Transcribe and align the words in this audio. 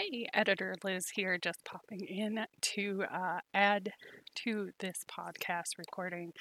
Hey, 0.00 0.26
editor 0.32 0.74
Liz 0.82 1.10
here, 1.10 1.36
just 1.36 1.62
popping 1.62 2.06
in 2.06 2.46
to 2.62 3.04
uh, 3.12 3.40
add 3.52 3.92
to 4.36 4.70
this 4.78 5.04
podcast 5.06 5.76
recording 5.76 6.32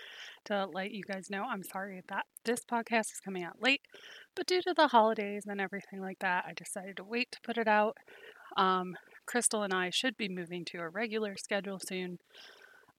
to 0.46 0.66
let 0.66 0.92
you 0.92 1.04
guys 1.04 1.30
know 1.30 1.44
I'm 1.44 1.64
sorry 1.64 2.02
that 2.08 2.26
this 2.46 2.62
podcast 2.64 3.12
is 3.12 3.20
coming 3.20 3.44
out 3.44 3.62
late, 3.62 3.82
but 4.34 4.48
due 4.48 4.62
to 4.62 4.74
the 4.74 4.88
holidays 4.88 5.44
and 5.46 5.60
everything 5.60 6.00
like 6.00 6.20
that, 6.20 6.46
I 6.48 6.54
decided 6.54 6.96
to 6.98 7.04
wait 7.04 7.34
to 7.34 7.40
put 7.44 7.58
it 7.58 7.68
out. 7.68 7.98
Um, 8.56 8.96
Crystal 9.26 9.64
and 9.64 9.74
I 9.74 9.90
should 9.90 10.16
be 10.16 10.30
moving 10.30 10.64
to 10.68 10.78
a 10.78 10.88
regular 10.88 11.36
schedule 11.36 11.80
soon 11.86 12.20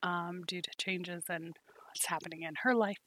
um, 0.02 0.42
due 0.46 0.60
to 0.60 0.70
changes 0.76 1.24
and 1.30 1.56
what's 1.86 2.04
happening 2.04 2.42
in 2.42 2.52
her 2.64 2.74
life 2.74 2.98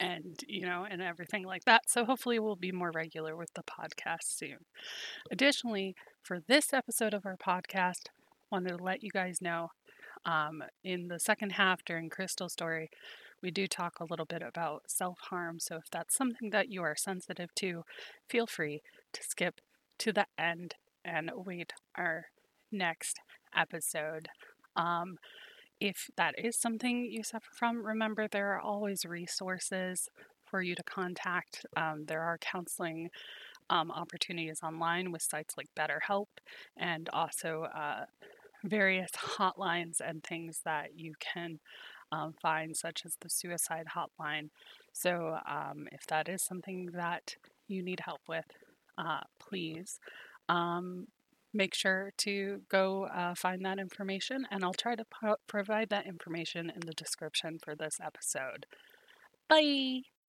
and 0.00 0.40
you 0.48 0.62
know 0.62 0.86
and 0.90 1.02
everything 1.02 1.44
like 1.44 1.62
that 1.66 1.82
so 1.86 2.04
hopefully 2.04 2.38
we'll 2.38 2.56
be 2.56 2.72
more 2.72 2.90
regular 2.94 3.36
with 3.36 3.52
the 3.54 3.62
podcast 3.62 4.24
soon 4.24 4.56
additionally 5.30 5.94
for 6.22 6.40
this 6.40 6.72
episode 6.72 7.14
of 7.14 7.26
our 7.26 7.36
podcast 7.36 8.06
wanted 8.50 8.76
to 8.76 8.82
let 8.82 9.02
you 9.02 9.10
guys 9.10 9.40
know 9.40 9.68
um, 10.24 10.62
in 10.84 11.08
the 11.08 11.18
second 11.18 11.52
half 11.52 11.84
during 11.84 12.08
crystal's 12.08 12.52
story 12.52 12.90
we 13.42 13.50
do 13.50 13.66
talk 13.66 14.00
a 14.00 14.04
little 14.04 14.26
bit 14.26 14.42
about 14.42 14.82
self-harm 14.86 15.58
so 15.58 15.76
if 15.76 15.90
that's 15.90 16.14
something 16.16 16.50
that 16.50 16.70
you 16.70 16.82
are 16.82 16.96
sensitive 16.96 17.54
to 17.54 17.82
feel 18.28 18.46
free 18.46 18.82
to 19.12 19.22
skip 19.22 19.60
to 19.98 20.12
the 20.12 20.26
end 20.38 20.74
and 21.04 21.30
wait 21.34 21.72
our 21.96 22.26
next 22.70 23.18
episode 23.56 24.28
um, 24.76 25.16
if 25.80 26.10
that 26.16 26.34
is 26.38 26.56
something 26.56 27.06
you 27.10 27.22
suffer 27.22 27.48
from, 27.54 27.84
remember 27.84 28.28
there 28.28 28.52
are 28.54 28.60
always 28.60 29.04
resources 29.04 30.08
for 30.44 30.60
you 30.60 30.74
to 30.74 30.82
contact. 30.82 31.64
Um, 31.76 32.04
there 32.06 32.20
are 32.22 32.38
counseling 32.38 33.08
um, 33.70 33.90
opportunities 33.90 34.60
online 34.62 35.12
with 35.12 35.22
sites 35.22 35.54
like 35.56 35.68
BetterHelp 35.78 36.26
and 36.76 37.08
also 37.12 37.66
uh, 37.74 38.04
various 38.64 39.10
hotlines 39.12 40.00
and 40.04 40.22
things 40.22 40.60
that 40.64 40.90
you 40.96 41.14
can 41.20 41.58
um, 42.12 42.34
find, 42.42 42.76
such 42.76 43.02
as 43.06 43.16
the 43.20 43.30
suicide 43.30 43.86
hotline. 43.96 44.50
So, 44.92 45.38
um, 45.48 45.86
if 45.92 46.06
that 46.08 46.28
is 46.28 46.42
something 46.42 46.90
that 46.92 47.36
you 47.68 47.82
need 47.82 48.00
help 48.00 48.20
with, 48.28 48.46
uh, 48.98 49.20
please 49.38 50.00
um, 50.48 51.06
make 51.54 51.74
sure 51.74 52.10
to 52.18 52.62
go 52.68 53.04
uh, 53.04 53.34
find 53.34 53.64
that 53.64 53.78
information, 53.78 54.46
and 54.50 54.64
I'll 54.64 54.74
try 54.74 54.96
to 54.96 55.04
pro- 55.04 55.36
provide 55.46 55.88
that 55.90 56.06
information 56.06 56.70
in 56.70 56.80
the 56.84 56.92
description 56.92 57.58
for 57.62 57.74
this 57.76 57.98
episode. 58.04 58.66
Bye! 59.48 60.19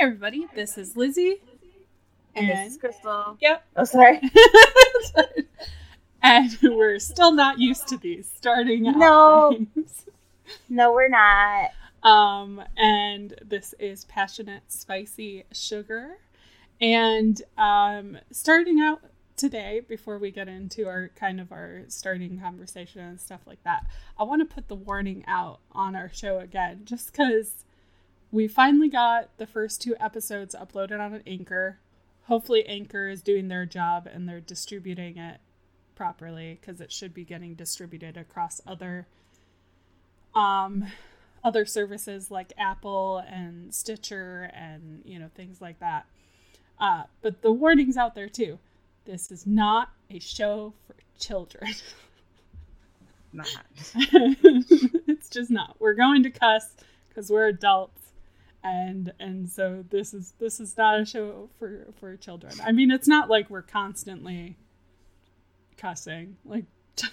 Everybody. 0.00 0.46
This 0.54 0.78
is 0.78 0.96
Lizzie. 0.96 1.42
And, 2.34 2.48
and 2.48 2.66
this 2.66 2.72
is 2.72 2.78
Crystal. 2.78 3.36
Yep. 3.38 3.64
Oh, 3.76 3.84
sorry. 3.84 4.18
and 6.22 6.58
we're 6.62 6.98
still 6.98 7.32
not 7.32 7.58
used 7.58 7.86
to 7.88 7.98
these 7.98 8.26
starting 8.34 8.88
out. 8.88 8.96
no. 8.96 9.66
Things. 9.74 10.06
No, 10.70 10.94
we're 10.94 11.08
not. 11.08 11.70
Um, 12.02 12.62
and 12.78 13.34
this 13.44 13.74
is 13.78 14.06
Passionate 14.06 14.62
Spicy 14.68 15.44
Sugar. 15.52 16.16
And 16.80 17.40
um, 17.58 18.16
starting 18.32 18.80
out 18.80 19.02
today, 19.36 19.82
before 19.86 20.16
we 20.16 20.30
get 20.30 20.48
into 20.48 20.88
our 20.88 21.10
kind 21.14 21.42
of 21.42 21.52
our 21.52 21.82
starting 21.88 22.40
conversation 22.40 23.02
and 23.02 23.20
stuff 23.20 23.40
like 23.46 23.62
that, 23.64 23.84
I 24.18 24.22
want 24.22 24.48
to 24.48 24.54
put 24.54 24.68
the 24.68 24.76
warning 24.76 25.24
out 25.26 25.60
on 25.72 25.94
our 25.94 26.10
show 26.10 26.38
again, 26.38 26.82
just 26.84 27.12
because 27.12 27.64
we 28.32 28.46
finally 28.48 28.88
got 28.88 29.36
the 29.38 29.46
first 29.46 29.82
two 29.82 29.96
episodes 29.98 30.54
uploaded 30.54 31.00
on 31.00 31.14
an 31.14 31.22
Anchor. 31.26 31.78
Hopefully, 32.24 32.64
Anchor 32.66 33.08
is 33.08 33.22
doing 33.22 33.48
their 33.48 33.66
job 33.66 34.08
and 34.12 34.28
they're 34.28 34.40
distributing 34.40 35.18
it 35.18 35.40
properly 35.96 36.58
because 36.60 36.80
it 36.80 36.92
should 36.92 37.12
be 37.12 37.24
getting 37.24 37.54
distributed 37.54 38.16
across 38.16 38.60
other 38.66 39.06
um 40.34 40.86
other 41.42 41.66
services 41.66 42.30
like 42.30 42.52
Apple 42.56 43.18
and 43.28 43.74
Stitcher 43.74 44.50
and 44.54 45.02
you 45.04 45.18
know 45.18 45.30
things 45.34 45.60
like 45.60 45.78
that. 45.80 46.06
Uh, 46.78 47.02
but 47.20 47.42
the 47.42 47.52
warning's 47.52 47.96
out 47.96 48.14
there 48.14 48.28
too. 48.28 48.58
This 49.04 49.30
is 49.30 49.46
not 49.46 49.90
a 50.08 50.18
show 50.18 50.72
for 50.86 50.94
children. 51.18 51.74
not. 53.32 53.48
it's 53.94 55.28
just 55.28 55.50
not. 55.50 55.76
We're 55.78 55.94
going 55.94 56.22
to 56.22 56.30
cuss 56.30 56.74
because 57.08 57.30
we're 57.30 57.48
adults 57.48 57.99
and 58.62 59.12
and 59.18 59.48
so 59.48 59.84
this 59.90 60.12
is 60.12 60.34
this 60.38 60.60
is 60.60 60.76
not 60.76 61.00
a 61.00 61.04
show 61.04 61.48
for 61.58 61.86
for 61.98 62.16
children. 62.16 62.52
I 62.64 62.72
mean 62.72 62.90
it's 62.90 63.08
not 63.08 63.28
like 63.28 63.48
we're 63.50 63.62
constantly 63.62 64.56
cussing 65.76 66.36
like 66.44 66.66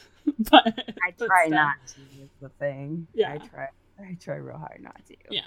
but 0.52 0.68
i 1.08 1.12
try 1.12 1.46
but 1.46 1.50
not 1.50 1.76
to 1.88 2.02
is 2.22 2.30
the 2.42 2.50
thing. 2.50 3.08
Yeah. 3.14 3.32
i 3.32 3.38
try 3.38 3.68
i 4.00 4.18
try 4.20 4.36
real 4.36 4.58
hard 4.58 4.82
not 4.82 5.00
to. 5.08 5.16
Yeah. 5.32 5.42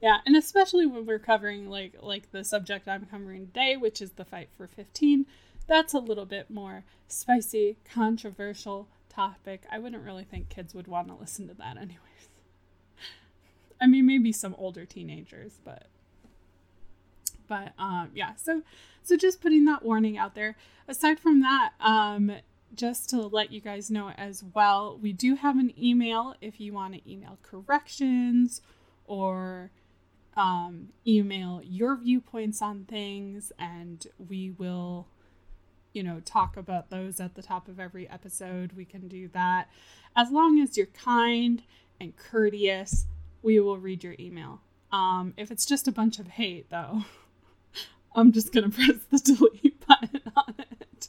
Yeah 0.00 0.16
and 0.26 0.34
especially 0.34 0.84
when 0.84 1.06
we're 1.06 1.20
covering 1.20 1.68
like 1.68 1.94
like 2.00 2.32
the 2.32 2.42
subject 2.42 2.88
i'm 2.88 3.06
covering 3.06 3.46
today 3.46 3.76
which 3.76 4.02
is 4.02 4.12
the 4.12 4.24
fight 4.24 4.48
for 4.56 4.66
15 4.66 5.26
that's 5.68 5.94
a 5.94 6.00
little 6.00 6.26
bit 6.26 6.50
more 6.50 6.82
spicy 7.06 7.76
controversial 7.84 8.88
topic. 9.08 9.62
I 9.70 9.78
wouldn't 9.78 10.04
really 10.04 10.24
think 10.24 10.48
kids 10.48 10.74
would 10.74 10.88
want 10.88 11.08
to 11.08 11.14
listen 11.14 11.46
to 11.48 11.54
that 11.54 11.76
anyway 11.76 11.98
I 13.80 13.86
mean, 13.86 14.06
maybe 14.06 14.32
some 14.32 14.54
older 14.58 14.84
teenagers, 14.84 15.58
but 15.64 15.86
but 17.48 17.72
um, 17.78 18.10
yeah. 18.14 18.34
So 18.36 18.62
so 19.02 19.16
just 19.16 19.40
putting 19.40 19.64
that 19.66 19.84
warning 19.84 20.18
out 20.18 20.34
there. 20.34 20.56
Aside 20.86 21.18
from 21.18 21.40
that, 21.40 21.70
um, 21.80 22.32
just 22.74 23.10
to 23.10 23.20
let 23.20 23.52
you 23.52 23.60
guys 23.60 23.90
know 23.90 24.10
as 24.10 24.44
well, 24.54 24.98
we 25.00 25.12
do 25.12 25.34
have 25.36 25.58
an 25.58 25.72
email 25.80 26.34
if 26.40 26.60
you 26.60 26.72
want 26.72 26.94
to 26.94 27.10
email 27.10 27.38
corrections 27.42 28.60
or 29.04 29.70
um, 30.36 30.88
email 31.06 31.60
your 31.64 31.96
viewpoints 31.96 32.62
on 32.62 32.84
things, 32.84 33.52
and 33.58 34.06
we 34.18 34.50
will, 34.50 35.08
you 35.92 36.02
know, 36.02 36.20
talk 36.24 36.56
about 36.56 36.90
those 36.90 37.18
at 37.20 37.34
the 37.34 37.42
top 37.42 37.68
of 37.68 37.80
every 37.80 38.08
episode. 38.08 38.72
We 38.74 38.84
can 38.84 39.08
do 39.08 39.28
that 39.28 39.68
as 40.14 40.30
long 40.30 40.60
as 40.60 40.76
you're 40.76 40.86
kind 40.86 41.62
and 42.00 42.16
courteous 42.16 43.06
we 43.42 43.60
will 43.60 43.78
read 43.78 44.04
your 44.04 44.14
email. 44.18 44.60
Um, 44.92 45.34
if 45.36 45.50
it's 45.50 45.66
just 45.66 45.88
a 45.88 45.92
bunch 45.92 46.18
of 46.18 46.28
hate, 46.28 46.70
though, 46.70 47.04
I'm 48.14 48.32
just 48.32 48.52
gonna 48.52 48.70
press 48.70 48.96
the 49.10 49.18
delete 49.18 49.86
button 49.86 50.22
on 50.36 50.54
it. 50.58 51.08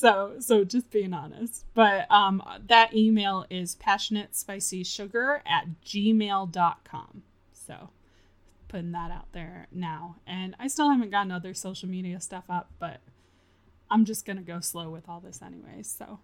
So, 0.00 0.36
so 0.38 0.64
just 0.64 0.90
being 0.90 1.12
honest. 1.12 1.66
But 1.74 2.10
um, 2.10 2.42
that 2.68 2.96
email 2.96 3.44
is 3.50 3.76
passionatespiciessugar 3.76 5.40
at 5.46 5.66
gmail.com. 5.84 7.22
So, 7.52 7.90
putting 8.68 8.92
that 8.92 9.10
out 9.10 9.32
there 9.32 9.66
now. 9.70 10.16
And 10.26 10.56
I 10.58 10.68
still 10.68 10.90
haven't 10.90 11.10
gotten 11.10 11.30
other 11.30 11.52
social 11.52 11.88
media 11.88 12.18
stuff 12.20 12.44
up, 12.48 12.70
but 12.78 13.00
I'm 13.90 14.06
just 14.06 14.24
gonna 14.24 14.40
go 14.40 14.60
slow 14.60 14.88
with 14.88 15.06
all 15.06 15.20
this 15.20 15.42
anyways. 15.42 15.94
So, 15.98 16.20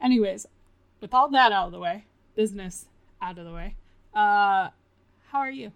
anyways, 0.00 0.46
with 1.00 1.12
all 1.12 1.28
that 1.30 1.50
out 1.50 1.66
of 1.66 1.72
the 1.72 1.80
way, 1.80 2.04
business 2.36 2.86
out 3.20 3.38
of 3.38 3.44
the 3.44 3.52
way. 3.52 3.74
Uh, 4.14 4.68
how 5.30 5.38
are 5.38 5.50
you? 5.50 5.72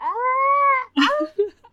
Uh, 0.00 0.96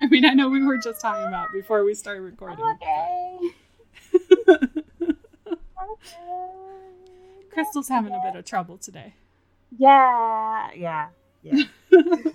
I 0.01 0.07
mean, 0.09 0.25
I 0.25 0.33
know 0.33 0.49
we 0.49 0.63
were 0.63 0.77
just 0.77 1.01
talking 1.01 1.27
about 1.27 1.51
before 1.51 1.83
we 1.83 1.93
started 1.93 2.21
recording. 2.21 2.65
okay. 2.65 3.37
okay. 4.13 5.09
Crystal's 7.51 7.89
having 7.89 8.13
a 8.13 8.21
bit 8.23 8.35
of 8.35 8.45
trouble 8.45 8.77
today. 8.77 9.13
Yeah, 9.77 10.69
yeah, 10.75 11.07
yeah. 11.43 11.63
Today 11.91 12.31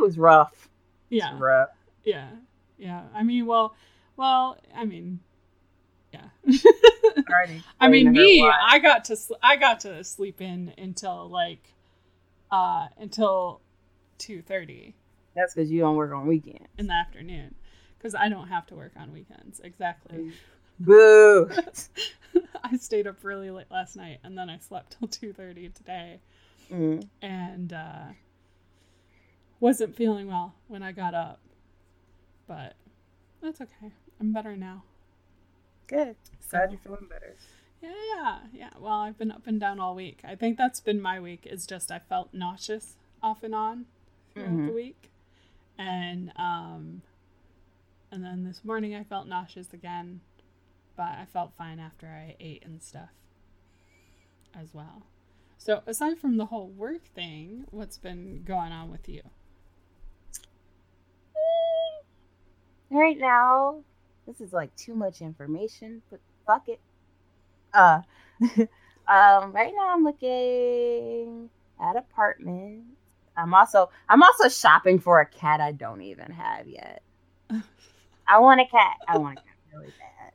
was 0.00 0.18
rough. 0.18 0.68
Yeah, 1.10 1.38
rough. 1.38 1.68
Yeah, 2.04 2.28
yeah. 2.78 3.02
I 3.14 3.22
mean, 3.22 3.46
well, 3.46 3.74
well, 4.16 4.58
I 4.74 4.84
mean, 4.84 5.20
yeah. 6.14 6.52
I 7.80 7.88
mean, 7.88 8.12
me, 8.12 8.42
I 8.42 8.78
got 8.78 9.04
to 9.06 9.16
sl- 9.16 9.34
I 9.42 9.56
got 9.56 9.80
to 9.80 10.02
sleep 10.04 10.40
in 10.40 10.72
until 10.78 11.28
like 11.28 11.72
uh 12.50 12.88
until 12.98 13.60
two 14.18 14.42
thirty. 14.42 14.94
That's 15.34 15.54
because 15.54 15.70
you 15.70 15.80
don't 15.80 15.96
work 15.96 16.12
on 16.12 16.26
weekends 16.26 16.68
in 16.78 16.86
the 16.86 16.92
afternoon, 16.94 17.54
because 17.98 18.14
I 18.14 18.28
don't 18.28 18.48
have 18.48 18.66
to 18.68 18.74
work 18.74 18.92
on 18.96 19.12
weekends. 19.12 19.60
Exactly. 19.60 20.32
Boo. 20.80 21.50
I 22.64 22.76
stayed 22.76 23.06
up 23.06 23.22
really 23.22 23.50
late 23.50 23.70
last 23.70 23.94
night 23.96 24.18
and 24.24 24.36
then 24.36 24.50
I 24.50 24.58
slept 24.58 24.96
till 24.98 25.08
2:30 25.08 25.72
today 25.74 26.20
Mm. 26.72 27.06
and 27.20 27.72
uh 27.74 28.06
wasn't 29.60 29.94
feeling 29.94 30.26
well 30.28 30.54
when 30.68 30.82
I 30.82 30.92
got 30.92 31.14
up. 31.14 31.40
But 32.46 32.74
that's 33.42 33.60
okay. 33.60 33.92
I'm 34.20 34.32
better 34.32 34.56
now. 34.56 34.82
Good. 35.86 36.16
So, 36.40 36.58
Glad 36.58 36.70
you're 36.72 36.80
feeling 36.80 37.06
better. 37.08 37.34
yeah, 37.82 38.40
yeah. 38.52 38.70
Well, 38.78 38.92
I've 38.94 39.18
been 39.18 39.30
up 39.30 39.46
and 39.46 39.60
down 39.60 39.78
all 39.80 39.94
week. 39.94 40.20
I 40.24 40.34
think 40.34 40.56
that's 40.56 40.80
been 40.80 41.00
my 41.00 41.20
week. 41.20 41.46
Is 41.50 41.66
just 41.66 41.90
I 41.90 41.98
felt 41.98 42.32
nauseous 42.32 42.96
off 43.22 43.42
and 43.42 43.54
on 43.54 43.86
throughout 44.32 44.48
Mhm. 44.50 44.66
the 44.68 44.72
week, 44.72 45.10
and 45.78 46.32
um, 46.36 47.02
and 48.10 48.24
then 48.24 48.44
this 48.44 48.64
morning 48.64 48.94
I 48.94 49.04
felt 49.04 49.26
nauseous 49.26 49.72
again, 49.72 50.20
but 50.96 51.08
I 51.18 51.26
felt 51.26 51.52
fine 51.54 51.78
after 51.78 52.06
I 52.06 52.36
ate 52.40 52.64
and 52.64 52.82
stuff 52.82 53.10
as 54.54 54.72
well. 54.72 55.02
So 55.58 55.82
aside 55.86 56.18
from 56.18 56.36
the 56.36 56.46
whole 56.46 56.68
work 56.68 57.04
thing, 57.14 57.66
what's 57.70 57.96
been 57.98 58.42
going 58.44 58.72
on 58.72 58.90
with 58.90 59.08
you? 59.08 59.22
Right 62.90 63.18
now, 63.18 63.82
this 64.26 64.40
is 64.40 64.52
like 64.52 64.74
too 64.76 64.94
much 64.94 65.20
information, 65.20 66.02
but 66.10 66.20
fuck 66.46 66.68
it. 66.68 66.80
Uh, 67.72 68.00
um, 68.40 69.52
right 69.52 69.72
now 69.74 69.92
I'm 69.92 70.04
looking 70.04 71.50
at 71.80 71.96
apartments. 71.96 72.86
I'm 73.36 73.52
also 73.52 73.90
I'm 74.08 74.22
also 74.22 74.48
shopping 74.48 74.98
for 74.98 75.20
a 75.20 75.26
cat 75.26 75.60
I 75.60 75.72
don't 75.72 76.02
even 76.02 76.30
have 76.30 76.68
yet. 76.68 77.02
I 78.28 78.38
want 78.38 78.60
a 78.60 78.66
cat. 78.66 78.96
I 79.08 79.18
want 79.18 79.38
a 79.38 79.42
cat 79.42 79.54
really 79.72 79.92
bad. 79.98 80.32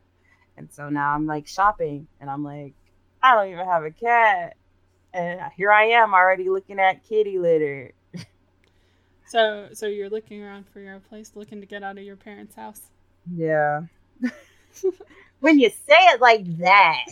And 0.58 0.72
so 0.72 0.90
now 0.90 1.14
I'm 1.14 1.26
like 1.26 1.48
shopping 1.48 2.08
and 2.20 2.30
I'm 2.30 2.44
like, 2.44 2.74
I 3.24 3.36
don't 3.36 3.52
even 3.52 3.66
have 3.66 3.84
a 3.84 3.92
cat. 3.92 4.58
And 5.14 5.42
here 5.56 5.72
I 5.72 5.86
am 5.86 6.14
already 6.14 6.50
looking 6.50 6.80
at 6.80 7.08
kitty 7.08 7.40
litter. 7.40 7.94
So 9.26 9.70
so 9.74 9.86
you're 9.86 10.10
looking 10.10 10.42
around 10.42 10.68
for 10.68 10.80
your 10.80 11.00
place, 11.02 11.34
looking 11.36 11.62
to 11.62 11.68
get 11.68 11.84
out 11.84 12.00
of 12.00 12.04
your 12.04 12.16
parents' 12.16 12.56
house. 12.56 12.82
Yeah. 13.36 13.82
when 15.40 15.60
you 15.60 15.70
say 15.70 15.96
it 16.14 16.22
like 16.22 16.58
that, 16.58 17.06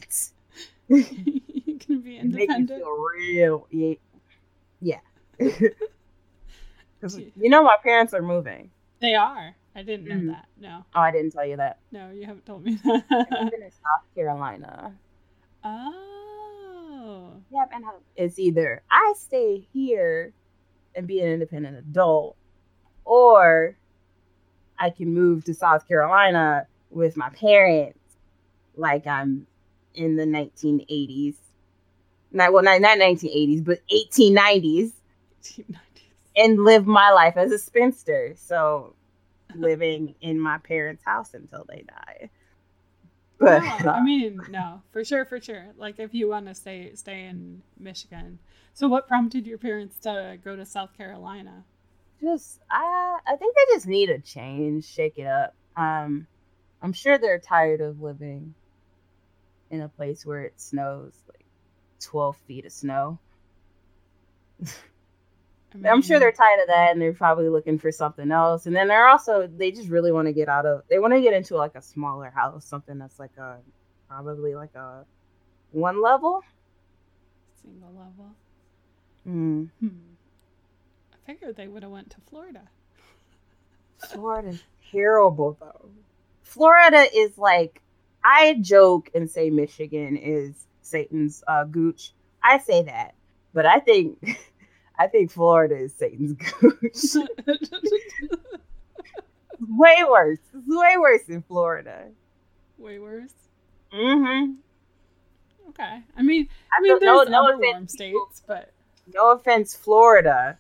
you 0.90 1.78
can 1.80 2.02
be 2.02 2.18
it 2.18 2.26
makes 2.26 2.54
you 2.56 2.66
independent. 2.66 2.80
feel 2.84 2.98
real. 3.16 3.68
Yeah. 3.72 3.94
yeah. 4.82 5.00
'Cause, 7.02 7.20
you 7.38 7.50
know, 7.50 7.64
my 7.64 7.78
parents 7.84 8.14
are 8.14 8.22
moving. 8.22 8.72
They 9.00 9.14
are. 9.16 9.56
I 9.76 9.84
didn't 9.84 10.08
know 10.08 10.16
Mhm. 10.16 10.28
that. 10.34 10.48
No, 10.60 10.84
Oh, 10.96 11.00
I 11.02 11.12
didn't 11.12 11.32
tell 11.32 11.46
you 11.46 11.58
that. 11.58 11.78
no, 11.92 12.10
you 12.10 12.26
haven't 12.26 12.46
told 12.48 12.64
me 12.66 12.80
They're 12.84 13.04
that. 13.10 13.54
in 13.54 13.72
South 13.72 14.16
Carolina. 14.16 14.94
oh, 15.64 17.34
Yep, 17.52 17.70
and 17.74 17.86
it's 18.16 18.40
either 18.40 18.82
I 18.90 19.14
stay 19.18 19.60
here 19.72 20.34
and 20.96 21.06
be 21.08 21.22
an 21.22 21.28
independent 21.30 21.78
adult, 21.78 22.36
or 23.06 23.78
I 24.80 24.90
can 24.90 25.14
move 25.14 25.44
to 25.46 25.54
South 25.54 25.88
Carolina 25.88 26.68
with 26.90 27.18
my 27.18 27.30
parents, 27.30 28.00
like 28.76 29.08
I'm 29.08 29.48
in 29.94 30.16
the 30.16 30.24
1980s. 30.24 31.36
Not 32.32 32.54
well, 32.54 32.64
not 32.64 32.82
not 32.82 32.98
1980s, 32.98 33.64
but 33.64 33.80
1890s, 33.92 34.92
1890s. 35.44 35.72
and 36.36 36.64
live 36.64 36.86
my 36.86 37.12
life 37.12 37.38
as 37.38 37.52
a 37.52 37.60
spinster. 37.60 38.34
So, 38.38 38.94
living 39.56 40.16
in 40.22 40.40
my 40.40 40.58
parents' 40.60 41.04
house 41.06 41.34
until 41.34 41.66
they 41.68 41.84
die. 41.88 42.30
But 43.40 43.62
No, 43.62 43.92
uh, 43.92 43.94
I 43.94 44.04
mean, 44.04 44.40
no, 44.50 44.82
for 44.92 45.04
sure, 45.06 45.26
for 45.26 45.40
sure. 45.40 45.68
Like 45.78 46.00
if 46.00 46.14
you 46.14 46.30
want 46.30 46.48
to 46.48 46.56
stay 46.56 46.92
stay 46.96 47.26
in 47.26 47.62
Michigan. 47.80 48.40
So 48.74 48.88
what 48.88 49.08
prompted 49.08 49.46
your 49.48 49.58
parents 49.58 49.98
to 50.00 50.38
go 50.44 50.56
to 50.56 50.66
South 50.66 50.96
Carolina? 50.98 51.64
Just 52.22 52.60
I 52.70 53.20
I 53.28 53.36
think 53.38 53.56
they 53.56 53.76
just 53.76 53.88
need 53.88 54.10
a 54.10 54.20
change, 54.20 54.86
shake 54.86 55.18
it 55.18 55.28
up. 55.28 55.56
Um 55.76 56.28
I'm 56.82 56.94
sure 56.94 57.18
they're 57.18 57.40
tired 57.40 57.82
of 57.82 58.02
living 58.02 58.56
in 59.70 59.82
a 59.82 59.90
place 59.90 60.26
where 60.26 60.44
it 60.44 60.60
snows 60.60 61.14
like 61.30 61.46
12 62.02 62.38
feet 62.48 62.66
of 62.66 62.72
snow. 62.72 63.20
I 65.76 65.90
I'm 65.90 66.02
sure 66.02 66.20
they're 66.20 66.32
tired 66.32 66.62
of 66.62 66.68
that 66.68 66.92
and 66.92 67.02
they're 67.02 67.14
probably 67.14 67.50
looking 67.50 67.78
for 67.80 67.92
something 67.92 68.32
else. 68.32 68.66
And 68.66 68.76
then 68.76 68.88
they're 68.88 69.08
also 69.08 69.48
they 69.48 69.72
just 69.72 69.90
really 69.90 70.12
want 70.12 70.28
to 70.28 70.34
get 70.34 70.50
out 70.50 70.66
of 70.66 70.84
they 70.90 71.00
want 71.00 71.14
to 71.14 71.22
get 71.22 71.34
into 71.34 71.56
like 71.58 71.76
a 71.76 71.82
smaller 71.82 72.32
house, 72.32 72.66
something 72.66 72.98
that's 72.98 73.20
like 73.20 73.38
a 73.38 73.60
probably 74.10 74.56
like 74.56 74.76
a 74.76 75.06
one 75.72 76.02
level. 76.02 76.42
single 77.62 77.90
level. 77.94 78.36
Mm. 79.28 79.70
Hmm. 79.80 80.17
I 81.28 81.34
figured 81.34 81.58
they 81.58 81.68
would 81.68 81.84
have 81.84 81.92
went 81.92 82.10
to 82.12 82.18
Florida. 82.30 82.62
Florida's 84.00 84.64
terrible 84.92 85.58
though. 85.60 85.90
Florida 86.44 87.06
is 87.14 87.38
like 87.38 87.82
I 88.24 88.56
joke 88.62 89.10
and 89.14 89.30
say 89.30 89.50
Michigan 89.50 90.16
is 90.16 90.54
Satan's 90.82 91.44
uh, 91.48 91.66
gooch. 91.66 92.14
I 92.44 92.60
say 92.60 92.84
that, 92.84 93.16
but 93.54 93.66
I 93.66 93.80
think 93.80 94.40
I 95.00 95.08
think 95.08 95.32
Florida 95.32 95.76
is 95.76 95.94
Satan's 95.94 96.34
gooch. 96.34 97.28
way 99.60 99.98
worse. 100.10 100.40
It's 100.54 100.68
way 100.68 100.96
worse 100.98 101.24
than 101.24 101.42
Florida. 101.42 102.06
Way 102.78 103.00
worse. 103.00 103.34
Mm-hmm. 103.94 104.54
Okay. 105.70 106.02
I 106.16 106.22
mean, 106.22 106.48
I 106.72 106.80
I 106.80 106.82
mean, 106.82 107.00
there's 107.00 107.02
No 107.02 107.22
other 107.22 107.56
offense, 107.56 107.74
warm 107.74 107.88
states, 107.88 108.44
but 108.48 108.72
No 109.14 109.32
offense, 109.32 109.76
Florida, 109.76 110.58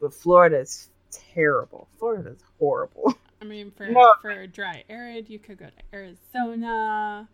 but 0.00 0.14
Florida's 0.14 0.90
terrible. 1.10 1.88
Florida's 1.98 2.40
horrible. 2.58 3.14
I 3.42 3.44
mean, 3.44 3.70
for 3.70 3.86
No. 3.86 4.12
for 4.20 4.46
dry 4.46 4.84
arid, 4.88 5.28
you 5.30 5.38
could 5.38 5.58
go 5.58 5.66
to 5.66 5.96
Arizona. 5.96 7.28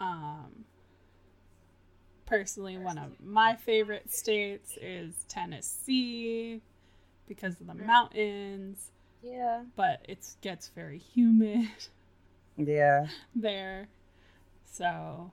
Um, 0.00 0.64
personally, 2.26 2.76
one 2.78 2.98
of 2.98 3.20
my 3.20 3.54
favorite 3.54 4.12
states 4.12 4.76
is 4.80 5.14
Tennessee 5.28 6.60
because 7.28 7.60
of 7.60 7.66
the 7.68 7.74
mountains, 7.74 8.90
Yeah. 9.22 9.62
but 9.76 10.04
it 10.08 10.26
gets 10.40 10.68
very 10.68 10.98
humid 10.98 11.68
Yeah. 12.56 13.06
there. 13.34 13.88
So, 14.64 15.30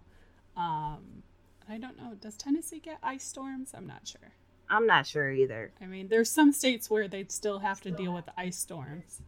um, 0.55 1.23
I 1.67 1.77
don't 1.77 1.97
know. 1.97 2.13
Does 2.19 2.35
Tennessee 2.37 2.79
get 2.79 2.99
ice 3.01 3.23
storms? 3.23 3.71
I'm 3.73 3.87
not 3.87 4.07
sure. 4.07 4.33
I'm 4.69 4.85
not 4.85 5.07
sure 5.07 5.31
either. 5.31 5.71
I 5.81 5.85
mean, 5.85 6.07
there's 6.09 6.29
some 6.29 6.51
states 6.51 6.89
where 6.89 7.07
they'd 7.07 7.31
still 7.31 7.59
have 7.59 7.81
to 7.81 7.91
deal 7.91 8.13
with 8.13 8.25
ice 8.37 8.57
storms. 8.57 9.21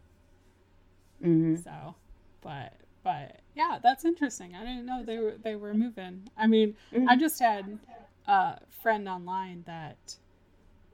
hmm 1.22 1.56
So, 1.56 1.96
but 2.42 2.74
but 3.04 3.42
yeah, 3.56 3.80
that's 3.82 4.06
interesting. 4.06 4.56
I 4.56 4.60
didn't 4.62 4.86
know 4.86 5.04
they 5.04 5.18
were 5.18 5.36
they 5.42 5.56
were 5.56 5.74
moving. 5.74 6.30
I 6.38 6.48
mean, 6.48 6.76
I 7.08 7.16
just 7.16 7.40
had 7.40 7.80
a 8.28 8.60
friend 8.82 9.08
online 9.08 9.64
that 9.66 10.16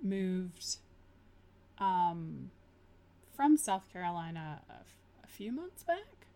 moved 0.02 0.78
um 1.80 2.52
from 3.36 3.58
South 3.58 3.92
Carolina 3.92 4.62
a, 4.70 4.74
f- 4.74 4.96
a 5.24 5.28
few 5.28 5.52
months 5.52 5.84
back. 5.84 6.28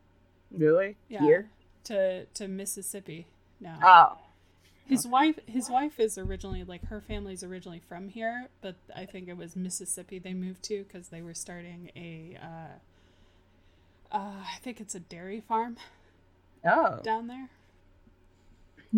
Really? 0.52 0.98
Yeah. 1.10 1.22
Here? 1.22 1.50
To 1.86 2.26
to 2.26 2.48
Mississippi. 2.48 3.28
No. 3.60 3.76
Oh. 3.84 4.18
His 4.86 5.08
wife 5.08 5.40
his 5.46 5.70
wife 5.70 6.00
is 6.00 6.18
originally 6.18 6.64
like 6.64 6.86
her 6.88 7.00
family's 7.02 7.44
originally 7.44 7.80
from 7.88 8.10
here, 8.10 8.48
but 8.62 8.76
I 8.96 9.06
think 9.06 9.30
it 9.30 9.38
was 9.38 9.56
Mississippi 9.56 10.20
they 10.20 10.34
moved 10.34 10.64
to 10.64 10.84
cuz 10.86 11.08
they 11.10 11.22
were 11.22 11.34
starting 11.34 11.92
a 11.96 12.38
uh 12.42 12.78
uh, 14.14 14.44
I 14.46 14.58
think 14.62 14.82
it's 14.82 14.94
a 14.96 15.00
dairy 15.00 15.40
farm 15.40 15.78
Oh. 16.66 17.00
down 17.02 17.28
there. 17.28 17.50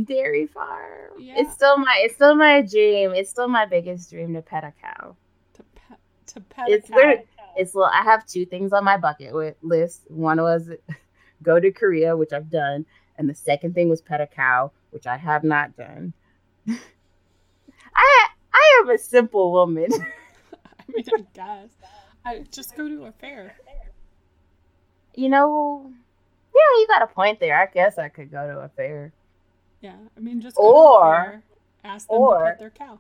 Dairy 0.06 0.48
farm. 0.48 1.12
Yeah. 1.20 1.36
It's 1.38 1.54
still 1.54 1.78
my 1.78 2.02
it's 2.04 2.16
still 2.16 2.34
my 2.36 2.62
dream. 2.64 3.12
It's 3.14 3.30
still 3.30 3.48
my 3.48 3.66
biggest 3.68 4.10
dream 4.10 4.34
to 4.34 4.42
pet 4.42 4.64
a 4.64 4.74
cow. 4.82 5.16
To 5.54 5.64
pet 5.76 6.00
to 6.28 6.40
pet 6.42 6.70
It's 6.70 6.90
a 6.90 6.92
cow. 6.92 6.98
literally- 6.98 7.28
It's 7.56 7.76
well, 7.76 7.92
I 7.94 8.02
have 8.02 8.26
two 8.26 8.48
things 8.48 8.74
on 8.74 8.84
my 8.84 8.98
bucket 8.98 9.36
list. 9.62 10.10
One 10.10 10.42
was 10.42 10.72
go 11.44 11.60
to 11.60 11.72
Korea, 11.72 12.18
which 12.18 12.34
I've 12.34 12.50
done, 12.50 12.88
and 13.16 13.30
the 13.30 13.36
second 13.36 13.76
thing 13.76 13.90
was 13.90 14.02
pet 14.02 14.22
a 14.22 14.26
cow, 14.26 14.72
which 14.94 15.08
I 15.08 15.18
have 15.18 15.44
not 15.44 15.76
done. 15.76 16.14
I 16.68 18.28
I 18.54 18.80
am 18.82 18.90
a 18.90 18.98
simple 18.98 19.52
woman. 19.52 19.92
I 20.54 20.84
mean, 20.88 21.06
I 21.16 21.22
guess. 21.34 21.70
I 22.26 22.40
just 22.52 22.78
go 22.78 22.88
to 22.88 23.06
a 23.06 23.12
fair. 23.12 23.56
you 25.16 25.28
know, 25.30 25.92
yeah, 26.56 26.80
you 26.80 26.88
got 26.88 27.02
a 27.02 27.08
point 27.08 27.40
there. 27.40 27.60
I 27.60 27.66
guess 27.66 27.98
I 27.98 28.08
could 28.10 28.32
go 28.32 28.48
to 28.48 28.60
a 28.60 28.70
fair. 28.70 29.12
Yeah, 29.82 29.96
I 30.16 30.20
mean, 30.22 30.40
just 30.40 30.56
go 30.56 30.62
to 30.64 30.68
a 30.70 30.72
Or- 30.72 31.24
fair, 31.24 31.44
ask 31.84 32.08
them 32.08 32.16
to 32.18 32.22
or- 32.22 32.46
pet 32.46 32.60
their 32.60 32.70
cow. 32.70 33.00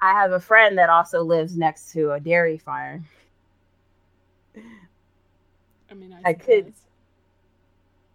I 0.00 0.12
have 0.12 0.32
a 0.32 0.40
friend 0.40 0.78
that 0.78 0.90
also 0.90 1.22
lives 1.22 1.56
next 1.56 1.92
to 1.92 2.12
a 2.12 2.20
dairy 2.20 2.58
farm. 2.58 3.06
I 4.56 5.94
mean, 5.94 6.12
I, 6.24 6.30
I 6.30 6.32
could-. 6.34 6.72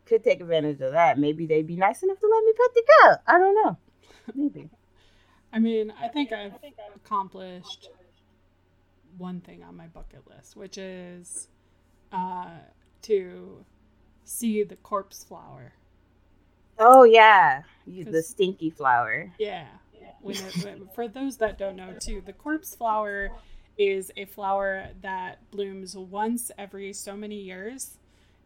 Could 0.10 0.24
take 0.24 0.42
advantage 0.42 0.82
of 0.82 0.92
that. 0.94 1.18
Maybe 1.20 1.46
they'd 1.46 1.68
be 1.68 1.76
nice 1.78 2.04
enough 2.04 2.20
to 2.20 2.28
let 2.28 2.44
me 2.44 2.54
pet 2.54 2.74
the 2.76 2.84
cat. 3.02 3.24
I 3.28 3.38
don't 3.38 3.56
know. 3.56 3.78
Maybe. 4.36 4.70
I 5.54 5.60
mean, 5.60 5.94
I 6.00 6.08
think 6.10 6.32
I've 6.32 6.54
accomplished 6.96 7.90
one 9.18 9.42
thing 9.42 9.64
on 9.64 9.76
my 9.78 9.88
bucket 9.88 10.28
list, 10.30 10.56
which 10.56 10.78
is 10.78 11.48
uh, 12.12 12.50
to 13.04 13.66
see 14.24 14.64
the 14.64 14.76
corpse 14.78 15.24
flower. 15.24 15.74
Oh 16.78 17.04
yeah, 17.04 17.64
the 17.88 18.24
stinky 18.24 18.70
flower. 18.70 19.32
Yeah. 19.40 19.68
When 20.22 20.36
it, 20.36 20.64
when- 20.64 20.90
for 20.94 21.08
those 21.08 21.38
that 21.38 21.58
don't 21.58 21.76
know, 21.76 21.94
too, 22.00 22.22
the 22.26 22.34
corpse 22.34 22.76
flower 22.76 23.32
is 23.78 24.12
a 24.18 24.26
flower 24.26 24.90
that 25.02 25.50
blooms 25.52 25.96
once 25.96 26.52
every 26.58 26.92
so 26.94 27.16
many 27.16 27.36
years. 27.36 27.98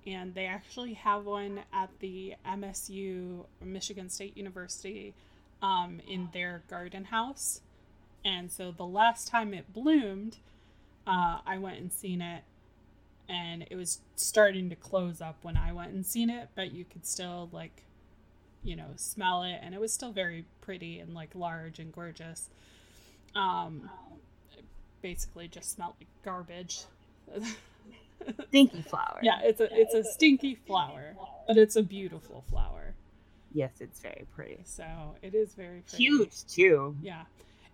And 0.05 0.35
they 0.35 0.45
actually 0.45 0.93
have 0.93 1.25
one 1.25 1.61
at 1.71 1.89
the 1.99 2.35
MSU, 2.45 3.45
Michigan 3.61 4.09
State 4.09 4.35
University, 4.35 5.13
um, 5.61 6.01
in 6.07 6.29
their 6.33 6.63
garden 6.69 7.05
house. 7.05 7.61
And 8.25 8.51
so 8.51 8.71
the 8.71 8.85
last 8.85 9.27
time 9.27 9.53
it 9.53 9.73
bloomed, 9.73 10.37
uh, 11.07 11.39
I 11.45 11.57
went 11.57 11.79
and 11.79 11.91
seen 11.91 12.21
it. 12.21 12.43
And 13.29 13.65
it 13.69 13.75
was 13.75 13.99
starting 14.15 14.69
to 14.69 14.75
close 14.75 15.21
up 15.21 15.37
when 15.41 15.55
I 15.55 15.71
went 15.71 15.93
and 15.93 16.05
seen 16.05 16.29
it, 16.29 16.49
but 16.55 16.73
you 16.73 16.83
could 16.83 17.05
still, 17.05 17.49
like, 17.53 17.83
you 18.63 18.75
know 18.75 18.87
smell 18.95 19.43
it 19.43 19.59
and 19.61 19.75
it 19.75 19.81
was 19.81 19.93
still 19.93 20.11
very 20.11 20.45
pretty 20.61 20.99
and 20.99 21.13
like 21.13 21.35
large 21.35 21.79
and 21.79 21.93
gorgeous 21.93 22.49
um 23.35 23.89
basically 25.01 25.47
just 25.47 25.71
smelled 25.71 25.93
like 25.99 26.07
garbage 26.23 26.85
Stinky 28.49 28.81
flower. 28.81 29.19
yeah 29.21 29.39
it's 29.43 29.59
a 29.61 29.67
it's 29.71 29.93
a 29.93 30.03
stinky 30.03 30.55
flower 30.55 31.15
but 31.47 31.57
it's 31.57 31.75
a 31.75 31.83
beautiful 31.83 32.43
flower 32.49 32.93
Yes, 33.55 33.73
it's 33.81 33.99
very 33.99 34.25
pretty. 34.33 34.61
so 34.65 34.83
it 35.21 35.35
is 35.35 35.53
very 35.53 35.81
pretty. 35.81 36.03
Huge 36.03 36.45
too. 36.47 36.95
yeah 37.01 37.23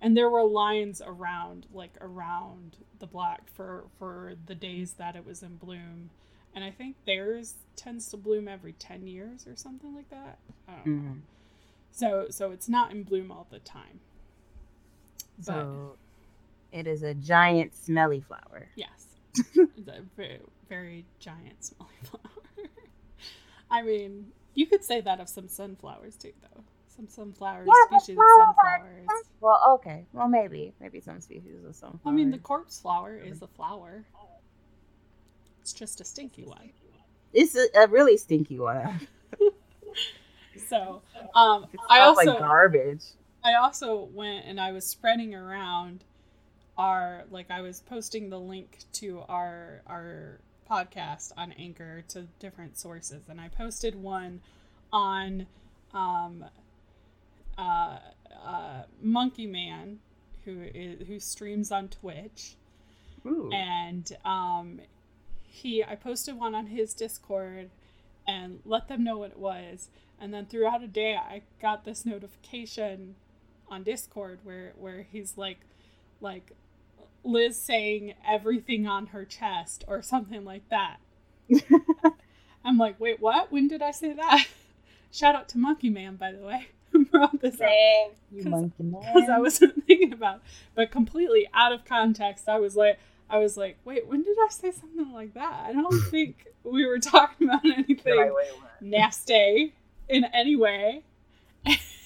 and 0.02 0.16
there 0.16 0.30
were 0.30 0.44
lines 0.44 1.02
around 1.06 1.66
like 1.74 1.94
around 2.02 2.76
the 3.00 3.08
block 3.08 3.42
for 3.54 3.86
for 3.98 4.34
the 4.48 4.56
days 4.56 4.94
that 4.94 5.16
it 5.16 5.26
was 5.26 5.42
in 5.44 5.56
bloom 5.56 6.10
and 6.54 6.64
i 6.66 6.72
think 6.72 6.96
theirs 7.06 7.54
tends 7.78 8.10
to 8.10 8.18
bloom 8.18 8.48
every 8.48 8.74
10 8.74 9.08
years 9.08 9.48
or 9.48 9.56
something 9.56 9.96
like 9.96 10.10
that 10.10 10.38
I 10.68 10.72
don't 10.84 10.86
know. 11.06 11.12
Mhm. 11.12 11.20
So 11.92 12.28
so 12.30 12.52
it's 12.52 12.68
not 12.70 12.92
in 12.92 13.04
bloom 13.04 13.32
all 13.32 13.48
the 13.50 13.60
time. 13.60 14.00
But 15.38 15.46
So 15.46 15.98
it 16.72 16.88
is 16.88 17.04
a 17.04 17.14
giant 17.14 17.74
smelly 17.76 18.20
flower. 18.22 18.68
yes. 18.76 19.09
It's 19.56 19.88
a 19.88 20.02
very 20.16 20.40
very 20.68 21.06
giant 21.20 21.64
smelly 21.64 21.90
flower. 22.04 22.68
I 23.72 23.82
mean, 23.84 24.28
you 24.56 24.66
could 24.66 24.84
say 24.84 25.02
that 25.02 25.20
of 25.20 25.30
some 25.30 25.48
sunflowers 25.48 26.16
too 26.16 26.34
though. 26.42 26.64
Some 26.88 27.08
sunflowers, 27.08 27.68
Yeah, 27.68 27.98
species 28.00 28.18
of 28.20 28.26
sunflowers. 28.38 29.08
Well, 29.40 29.62
okay. 29.76 30.06
Well, 30.12 30.28
maybe 30.28 30.74
maybe 30.82 31.00
some 31.00 31.22
species 31.22 31.64
of 31.66 31.76
sunflowers. 31.76 32.02
I 32.06 32.12
mean 32.12 32.32
the 32.32 32.38
corpse 32.40 32.80
flower 32.80 33.16
is 33.18 33.42
a 33.42 33.48
flower. 33.48 34.04
It's 35.62 35.74
just 35.74 36.02
a 36.02 36.06
stinky 36.06 36.44
one. 36.46 36.72
it's 37.34 37.56
a, 37.56 37.68
a 37.76 37.88
really 37.88 38.18
stinky 38.18 38.60
one. 38.60 39.08
So 40.68 41.02
um 41.36 41.68
It 41.72 41.80
I 41.90 42.02
also 42.02 42.32
like 42.32 42.40
garbage. 42.40 43.04
I 43.44 43.54
also 43.56 44.10
went 44.14 44.46
and 44.46 44.60
I 44.60 44.72
was 44.72 44.86
spreading 44.86 45.34
around 45.34 46.04
our 46.80 47.26
like 47.30 47.52
I 47.52 47.62
was 47.62 47.82
posting 47.82 48.30
the 48.30 48.40
link 48.40 48.80
to 48.94 49.22
our 49.28 49.82
our 49.86 50.40
podcast 50.72 51.34
on 51.38 51.52
Anchor 51.52 52.04
to 52.10 52.22
different 52.40 52.80
sources 52.80 53.24
and 53.28 53.40
I 53.40 53.50
posted 53.50 53.96
one 53.96 54.40
on 54.94 55.46
um 55.94 56.46
uh, 57.58 57.98
uh 58.46 58.84
Monkey 59.02 59.46
Man 59.46 60.00
who 60.46 60.62
is 60.74 61.06
who 61.08 61.20
streams 61.20 61.70
on 61.70 61.90
Twitch 61.90 62.56
Ooh. 63.26 63.52
and 63.52 64.16
um 64.24 64.80
he 65.44 65.84
I 65.84 65.96
posted 65.96 66.40
one 66.40 66.56
on 66.56 66.68
his 66.68 66.94
Discord 66.94 67.72
and 68.26 68.60
let 68.64 68.88
them 68.88 69.04
know 69.04 69.18
what 69.18 69.32
it 69.32 69.40
was. 69.40 69.90
And 70.22 70.34
then 70.34 70.46
throughout 70.46 70.84
a 70.84 70.88
day 70.88 71.16
I 71.16 71.42
got 71.62 71.84
this 71.84 72.06
notification 72.06 73.16
on 73.68 73.84
Discord 73.84 74.40
where 74.44 74.74
where 74.78 75.06
he's 75.12 75.38
like 75.38 75.60
like 76.22 76.54
Liz 77.24 77.56
saying 77.60 78.14
everything 78.28 78.88
on 78.88 79.08
her 79.08 79.26
chest 79.26 79.84
or 79.88 80.02
something 80.02 80.44
like 80.46 80.68
that. 80.70 80.98
I'm 82.64 82.78
like, 82.78 83.00
wait, 83.00 83.20
what? 83.20 83.52
When 83.52 83.68
did 83.68 83.82
I 83.82 83.92
say 83.92 84.14
that? 84.14 84.48
Shout 85.12 85.36
out 85.36 85.50
to 85.50 85.58
Monkey 85.58 85.90
Man, 85.90 86.16
by 86.18 86.32
the 86.32 86.40
way, 86.46 86.68
who 86.92 87.06
brought 87.06 87.40
this 87.42 87.56
up 87.56 87.60
Thank 87.62 88.14
you, 88.32 88.44
'Cause- 88.44 88.70
because 88.78 89.30
I 89.30 89.40
wasn't 89.40 89.86
thinking 89.86 90.14
about, 90.14 90.38
it. 90.38 90.42
but 90.76 90.92
completely 90.92 91.48
out 91.54 91.72
of 91.72 91.86
context. 91.86 92.48
I 92.48 92.60
was 92.60 92.76
like, 92.76 93.00
I 93.30 93.38
was 93.38 93.58
like, 93.58 93.78
wait, 93.86 94.08
when 94.08 94.24
did 94.24 94.38
I 94.40 94.48
say 94.50 94.72
something 94.72 95.12
like 95.14 95.34
that? 95.36 95.64
I 95.68 95.74
don't 95.74 96.00
think 96.10 96.48
we 96.64 96.86
were 96.86 97.00
talking 97.00 97.48
about 97.48 97.64
anything 97.66 98.18
Right, 98.18 98.34
wait, 98.34 98.48
wait. 98.52 98.62
nasty 98.82 99.74
in 100.08 100.26
any 100.26 100.56
way. 100.56 101.04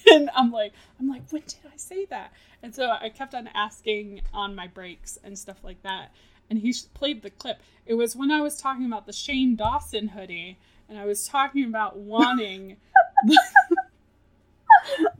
And 0.12 0.30
I'm 0.36 0.50
like, 0.52 0.72
I'm 1.00 1.08
like, 1.08 1.22
when 1.30 1.42
did 1.46 1.60
I 1.72 1.76
say 1.76 2.04
that? 2.06 2.32
And 2.62 2.74
so 2.74 2.90
I 2.90 3.08
kept 3.08 3.34
on 3.34 3.48
asking 3.54 4.22
on 4.32 4.54
my 4.54 4.66
breaks 4.66 5.18
and 5.24 5.38
stuff 5.38 5.64
like 5.64 5.82
that. 5.82 6.12
And 6.50 6.58
he 6.58 6.74
played 6.94 7.22
the 7.22 7.30
clip. 7.30 7.60
It 7.86 7.94
was 7.94 8.14
when 8.14 8.30
I 8.30 8.40
was 8.40 8.60
talking 8.60 8.86
about 8.86 9.06
the 9.06 9.12
Shane 9.12 9.56
Dawson 9.56 10.08
hoodie, 10.08 10.58
and 10.88 10.98
I 10.98 11.06
was 11.06 11.26
talking 11.26 11.64
about 11.64 11.96
wanting 11.98 12.76
the, 13.26 13.38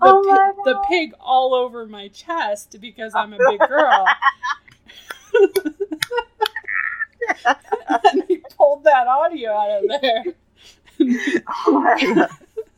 Oh 0.03 0.23
pi- 0.29 0.63
the 0.65 0.79
pig 0.89 1.15
all 1.21 1.55
over 1.55 1.87
my 1.87 2.09
chest 2.09 2.77
because 2.81 3.15
I'm 3.15 3.33
a 3.33 3.39
big 3.39 3.61
girl. 3.67 4.07
and 8.13 8.25
he 8.29 8.39
pulled 8.57 8.85
that 8.85 9.07
audio 9.07 9.53
out 9.53 9.83
of 9.83 10.01
there. 10.01 10.25
Oh 11.67 11.81
my 11.81 12.15
God. 12.15 12.29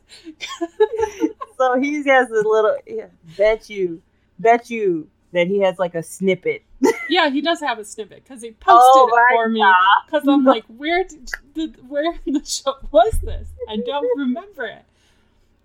so 1.58 1.78
he 1.80 2.04
has 2.04 2.30
a 2.30 2.34
little. 2.34 2.76
Yeah, 2.86 3.06
bet 3.36 3.68
you, 3.68 4.02
bet 4.38 4.70
you 4.70 5.08
that 5.32 5.46
he 5.46 5.60
has 5.60 5.78
like 5.78 5.94
a 5.94 6.02
snippet. 6.02 6.62
yeah, 7.08 7.30
he 7.30 7.40
does 7.40 7.60
have 7.60 7.78
a 7.78 7.84
snippet 7.84 8.24
because 8.24 8.42
he 8.42 8.50
posted 8.52 8.80
Oh 8.82 9.10
it 9.12 9.34
for 9.34 9.48
me. 9.48 9.64
Because 10.06 10.26
I'm 10.26 10.44
like, 10.44 10.64
where 10.66 11.04
did, 11.04 11.30
did 11.54 11.88
where 11.88 12.14
in 12.26 12.34
the 12.34 12.44
show 12.44 12.74
was 12.90 13.18
this? 13.22 13.48
I 13.68 13.76
don't 13.76 14.18
remember 14.18 14.66
it. 14.66 14.84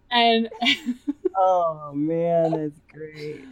And 0.10 0.50
Oh 1.36 1.92
man, 1.94 2.52
that's 2.52 2.80
great. 2.92 3.44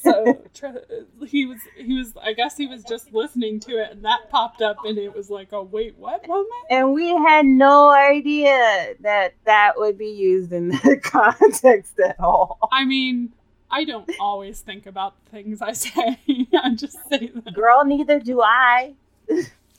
so 0.00 0.42
he 1.26 1.46
was 1.46 1.58
he 1.76 1.94
was 1.94 2.12
I 2.20 2.32
guess 2.32 2.56
he 2.56 2.66
was 2.66 2.82
just 2.84 3.12
listening 3.12 3.60
to 3.60 3.72
it 3.82 3.92
and 3.92 4.04
that 4.04 4.30
popped 4.30 4.62
up 4.62 4.78
and 4.84 4.98
it 4.98 5.14
was 5.14 5.30
like, 5.30 5.52
oh 5.52 5.62
wait, 5.62 5.96
what 5.96 6.26
moment? 6.26 6.48
And 6.70 6.92
we 6.92 7.08
had 7.08 7.46
no 7.46 7.90
idea 7.90 8.94
that 9.00 9.34
that 9.44 9.72
would 9.76 9.98
be 9.98 10.10
used 10.10 10.52
in 10.52 10.68
that 10.68 11.00
context 11.04 11.98
at 11.98 12.18
all. 12.20 12.58
I 12.70 12.84
mean, 12.84 13.32
I 13.70 13.84
don't 13.84 14.10
always 14.20 14.60
think 14.60 14.86
about 14.86 15.14
the 15.24 15.30
things 15.30 15.62
I 15.62 15.72
say. 15.72 16.18
I 16.54 16.74
just 16.74 16.98
say 17.08 17.28
them. 17.28 17.44
Girl, 17.54 17.84
neither 17.84 18.20
do 18.20 18.42
I. 18.42 18.94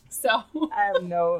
So, 0.10 0.29
I 0.29 0.91
have 0.93 1.03
no. 1.03 1.39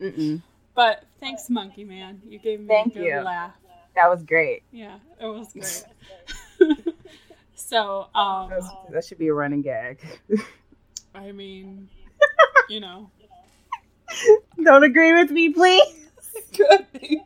Mm-mm. 0.00 0.42
but 0.74 1.04
thanks, 1.20 1.48
Monkey 1.48 1.84
Man. 1.84 2.20
You 2.28 2.38
gave 2.40 2.60
me 2.60 2.66
Thank 2.66 2.96
a 2.96 2.98
good 2.98 3.04
you. 3.04 3.20
laugh. 3.20 3.52
That 3.94 4.08
was 4.08 4.22
great. 4.22 4.62
Yeah, 4.72 4.98
it 5.20 5.26
was 5.26 5.52
great. 6.58 6.84
so, 7.54 8.08
um, 8.14 8.50
That, 8.90 9.04
should 9.04 9.18
be 9.18 9.28
a 9.28 9.34
running 9.34 9.62
gag. 9.62 10.00
I 11.14 11.32
mean, 11.32 11.88
you 12.68 12.80
know, 12.80 13.10
Don't 14.62 14.84
agree 14.84 15.12
with 15.12 15.30
me, 15.30 15.50
please. 15.50 15.82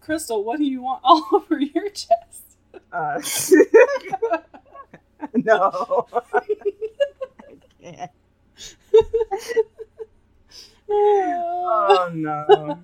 Crystal, 0.00 0.42
what 0.44 0.58
do 0.58 0.64
you 0.64 0.82
want 0.82 1.00
all 1.04 1.26
over 1.32 1.60
your 1.60 1.88
chest? 1.90 2.56
Uh, 2.92 3.20
no. 5.34 6.06
I 6.34 6.40
can't. 7.80 8.10
Oh 10.90 12.10
no. 12.14 12.78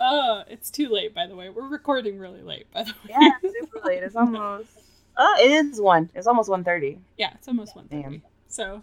Uh, 0.00 0.44
it's 0.48 0.70
too 0.70 0.88
late, 0.88 1.14
by 1.14 1.26
the 1.26 1.36
way. 1.36 1.48
We're 1.48 1.68
recording 1.68 2.18
really 2.18 2.42
late, 2.42 2.66
by 2.72 2.84
the 2.84 2.90
way. 2.90 3.10
Yeah, 3.20 3.30
super 3.42 3.80
late. 3.84 4.02
It's 4.02 4.16
almost. 4.16 4.70
Oh, 5.16 5.36
it 5.40 5.50
is 5.50 5.80
one. 5.80 6.10
It's 6.14 6.26
almost 6.26 6.48
one 6.48 6.64
thirty. 6.64 6.98
Yeah, 7.18 7.32
it's 7.34 7.48
almost 7.48 7.76
one 7.76 7.88
thirty. 7.88 8.22
So, 8.48 8.82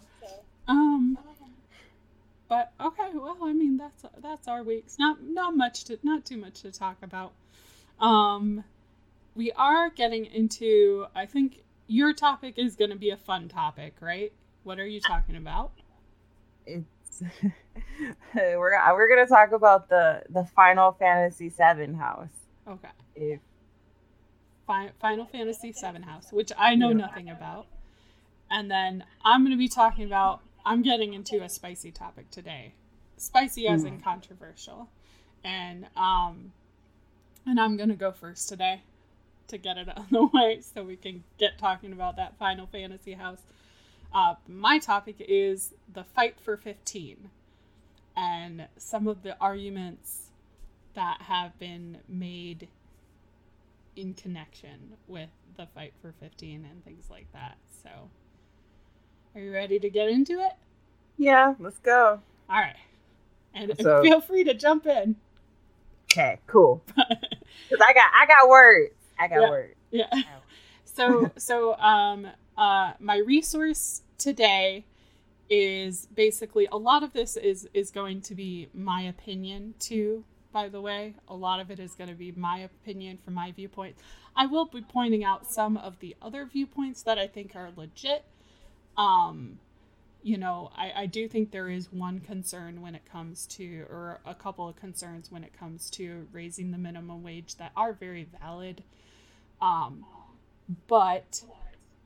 um, 0.68 1.18
but 2.48 2.72
okay. 2.80 3.10
Well, 3.14 3.38
I 3.42 3.52
mean, 3.52 3.76
that's 3.76 4.04
that's 4.22 4.48
our 4.48 4.62
weeks. 4.62 4.98
Not 4.98 5.22
not 5.22 5.56
much 5.56 5.84
to 5.84 5.98
not 6.02 6.24
too 6.24 6.36
much 6.36 6.62
to 6.62 6.72
talk 6.72 6.96
about. 7.02 7.32
Um, 8.00 8.64
we 9.34 9.52
are 9.52 9.90
getting 9.90 10.26
into. 10.26 11.06
I 11.14 11.26
think 11.26 11.62
your 11.86 12.12
topic 12.12 12.54
is 12.56 12.76
going 12.76 12.90
to 12.90 12.96
be 12.96 13.10
a 13.10 13.16
fun 13.16 13.48
topic, 13.48 13.94
right? 14.00 14.32
What 14.62 14.78
are 14.78 14.86
you 14.86 15.00
talking 15.00 15.36
about? 15.36 15.72
It's 16.66 16.99
house. 17.20 17.40
we're 18.34 18.94
we're 18.94 19.08
gonna 19.08 19.26
talk 19.26 19.52
about 19.52 19.88
the 19.88 20.22
the 20.28 20.44
Final 20.44 20.92
Fantasy 20.92 21.48
VII 21.48 21.94
house. 21.94 22.28
Okay. 22.68 22.88
If 23.14 23.40
Fi- 24.66 24.92
Final 25.00 25.26
Fantasy 25.26 25.72
VII 25.72 26.02
house, 26.02 26.32
which 26.32 26.52
I 26.56 26.74
know 26.74 26.92
nothing 26.92 27.28
about, 27.28 27.66
and 28.50 28.70
then 28.70 29.04
I'm 29.24 29.44
gonna 29.44 29.56
be 29.56 29.68
talking 29.68 30.04
about. 30.04 30.40
I'm 30.64 30.82
getting 30.82 31.14
into 31.14 31.42
a 31.42 31.48
spicy 31.48 31.90
topic 31.90 32.30
today, 32.30 32.74
spicy 33.16 33.66
as 33.66 33.84
in 33.84 34.00
controversial, 34.00 34.88
and 35.42 35.86
um, 35.96 36.52
and 37.46 37.58
I'm 37.58 37.76
gonna 37.76 37.96
go 37.96 38.12
first 38.12 38.48
today 38.48 38.82
to 39.48 39.58
get 39.58 39.76
it 39.76 39.88
out 39.88 39.98
of 39.98 40.10
the 40.10 40.24
way 40.34 40.60
so 40.60 40.82
we 40.84 40.96
can 40.96 41.24
get 41.38 41.58
talking 41.58 41.92
about 41.92 42.16
that 42.16 42.38
Final 42.38 42.66
Fantasy 42.66 43.14
house. 43.14 43.42
Uh, 44.12 44.34
my 44.48 44.78
topic 44.78 45.16
is 45.20 45.74
the 45.92 46.02
fight 46.04 46.36
for 46.40 46.56
15 46.56 47.30
and 48.16 48.66
some 48.76 49.06
of 49.06 49.22
the 49.22 49.36
arguments 49.40 50.30
that 50.94 51.22
have 51.22 51.56
been 51.58 51.98
made 52.08 52.68
in 53.96 54.14
connection 54.14 54.94
with 55.06 55.30
the 55.56 55.66
fight 55.74 55.92
for 56.02 56.12
15 56.20 56.66
and 56.68 56.84
things 56.84 57.04
like 57.10 57.26
that. 57.32 57.56
So, 57.82 57.88
are 59.34 59.40
you 59.40 59.52
ready 59.52 59.78
to 59.78 59.88
get 59.90 60.08
into 60.08 60.40
it? 60.40 60.52
yeah, 61.16 61.54
let's 61.60 61.78
go. 61.78 62.20
All 62.48 62.56
right. 62.60 62.76
And 63.54 63.72
So- 63.80 64.02
feel 64.02 64.20
free 64.20 64.44
to 64.44 64.54
jump 64.54 64.86
in. 64.86 65.16
Okay, 66.10 66.40
cool. 66.48 66.82
Cause 66.96 67.78
I 67.80 67.92
got 67.92 68.10
I 68.20 68.26
got 68.26 68.48
words. 68.48 68.94
I 69.18 69.28
got 69.28 69.40
Yeah. 69.42 69.50
words. 69.50 69.74
Yeah. 69.92 70.06
So 70.84 71.30
so 71.36 71.74
um 71.78 72.26
uh 72.60 72.92
my 73.00 73.16
resource 73.16 74.02
today 74.18 74.84
is 75.48 76.06
basically 76.14 76.68
a 76.70 76.76
lot 76.76 77.02
of 77.02 77.12
this 77.12 77.36
is 77.36 77.68
is 77.74 77.90
going 77.90 78.20
to 78.20 78.36
be 78.36 78.68
my 78.72 79.02
opinion 79.02 79.74
too 79.80 80.24
by 80.52 80.68
the 80.68 80.80
way. 80.80 81.14
A 81.28 81.34
lot 81.34 81.60
of 81.60 81.70
it 81.70 81.78
is 81.78 81.94
going 81.94 82.10
to 82.10 82.16
be 82.16 82.32
my 82.32 82.58
opinion 82.58 83.18
from 83.24 83.34
my 83.34 83.52
viewpoint. 83.52 83.96
I 84.34 84.46
will 84.46 84.66
be 84.66 84.80
pointing 84.80 85.24
out 85.24 85.46
some 85.46 85.76
of 85.76 85.98
the 86.00 86.16
other 86.20 86.44
viewpoints 86.44 87.02
that 87.02 87.18
i 87.18 87.26
think 87.26 87.54
are 87.54 87.70
legit. 87.76 88.24
Um 88.96 89.58
you 90.22 90.36
know 90.36 90.70
i 90.76 90.92
i 90.94 91.06
do 91.06 91.26
think 91.26 91.50
there 91.50 91.70
is 91.70 91.90
one 91.90 92.20
concern 92.20 92.82
when 92.82 92.94
it 92.94 93.10
comes 93.10 93.46
to 93.46 93.86
or 93.88 94.20
a 94.26 94.34
couple 94.34 94.68
of 94.68 94.76
concerns 94.76 95.32
when 95.32 95.42
it 95.42 95.58
comes 95.58 95.88
to 95.88 96.26
raising 96.30 96.72
the 96.72 96.76
minimum 96.76 97.22
wage 97.22 97.56
that 97.56 97.72
are 97.76 97.92
very 97.92 98.28
valid. 98.40 98.82
Um 99.62 100.04
but 100.86 101.42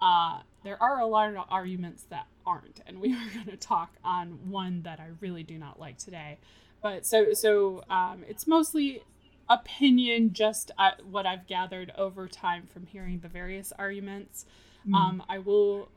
uh, 0.05 0.41
there 0.63 0.81
are 0.83 1.01
a 1.01 1.07
lot 1.07 1.35
of 1.35 1.45
arguments 1.49 2.05
that 2.11 2.27
aren't, 2.47 2.83
and 2.87 3.01
we 3.01 3.13
are 3.15 3.31
going 3.33 3.47
to 3.47 3.57
talk 3.57 3.95
on 4.05 4.39
one 4.51 4.83
that 4.83 5.01
I 5.01 5.09
really 5.21 5.43
do 5.43 5.59
not 5.59 5.81
like 5.81 5.97
today. 5.97 6.39
But 6.83 7.07
so 7.07 7.33
so 7.33 7.83
um, 7.89 8.23
it's 8.29 8.47
mostly 8.47 9.03
opinion, 9.49 10.35
just 10.35 10.71
uh, 10.79 10.93
what 11.11 11.25
I've 11.25 11.47
gathered 11.47 11.93
over 11.97 12.29
time 12.29 12.69
from 12.73 12.87
hearing 12.87 13.21
the 13.21 13.29
various 13.29 13.73
arguments. 13.79 14.45
Um, 14.93 15.23
I 15.31 15.39
will, 15.39 15.89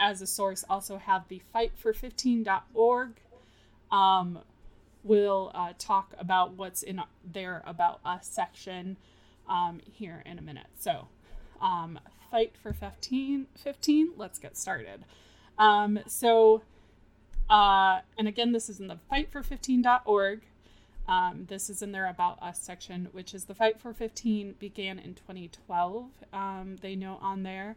as 0.00 0.22
a 0.22 0.26
source, 0.26 0.64
also 0.70 0.96
have 0.96 1.28
the 1.28 1.42
fightfor15.org. 1.54 3.10
Um, 3.90 4.38
will 5.04 5.50
uh, 5.54 5.74
talk 5.78 6.14
about 6.18 6.52
what's 6.52 6.82
in 6.82 7.02
there 7.30 7.62
about 7.66 8.00
us 8.04 8.26
section 8.26 8.96
um, 9.50 9.80
here 9.84 10.22
in 10.24 10.38
a 10.38 10.42
minute. 10.42 10.68
So 10.78 11.08
um, 11.60 11.98
fight 12.32 12.54
for 12.60 12.72
15 12.72 13.46
15 13.62 14.12
let's 14.16 14.38
get 14.38 14.56
started. 14.56 15.04
Um, 15.58 16.00
so 16.08 16.62
uh, 17.50 18.00
and 18.18 18.26
again 18.26 18.52
this 18.52 18.68
is 18.68 18.80
in 18.80 18.88
the 18.88 18.98
fightfor15.org 19.12 20.40
um, 21.06 21.46
this 21.48 21.68
is 21.68 21.82
in 21.82 21.92
their 21.92 22.08
about 22.08 22.42
us 22.42 22.58
section 22.58 23.08
which 23.12 23.34
is 23.34 23.44
the 23.44 23.54
fight 23.54 23.78
for 23.80 23.92
15 23.92 24.54
began 24.58 24.98
in 24.98 25.14
2012 25.14 26.06
um, 26.32 26.76
they 26.80 26.96
note 26.96 27.18
on 27.20 27.42
there 27.42 27.76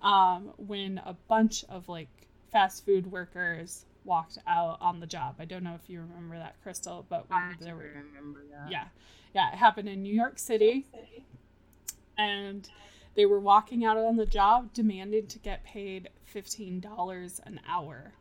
um, 0.00 0.52
when 0.56 0.98
a 1.04 1.14
bunch 1.28 1.64
of 1.68 1.88
like 1.88 2.08
fast 2.50 2.84
food 2.86 3.12
workers 3.12 3.84
walked 4.04 4.38
out 4.48 4.78
on 4.80 4.98
the 4.98 5.06
job. 5.06 5.36
I 5.38 5.44
don't 5.44 5.62
know 5.62 5.74
if 5.80 5.88
you 5.88 6.00
remember 6.00 6.38
that 6.38 6.56
crystal 6.62 7.04
but 7.08 7.28
when 7.28 7.38
I 7.38 7.52
there 7.60 7.76
were 7.76 7.82
remember 7.82 8.40
that. 8.50 8.70
yeah. 8.70 8.86
Yeah 9.34 9.52
it 9.52 9.56
happened 9.56 9.88
in 9.88 10.02
new 10.02 10.14
york 10.14 10.38
city. 10.38 10.86
And 12.18 12.68
they 13.14 13.26
were 13.26 13.40
walking 13.40 13.84
out 13.84 13.96
on 13.96 14.16
the 14.16 14.26
job 14.26 14.72
demanding 14.72 15.26
to 15.28 15.38
get 15.38 15.64
paid 15.64 16.08
$15 16.34 17.40
an 17.44 17.60
hour. 17.68 18.12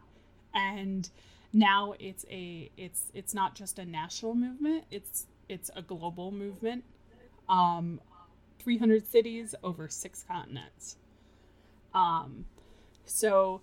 And 0.54 1.10
now 1.54 1.94
it's 2.00 2.26
a 2.30 2.72
it's 2.78 3.12
it's 3.14 3.34
not 3.34 3.56
just 3.56 3.78
a 3.78 3.84
national 3.84 4.34
movement 4.36 4.86
it's 4.90 5.26
it's 5.50 5.70
a 5.76 5.82
global 5.82 6.32
movement. 6.32 6.84
Um 7.50 8.00
300 8.60 9.10
cities 9.10 9.56
over 9.64 9.88
six 9.88 10.24
continents. 10.24 10.98
Um 11.94 12.46
so 13.06 13.62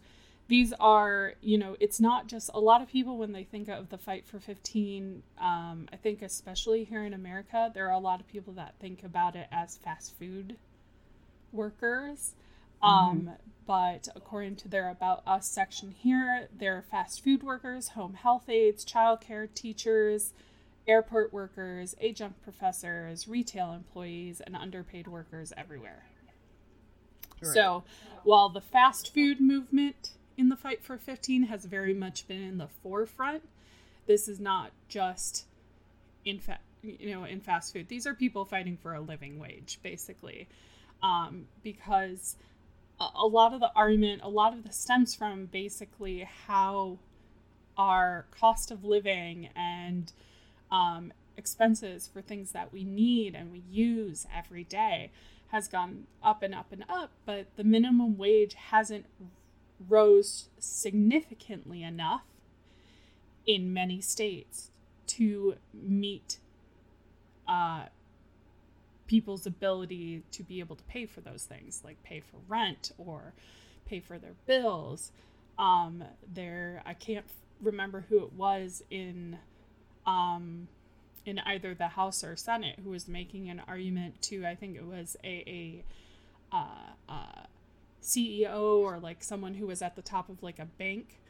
these 0.48 0.72
are 0.80 1.34
you 1.42 1.58
know 1.58 1.76
it's 1.78 2.00
not 2.00 2.26
just 2.26 2.50
a 2.54 2.60
lot 2.60 2.82
of 2.82 2.88
people 2.88 3.18
when 3.18 3.32
they 3.32 3.44
think 3.44 3.68
of 3.68 3.90
the 3.90 3.98
fight 3.98 4.26
for 4.26 4.40
15 4.40 5.22
um, 5.40 5.86
i 5.92 5.96
think 5.96 6.22
especially 6.22 6.84
here 6.84 7.04
in 7.04 7.12
america 7.12 7.70
there 7.74 7.86
are 7.86 7.92
a 7.92 7.98
lot 7.98 8.18
of 8.18 8.26
people 8.26 8.54
that 8.54 8.74
think 8.80 9.04
about 9.04 9.36
it 9.36 9.46
as 9.52 9.76
fast 9.76 10.18
food 10.18 10.56
workers. 11.52 12.34
Um, 12.82 13.30
but 13.66 14.08
according 14.14 14.56
to 14.56 14.68
their 14.68 14.88
about 14.88 15.22
us 15.26 15.46
section 15.46 15.90
here 15.90 16.48
they're 16.56 16.84
fast 16.90 17.22
food 17.22 17.42
workers 17.42 17.88
home 17.88 18.14
health 18.14 18.48
aides 18.48 18.84
childcare 18.84 19.52
teachers 19.52 20.32
airport 20.88 21.32
workers 21.32 21.94
adjunct 22.02 22.42
professors 22.42 23.28
retail 23.28 23.72
employees 23.72 24.40
and 24.40 24.56
underpaid 24.56 25.06
workers 25.06 25.52
everywhere. 25.56 26.04
So, 27.42 27.84
while 28.24 28.48
the 28.48 28.61
fast 28.61 29.14
food 29.14 29.40
movement 29.40 30.12
in 30.37 30.48
the 30.48 30.56
fight 30.56 30.82
for 30.82 30.98
15 30.98 31.44
has 31.44 31.66
very 31.66 31.94
much 31.94 32.26
been 32.26 32.42
in 32.42 32.58
the 32.58 32.66
forefront, 32.82 33.42
this 34.06 34.26
is 34.26 34.40
not 34.40 34.72
just 34.88 35.46
in 36.24 36.40
fa- 36.40 36.58
you 36.82 37.11
know 37.11 37.24
in 37.24 37.40
fast 37.40 37.72
food. 37.72 37.88
These 37.88 38.06
are 38.06 38.14
people 38.14 38.44
fighting 38.44 38.76
for 38.76 38.94
a 38.94 39.00
living 39.00 39.38
wage, 39.38 39.78
basically, 39.82 40.48
um, 41.02 41.46
because 41.62 42.37
a, 43.00 43.26
lot 43.26 43.54
of 43.54 43.61
the 43.61 43.70
argument, 43.74 44.22
a 44.24 44.28
lot 44.28 44.52
of 44.52 44.64
this 44.64 44.76
stems 44.76 45.14
from 45.14 45.46
basically 45.46 46.28
how 46.46 46.98
our 47.76 48.26
cost 48.30 48.70
of 48.70 48.84
living 48.84 49.50
and 49.54 50.12
um, 50.70 51.12
expenses 51.37 52.08
for 52.12 52.20
things 52.20 52.52
that 52.52 52.72
we 52.72 52.82
need 52.82 53.34
and 53.34 53.52
we 53.52 53.62
use 53.70 54.26
every 54.34 54.64
day 54.64 55.11
has 55.48 55.68
gone 55.68 56.06
up 56.22 56.42
and 56.42 56.54
up 56.54 56.72
and 56.72 56.84
up, 56.88 57.11
but 57.24 57.46
the 57.56 57.64
minimum 57.64 58.18
wage 58.18 58.54
hasn't 58.54 59.06
rose 59.88 60.48
significantly 60.58 61.82
enough 61.82 62.24
in 63.46 63.72
many 63.72 64.00
states 64.00 64.70
to 65.06 65.54
meet 65.72 66.38
uh, 67.46 67.84
people's 69.09 69.47
ability 69.47 70.23
to 70.31 70.44
be 70.44 70.61
able 70.61 70.77
to 70.77 70.85
pay 70.85 71.07
for 71.07 71.21
those 71.21 71.42
things, 71.42 71.83
like 71.85 72.01
pay 72.05 72.21
for 72.21 72.37
rent 72.47 72.92
or 72.97 73.33
pay 73.87 73.99
for 73.99 74.18
their 74.18 74.35
bills. 74.47 75.11
Um, 75.59 76.05
there, 76.33 76.83
I 76.87 76.94
can't 76.94 77.25
f- 77.27 77.35
remember 77.61 78.05
who 78.09 78.23
it 78.23 78.33
was 78.35 78.85
in 78.90 79.38
um, 80.07 80.68
in 81.27 81.38
either 81.40 81.75
the 81.75 81.88
House 81.88 82.25
or 82.25 82.37
Senate 82.37 82.79
who 82.83 82.90
was 82.90 83.07
making 83.07 83.51
an 83.51 83.61
argument 83.68 84.23
to, 84.23 84.47
I 84.47 84.55
think 84.55 84.77
it 84.77 84.85
was 84.87 85.16
a, 85.23 85.44
a 85.47 85.85
uh, 86.51 86.92
uh, 87.09 87.42
CEO 88.03 88.79
or 88.79 88.99
like 88.99 89.23
someone 89.23 89.55
who 89.55 89.66
was 89.66 89.83
at 89.83 89.94
the 89.94 90.03
top 90.03 90.31
of 90.31 90.42
like 90.42 90.59
a 90.59 90.64
bank. 90.64 91.21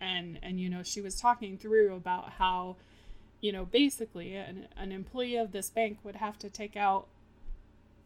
And, 0.00 0.38
and 0.42 0.58
you 0.58 0.70
know, 0.70 0.82
she 0.82 1.02
was 1.02 1.20
talking 1.20 1.58
through 1.58 1.94
about 1.94 2.30
how, 2.38 2.76
you 3.42 3.52
know, 3.52 3.66
basically 3.66 4.34
an, 4.36 4.68
an 4.76 4.90
employee 4.90 5.36
of 5.36 5.52
this 5.52 5.68
bank 5.68 5.98
would 6.02 6.16
have 6.16 6.38
to 6.38 6.48
take 6.48 6.76
out 6.76 7.08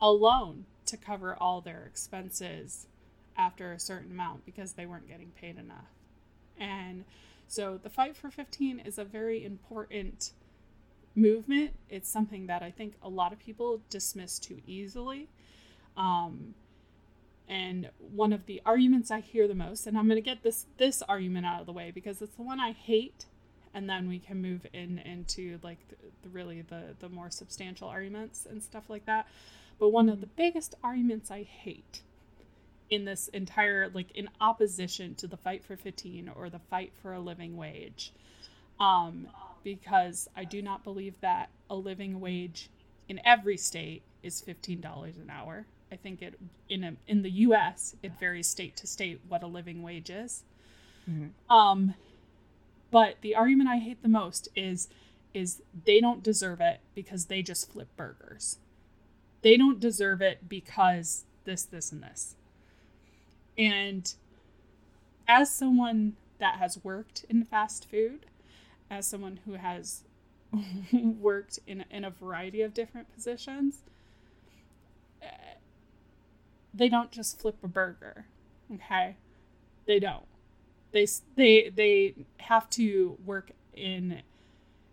a 0.01 0.11
loan 0.11 0.67
to 0.87 0.97
cover 0.97 1.35
all 1.35 1.61
their 1.61 1.85
expenses 1.87 2.87
after 3.37 3.73
a 3.73 3.79
certain 3.79 4.11
amount 4.11 4.47
because 4.47 4.73
they 4.73 4.87
weren't 4.87 5.09
getting 5.09 5.33
paid 5.41 5.59
enough. 5.59 5.91
And 6.59 7.05
so 7.49 7.79
the 7.83 7.91
fight 7.91 8.17
for 8.17 8.31
15 8.31 8.81
is 8.81 8.99
a 8.99 9.05
very 9.05 9.45
important 9.45 10.33
movement. 11.15 11.73
It's 11.89 12.09
something 12.09 12.47
that 12.47 12.63
I 12.63 12.71
think 12.71 12.95
a 13.03 13.09
lot 13.09 13.33
of 13.33 13.39
people 13.39 13.81
dismiss 13.91 14.39
too 14.39 14.61
easily. 14.67 15.29
Um, 15.97 16.55
and 17.49 17.91
one 17.99 18.33
of 18.33 18.47
the 18.47 18.61
arguments 18.67 19.11
I 19.11 19.21
hear 19.21 19.47
the 19.47 19.55
most, 19.55 19.87
and 19.87 19.97
I'm 19.97 20.09
going 20.09 20.17
to 20.17 20.21
get 20.21 20.43
this 20.43 20.67
this 20.79 21.01
argument 21.03 21.47
out 21.47 21.61
of 21.61 21.67
the 21.67 21.73
way 21.73 21.93
because 21.93 22.21
it's 22.21 22.35
the 22.35 22.43
one 22.43 22.59
I 22.59 22.73
hate, 22.73 23.27
and 23.73 23.89
then 23.89 24.09
we 24.09 24.19
can 24.19 24.43
move 24.43 24.67
in 24.73 24.99
into 24.99 25.61
like 25.63 25.79
the, 25.89 25.97
the 26.23 26.29
really 26.29 26.63
the 26.63 26.97
the 26.99 27.09
more 27.09 27.31
substantial 27.31 27.89
arguments 27.89 28.47
and 28.51 28.63
stuff 28.63 28.91
like 28.91 29.07
that. 29.07 29.29
But 29.79 29.91
one 29.91 30.09
of 30.09 30.21
the 30.21 30.27
biggest 30.27 30.75
arguments 30.83 31.31
I 31.31 31.43
hate 31.43 32.03
in 32.89 33.05
this 33.05 33.29
entire 33.29 33.89
like 33.93 34.11
in 34.13 34.29
opposition 34.41 35.15
to 35.17 35.27
the 35.27 35.37
fight 35.37 35.65
for 35.65 35.77
15 35.77 36.31
or 36.35 36.49
the 36.49 36.59
fight 36.59 36.93
for 37.03 37.13
a 37.13 37.19
living 37.21 37.57
wage 37.57 38.13
um, 38.79 39.27
because 39.65 40.29
i 40.37 40.45
do 40.45 40.63
not 40.63 40.85
believe 40.85 41.21
that 41.21 41.51
a 41.69 41.75
living 41.75 42.21
wage 42.21 42.71
in 43.09 43.21
every 43.25 43.57
state 43.57 44.03
is 44.23 44.43
$15 44.43 44.83
an 45.21 45.31
hour. 45.31 45.67
I 45.93 45.97
think 45.97 46.21
it 46.21 46.39
in 46.69 46.83
a, 46.83 46.97
in 47.07 47.23
the 47.23 47.31
us 47.31 47.95
it 48.03 48.13
varies 48.19 48.49
state 48.49 48.77
to 48.79 48.87
state 48.87 49.21
what 49.29 49.43
a 49.43 49.47
living 49.47 49.83
wage 49.83 50.11
is. 50.11 50.43
Mhm. 51.09 51.31
um, 51.49 51.95
but 52.91 53.17
the 53.21 53.35
argument 53.37 53.69
i 53.69 53.79
hate 53.79 54.03
the 54.03 54.09
most 54.09 54.49
is 54.57 54.89
is 55.33 55.63
they 55.85 56.01
don't 56.01 56.23
deserve 56.23 56.61
it 56.61 56.81
because 56.95 57.27
they 57.27 57.43
just 57.43 57.71
flip 57.71 57.89
burgers 57.97 58.59
they 59.47 59.57
don't 59.57 59.79
deserve 59.79 60.21
it 60.21 60.49
because 60.49 61.25
this 61.45 61.63
this 61.63 61.93
and 61.93 62.03
this 62.03 62.35
and 63.57 64.15
as 65.29 65.53
someone 65.53 66.17
that 66.39 66.57
has 66.57 66.83
worked 66.85 67.25
in 67.29 67.45
fast 67.45 67.89
food, 67.89 68.27
as 68.91 69.07
someone 69.07 69.41
who 69.45 69.55
has 69.55 70.03
worked 70.93 71.59
in, 71.67 71.85
in 71.91 72.05
a 72.05 72.11
variety 72.11 72.63
of 72.63 72.75
different 72.75 73.13
positions, 73.15 73.79
eh, 75.23 75.55
they 76.75 76.89
don't 76.89 77.11
just 77.11 77.41
flip 77.41 77.57
a 77.63 77.69
burger. 77.69 78.27
Okay? 78.73 79.17
They 79.87 79.99
don't. 79.99 80.27
They, 80.93 81.07
they, 81.35 81.71
they 81.75 82.15
have 82.39 82.69
to 82.71 83.17
work 83.25 83.53
in 83.75 84.23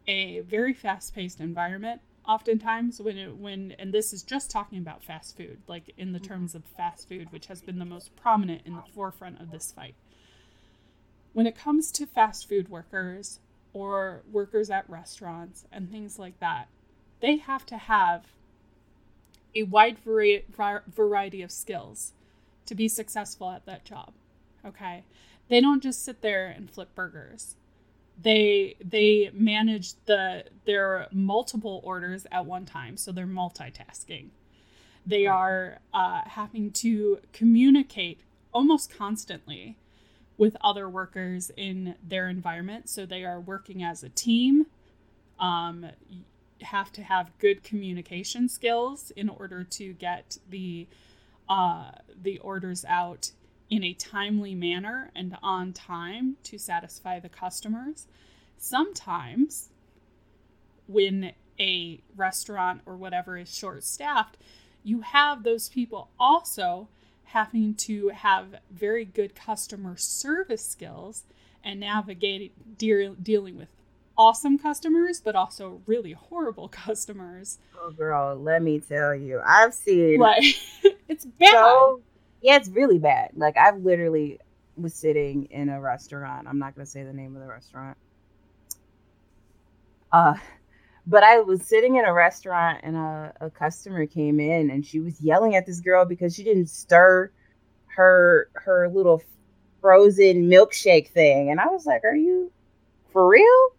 a 0.07 0.41
very 0.41 0.73
fast 0.73 1.15
paced 1.15 1.39
environment 1.39 2.01
oftentimes 2.27 3.01
when 3.01 3.17
it 3.17 3.35
when 3.35 3.73
and 3.77 3.93
this 3.93 4.13
is 4.13 4.23
just 4.23 4.49
talking 4.49 4.77
about 4.77 5.03
fast 5.03 5.35
food 5.35 5.57
like 5.67 5.93
in 5.97 6.13
the 6.13 6.19
terms 6.19 6.55
of 6.55 6.63
fast 6.77 7.07
food 7.07 7.31
which 7.31 7.47
has 7.47 7.61
been 7.61 7.79
the 7.79 7.85
most 7.85 8.15
prominent 8.15 8.61
in 8.65 8.75
the 8.75 8.83
forefront 8.93 9.39
of 9.41 9.51
this 9.51 9.71
fight. 9.71 9.95
When 11.33 11.47
it 11.47 11.57
comes 11.57 11.91
to 11.93 12.05
fast 12.05 12.47
food 12.47 12.69
workers 12.69 13.39
or 13.73 14.21
workers 14.31 14.69
at 14.69 14.89
restaurants 14.89 15.65
and 15.71 15.91
things 15.91 16.19
like 16.19 16.39
that 16.39 16.67
they 17.19 17.37
have 17.37 17.65
to 17.65 17.77
have 17.77 18.25
a 19.55 19.63
wide 19.63 19.99
vari- 19.99 20.45
variety 20.87 21.41
of 21.41 21.51
skills 21.51 22.13
to 22.65 22.75
be 22.75 22.87
successful 22.87 23.49
at 23.49 23.65
that 23.65 23.85
job 23.85 24.13
okay? 24.65 25.03
They 25.49 25.61
don't 25.61 25.83
just 25.83 26.03
sit 26.03 26.21
there 26.21 26.47
and 26.47 26.69
flip 26.69 26.95
burgers 26.95 27.55
they 28.21 28.75
they 28.83 29.29
manage 29.33 29.93
the 30.05 30.45
their 30.65 31.07
multiple 31.11 31.81
orders 31.83 32.25
at 32.31 32.45
one 32.45 32.65
time 32.65 32.97
so 32.97 33.11
they're 33.11 33.25
multitasking. 33.25 34.29
They 35.05 35.25
are 35.25 35.79
uh, 35.93 36.21
having 36.25 36.71
to 36.71 37.19
communicate 37.33 38.21
almost 38.53 38.95
constantly 38.95 39.77
with 40.37 40.55
other 40.61 40.87
workers 40.87 41.51
in 41.57 41.95
their 42.01 42.29
environment 42.29 42.89
so 42.89 43.05
they 43.05 43.23
are 43.23 43.39
working 43.39 43.83
as 43.83 44.03
a 44.03 44.09
team 44.09 44.65
um, 45.39 45.87
have 46.61 46.91
to 46.93 47.03
have 47.03 47.37
good 47.39 47.63
communication 47.63 48.47
skills 48.47 49.11
in 49.15 49.29
order 49.29 49.63
to 49.63 49.93
get 49.93 50.37
the 50.49 50.87
uh, 51.49 51.91
the 52.21 52.39
orders 52.39 52.85
out 52.85 53.31
in 53.73 53.83
a 53.83 53.93
timely 53.93 54.53
manner 54.53 55.09
and 55.15 55.35
on 55.41 55.73
time 55.73 56.37
to 56.43 56.59
satisfy 56.59 57.19
the 57.19 57.27
customers. 57.27 58.05
Sometimes, 58.55 59.69
when 60.85 61.31
a 61.59 61.99
restaurant 62.15 62.81
or 62.85 62.95
whatever 62.95 63.35
is 63.35 63.51
short 63.51 63.83
staffed, 63.83 64.37
you 64.83 65.01
have 65.01 65.41
those 65.41 65.69
people 65.69 66.11
also 66.19 66.87
having 67.23 67.73
to 67.73 68.09
have 68.09 68.57
very 68.69 69.05
good 69.05 69.33
customer 69.33 69.95
service 69.97 70.63
skills 70.63 71.23
and 71.63 71.79
navigate 71.79 72.77
deal, 72.77 73.15
dealing 73.15 73.57
with 73.57 73.69
awesome 74.15 74.59
customers, 74.59 75.19
but 75.19 75.35
also 75.35 75.81
really 75.87 76.11
horrible 76.11 76.67
customers. 76.85 77.57
Oh, 77.75 77.89
girl, 77.89 78.35
let 78.35 78.61
me 78.61 78.79
tell 78.79 79.15
you, 79.15 79.41
I've 79.43 79.73
seen 79.73 80.19
Like, 80.19 80.43
it's 81.07 81.25
bad. 81.25 81.49
so 81.49 82.01
yeah, 82.43 82.57
it's 82.57 82.69
really 82.69 82.99
bad. 82.99 83.31
Like 83.35 83.57
I've 83.57 83.77
literally 83.77 84.39
was 84.75 84.93
sitting 84.93 85.45
in 85.45 85.69
a 85.69 85.79
restaurant. 85.79 86.47
I'm 86.47 86.59
not 86.59 86.75
gonna 86.75 86.85
say 86.85 87.03
the 87.03 87.13
name 87.13 87.35
of 87.35 87.41
the 87.41 87.47
restaurant. 87.47 87.97
Uh, 90.11 90.35
but 91.07 91.23
I 91.23 91.39
was 91.39 91.65
sitting 91.65 91.95
in 91.95 92.05
a 92.05 92.13
restaurant 92.13 92.81
and 92.83 92.95
a, 92.95 93.33
a 93.41 93.49
customer 93.49 94.05
came 94.05 94.39
in 94.39 94.69
and 94.69 94.85
she 94.85 94.99
was 94.99 95.19
yelling 95.21 95.55
at 95.55 95.65
this 95.65 95.79
girl 95.79 96.05
because 96.05 96.35
she 96.35 96.43
didn't 96.43 96.67
stir 96.67 97.31
her 97.95 98.49
her 98.53 98.89
little 98.89 99.23
frozen 99.81 100.49
milkshake 100.49 101.09
thing, 101.09 101.49
and 101.49 101.61
I 101.61 101.67
was 101.67 101.85
like, 101.85 102.03
"Are 102.03 102.15
you 102.15 102.51
for 103.11 103.27
real?" 103.27 103.69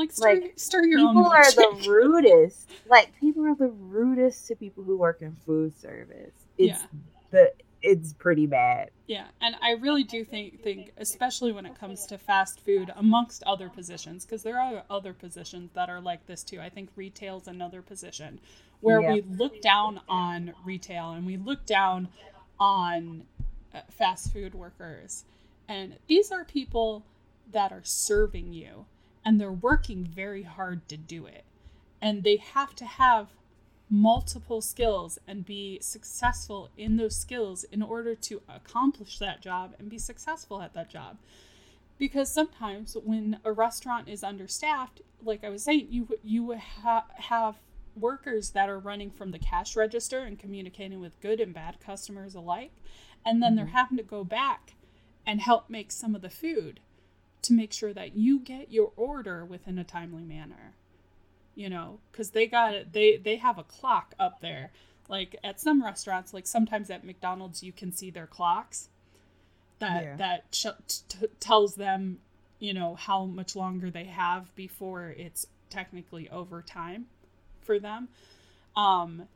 like, 0.00 0.12
stir, 0.12 0.34
like, 0.34 0.52
stir 0.56 0.84
your 0.84 1.00
own 1.00 1.14
people 1.14 1.30
are 1.30 1.52
the 1.52 1.84
rudest. 1.88 2.68
Like 2.88 3.12
people 3.18 3.44
are 3.46 3.56
the 3.56 3.68
rudest 3.68 4.46
to 4.48 4.56
people 4.56 4.84
who 4.84 4.96
work 4.96 5.22
in 5.22 5.36
food 5.44 5.76
service. 5.78 6.32
It's 6.60 6.80
Yeah. 6.80 6.86
the 7.30 7.52
it's 7.82 8.12
pretty 8.12 8.46
bad. 8.46 8.90
Yeah, 9.06 9.26
and 9.40 9.56
I 9.62 9.70
really 9.72 10.04
do 10.04 10.22
think 10.24 10.62
think 10.62 10.92
especially 10.98 11.50
when 11.52 11.64
it 11.64 11.74
comes 11.74 12.04
to 12.06 12.18
fast 12.18 12.60
food 12.60 12.92
amongst 12.94 13.42
other 13.44 13.70
positions 13.70 14.26
because 14.26 14.42
there 14.42 14.60
are 14.60 14.84
other 14.90 15.14
positions 15.14 15.70
that 15.72 15.88
are 15.88 16.00
like 16.00 16.26
this 16.26 16.42
too. 16.44 16.60
I 16.60 16.68
think 16.68 16.90
retail's 16.94 17.48
another 17.48 17.80
position 17.80 18.38
where 18.80 19.00
Yeah. 19.00 19.14
we 19.14 19.20
look 19.22 19.62
down 19.62 20.00
on 20.08 20.52
retail 20.64 21.12
and 21.12 21.24
we 21.24 21.38
look 21.38 21.64
down 21.64 22.08
on 22.58 23.26
uh, 23.72 23.80
fast 23.90 24.32
food 24.32 24.54
workers. 24.54 25.24
And 25.68 25.96
these 26.06 26.30
are 26.30 26.44
people 26.44 27.04
that 27.50 27.72
are 27.72 27.84
serving 27.84 28.52
you 28.52 28.84
and 29.24 29.40
they're 29.40 29.52
working 29.52 30.04
very 30.04 30.42
hard 30.42 30.86
to 30.88 30.96
do 30.98 31.24
it. 31.26 31.44
And 32.02 32.24
they 32.24 32.36
have 32.36 32.74
to 32.76 32.84
have 32.84 33.28
multiple 33.90 34.60
skills 34.60 35.18
and 35.26 35.44
be 35.44 35.78
successful 35.82 36.70
in 36.76 36.96
those 36.96 37.16
skills 37.16 37.64
in 37.64 37.82
order 37.82 38.14
to 38.14 38.40
accomplish 38.48 39.18
that 39.18 39.42
job 39.42 39.74
and 39.78 39.90
be 39.90 39.98
successful 39.98 40.62
at 40.62 40.72
that 40.74 40.88
job. 40.88 41.18
Because 41.98 42.32
sometimes 42.32 42.96
when 43.04 43.40
a 43.44 43.52
restaurant 43.52 44.08
is 44.08 44.22
understaffed, 44.22 45.02
like 45.22 45.44
I 45.44 45.50
was 45.50 45.64
saying, 45.64 45.88
you 45.90 46.08
you 46.22 46.54
ha- 46.54 47.08
have 47.16 47.56
workers 47.96 48.50
that 48.50 48.68
are 48.68 48.78
running 48.78 49.10
from 49.10 49.32
the 49.32 49.38
cash 49.38 49.76
register 49.76 50.20
and 50.20 50.38
communicating 50.38 51.00
with 51.00 51.20
good 51.20 51.40
and 51.40 51.52
bad 51.52 51.78
customers 51.80 52.34
alike, 52.34 52.72
and 53.26 53.42
then 53.42 53.56
they're 53.56 53.66
mm-hmm. 53.66 53.74
having 53.74 53.98
to 53.98 54.04
go 54.04 54.24
back 54.24 54.74
and 55.26 55.40
help 55.40 55.68
make 55.68 55.92
some 55.92 56.14
of 56.14 56.22
the 56.22 56.30
food 56.30 56.80
to 57.42 57.52
make 57.52 57.72
sure 57.72 57.92
that 57.92 58.16
you 58.16 58.38
get 58.38 58.72
your 58.72 58.92
order 58.96 59.44
within 59.44 59.78
a 59.78 59.84
timely 59.84 60.24
manner 60.24 60.74
you 61.54 61.68
know 61.68 61.98
because 62.10 62.30
they 62.30 62.46
got 62.46 62.74
it 62.74 62.92
they 62.92 63.16
they 63.16 63.36
have 63.36 63.58
a 63.58 63.64
clock 63.64 64.14
up 64.18 64.40
there 64.40 64.70
like 65.08 65.36
at 65.42 65.60
some 65.60 65.82
restaurants 65.82 66.32
like 66.32 66.46
sometimes 66.46 66.90
at 66.90 67.04
mcdonald's 67.04 67.62
you 67.62 67.72
can 67.72 67.92
see 67.92 68.10
their 68.10 68.26
clocks 68.26 68.88
that 69.78 70.02
Yeah. 70.04 70.16
that 70.16 70.44
sh- 70.52 70.94
t- 71.08 71.26
tells 71.40 71.74
them 71.74 72.18
you 72.58 72.72
know 72.74 72.94
how 72.94 73.24
much 73.24 73.56
longer 73.56 73.90
they 73.90 74.04
have 74.04 74.54
before 74.54 75.08
it's 75.16 75.46
technically 75.70 76.28
overtime 76.30 77.06
for 77.62 77.78
them 77.78 78.08
um 78.76 79.26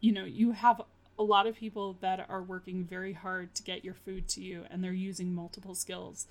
you 0.00 0.12
know 0.12 0.24
you 0.24 0.52
have 0.52 0.80
a 1.18 1.22
lot 1.22 1.46
of 1.46 1.54
people 1.54 1.96
that 2.00 2.24
are 2.30 2.42
working 2.42 2.84
very 2.84 3.12
hard 3.12 3.54
to 3.54 3.62
get 3.62 3.84
your 3.84 3.92
food 3.94 4.26
to 4.28 4.40
you 4.40 4.64
and 4.70 4.82
they're 4.82 4.92
using 4.92 5.34
multiple 5.34 5.74
skills 5.74 6.26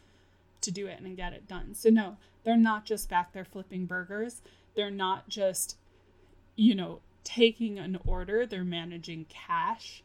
to 0.62 0.72
do 0.72 0.88
it 0.88 1.00
and 1.00 1.16
get 1.16 1.32
it 1.32 1.48
done. 1.48 1.74
So 1.76 1.90
no, 1.90 2.18
they're 2.44 2.58
not 2.58 2.86
just 2.86 3.08
back 3.08 3.32
there 3.32 3.46
flipping 3.46 3.86
burgers. 3.86 4.42
They're 4.76 4.92
not 4.92 5.30
just 5.30 5.78
you 6.56 6.76
know 6.76 7.02
taking 7.24 7.78
an 7.78 8.00
order, 8.06 8.46
they're 8.46 8.64
managing 8.64 9.26
cash 9.30 10.04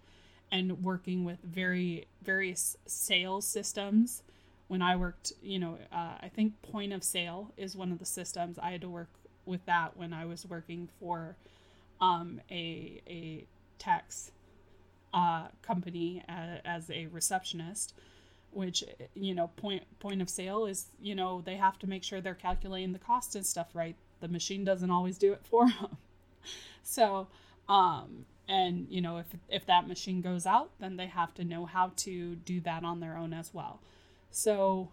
and 0.53 0.85
working 0.85 1.25
with 1.25 1.39
very 1.43 2.07
various 2.23 2.77
sales 2.87 3.47
systems. 3.47 4.23
When 4.67 4.83
I 4.83 4.97
worked, 4.97 5.33
you 5.43 5.59
know, 5.59 5.79
uh, 5.93 6.17
I 6.21 6.31
think 6.35 6.61
point 6.63 6.93
of 6.93 7.05
sale 7.05 7.53
is 7.57 7.77
one 7.77 7.93
of 7.93 7.99
the 7.99 8.07
systems 8.07 8.59
I 8.59 8.71
had 8.71 8.81
to 8.81 8.89
work 8.89 9.11
with 9.45 9.65
that 9.67 9.97
when 9.97 10.13
I 10.13 10.25
was 10.25 10.47
working 10.47 10.89
for 11.01 11.37
um, 12.01 12.41
a 12.51 13.03
a 13.07 13.47
tax 13.79 14.31
uh, 15.13 15.49
company 15.63 16.23
as, 16.29 16.61
as 16.65 16.91
a 16.91 17.07
receptionist 17.07 17.95
which 18.51 18.85
you 19.15 19.35
know 19.35 19.49
point 19.57 19.83
point 19.99 20.23
of 20.23 20.31
sale 20.31 20.65
is 20.65 20.87
you 21.01 21.15
know 21.15 21.43
they 21.45 21.57
have 21.57 21.79
to 21.79 21.87
make 21.89 22.05
sure 22.05 22.21
they're 22.21 22.35
calculating 22.35 22.93
the 22.93 22.99
cost 22.99 23.35
and 23.35 23.45
stuff 23.45 23.67
right 23.75 23.97
the 24.21 24.29
machine 24.29 24.65
doesn't 24.65 24.91
always 24.91 25.19
do 25.19 25.33
it 25.33 25.41
for 25.45 25.67
them 25.81 25.97
so 26.83 27.27
um 27.69 28.27
and 28.49 28.87
you 28.91 29.01
know 29.01 29.19
if 29.19 29.27
if 29.49 29.67
that 29.67 29.89
machine 29.89 30.21
goes 30.21 30.47
out 30.47 30.71
then 30.81 30.97
they 30.97 31.07
have 31.07 31.33
to 31.35 31.45
know 31.45 31.65
how 31.65 31.93
to 31.97 32.35
do 32.37 32.61
that 32.61 32.85
on 32.85 33.01
their 33.01 33.17
own 33.17 33.33
as 33.33 33.53
well 33.55 33.81
so 34.31 34.89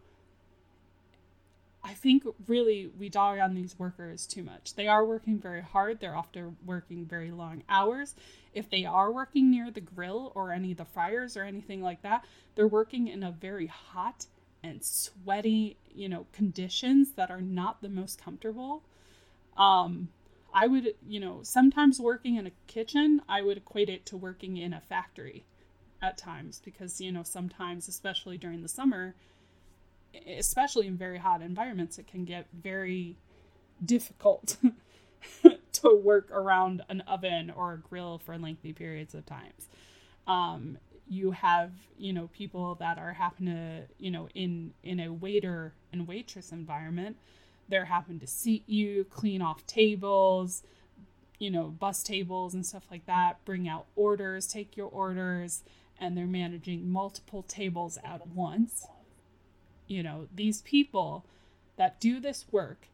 I 1.83 1.93
think 1.93 2.23
really 2.47 2.91
we 2.99 3.09
dog 3.09 3.39
on 3.39 3.55
these 3.55 3.77
workers 3.79 4.27
too 4.27 4.43
much. 4.43 4.75
They 4.75 4.87
are 4.87 5.03
working 5.03 5.39
very 5.39 5.61
hard. 5.61 5.99
They're 5.99 6.15
often 6.15 6.57
working 6.65 7.05
very 7.05 7.31
long 7.31 7.63
hours. 7.67 8.13
If 8.53 8.69
they 8.69 8.85
are 8.85 9.11
working 9.11 9.49
near 9.49 9.71
the 9.71 9.81
grill 9.81 10.31
or 10.35 10.51
any 10.51 10.71
of 10.71 10.77
the 10.77 10.85
fryers 10.85 11.35
or 11.35 11.43
anything 11.43 11.81
like 11.81 12.03
that, 12.03 12.25
they're 12.55 12.67
working 12.67 13.07
in 13.07 13.23
a 13.23 13.31
very 13.31 13.67
hot 13.67 14.27
and 14.63 14.83
sweaty, 14.83 15.77
you 15.93 16.07
know, 16.07 16.27
conditions 16.33 17.13
that 17.13 17.31
are 17.31 17.41
not 17.41 17.81
the 17.81 17.89
most 17.89 18.21
comfortable. 18.21 18.83
Um, 19.61 20.09
I 20.53 20.65
would, 20.67 20.95
you 21.07 21.19
know, 21.19 21.41
sometimes 21.43 21.99
working 21.99 22.35
in 22.35 22.47
a 22.47 22.51
kitchen, 22.65 23.21
I 23.29 23.43
would 23.43 23.57
equate 23.57 23.89
it 23.89 24.05
to 24.07 24.17
working 24.17 24.57
in 24.57 24.73
a 24.73 24.81
factory 24.81 25.45
at 26.01 26.17
times 26.17 26.59
because, 26.65 26.99
you 26.99 27.11
know, 27.11 27.21
sometimes, 27.23 27.87
especially 27.87 28.37
during 28.37 28.63
the 28.63 28.67
summer, 28.67 29.13
especially 30.27 30.87
in 30.87 30.97
very 30.97 31.19
hot 31.19 31.43
environments, 31.43 31.99
it 31.99 32.07
can 32.07 32.25
get 32.25 32.47
very 32.51 33.17
difficult 33.85 34.57
to 35.73 35.95
work 36.03 36.29
around 36.31 36.81
an 36.89 37.01
oven 37.01 37.51
or 37.55 37.73
a 37.73 37.77
grill 37.77 38.17
for 38.17 38.37
lengthy 38.39 38.73
periods 38.73 39.13
of 39.13 39.27
times. 39.27 39.69
Um, 40.25 40.79
you 41.07 41.31
have, 41.31 41.71
you 41.99 42.13
know, 42.13 42.29
people 42.33 42.75
that 42.75 42.97
are 42.97 43.13
having 43.13 43.45
to, 43.45 43.83
you 43.99 44.09
know, 44.09 44.27
in 44.33 44.73
in 44.83 44.99
a 44.99 45.13
waiter 45.13 45.73
and 45.93 46.07
waitress 46.07 46.51
environment, 46.51 47.17
they're 47.71 47.85
having 47.85 48.19
to 48.19 48.27
seat 48.27 48.63
you, 48.67 49.05
clean 49.05 49.41
off 49.41 49.65
tables, 49.65 50.61
you 51.39 51.49
know, 51.49 51.63
bus 51.63 52.03
tables 52.03 52.53
and 52.53 52.63
stuff 52.63 52.85
like 52.91 53.07
that, 53.07 53.43
bring 53.45 53.67
out 53.67 53.85
orders, 53.95 54.45
take 54.45 54.77
your 54.77 54.87
orders, 54.87 55.63
and 55.99 56.15
they're 56.15 56.27
managing 56.27 56.91
multiple 56.91 57.43
tables 57.43 57.97
at 58.03 58.27
once. 58.27 58.85
You 59.87 60.03
know, 60.03 60.27
these 60.33 60.61
people 60.61 61.25
that 61.77 61.99
do 61.99 62.19
this 62.19 62.45
work, 62.51 62.87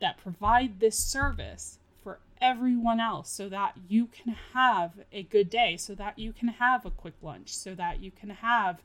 that 0.00 0.18
provide 0.18 0.80
this 0.80 0.98
service 0.98 1.78
for 2.02 2.18
everyone 2.40 3.00
else 3.00 3.30
so 3.30 3.48
that 3.48 3.74
you 3.88 4.06
can 4.06 4.36
have 4.52 4.92
a 5.12 5.22
good 5.22 5.48
day, 5.48 5.78
so 5.78 5.94
that 5.94 6.18
you 6.18 6.32
can 6.32 6.48
have 6.48 6.84
a 6.84 6.90
quick 6.90 7.14
lunch, 7.22 7.54
so 7.54 7.74
that 7.74 8.00
you 8.00 8.10
can 8.10 8.30
have, 8.30 8.82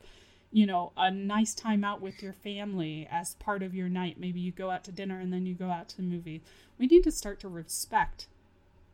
you 0.52 0.66
know, 0.66 0.92
a 0.96 1.10
nice 1.10 1.54
time 1.54 1.84
out 1.84 2.00
with 2.00 2.22
your 2.22 2.32
family 2.32 3.06
as 3.10 3.34
part 3.34 3.62
of 3.62 3.74
your 3.74 3.88
night. 3.88 4.18
Maybe 4.18 4.40
you 4.40 4.52
go 4.52 4.70
out 4.70 4.84
to 4.84 4.92
dinner 4.92 5.20
and 5.20 5.32
then 5.32 5.46
you 5.46 5.54
go 5.54 5.70
out 5.70 5.88
to 5.90 5.96
the 5.96 6.02
movie. 6.02 6.42
We 6.78 6.86
need 6.86 7.04
to 7.04 7.12
start 7.12 7.40
to 7.40 7.48
respect 7.48 8.26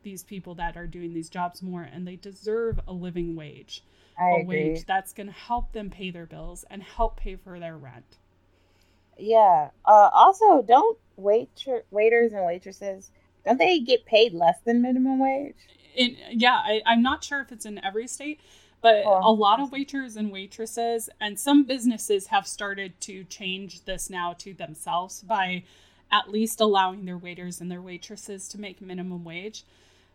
these 0.03 0.23
people 0.23 0.55
that 0.57 0.77
are 0.77 0.87
doing 0.87 1.15
these 1.15 1.31
jobs 1.31 1.63
more 1.63 1.83
and 1.83 2.07
they 2.07 2.17
deserve 2.17 2.79
a 2.87 2.93
living 2.93 3.35
wage. 3.37 3.83
I 4.19 4.31
a 4.31 4.41
agree. 4.43 4.71
wage 4.71 4.85
that's 4.87 5.13
going 5.13 5.27
to 5.29 5.33
help 5.33 5.73
them 5.73 5.91
pay 5.91 6.11
their 6.11 6.27
bills 6.27 6.65
and 6.71 6.83
help 6.83 7.19
pay 7.19 7.37
for 7.37 7.59
their 7.59 7.77
rent. 7.77 8.19
Yeah. 9.19 9.71
Uh, 9.85 10.11
also, 10.13 10.63
don't 10.63 10.99
waiter 11.17 11.85
waiters 11.91 12.33
and 12.33 12.45
waitresses 12.45 13.11
don't 13.47 13.59
they 13.59 13.79
get 13.79 14.05
paid 14.05 14.35
less 14.35 14.59
than 14.65 14.83
minimum 14.83 15.21
wage? 15.21 15.55
In, 15.95 16.17
yeah, 16.31 16.57
I, 16.57 16.83
I'm 16.85 17.01
not 17.01 17.23
sure 17.23 17.41
if 17.41 17.53
it's 17.53 17.65
in 17.65 17.83
every 17.83 18.09
state, 18.09 18.41
but 18.81 19.05
Oh. 19.05 19.31
a 19.31 19.33
lot 19.33 19.61
of 19.61 19.73
waiters 19.73 20.17
and 20.17 20.31
waitresses 20.31 21.09
and 21.21 21.39
some 21.39 21.65
businesses 21.65 22.29
have 22.29 22.47
started 22.47 23.01
to 23.03 23.25
change 23.25 23.83
this 23.85 24.09
now 24.11 24.33
to 24.35 24.53
themselves 24.55 25.23
by 25.23 25.65
at 26.11 26.31
least 26.31 26.61
allowing 26.61 27.05
their 27.05 27.19
waiters 27.19 27.61
and 27.61 27.71
their 27.71 27.83
waitresses 27.83 28.49
to 28.49 28.61
make 28.61 28.81
minimum 28.81 29.25
wage. 29.25 29.65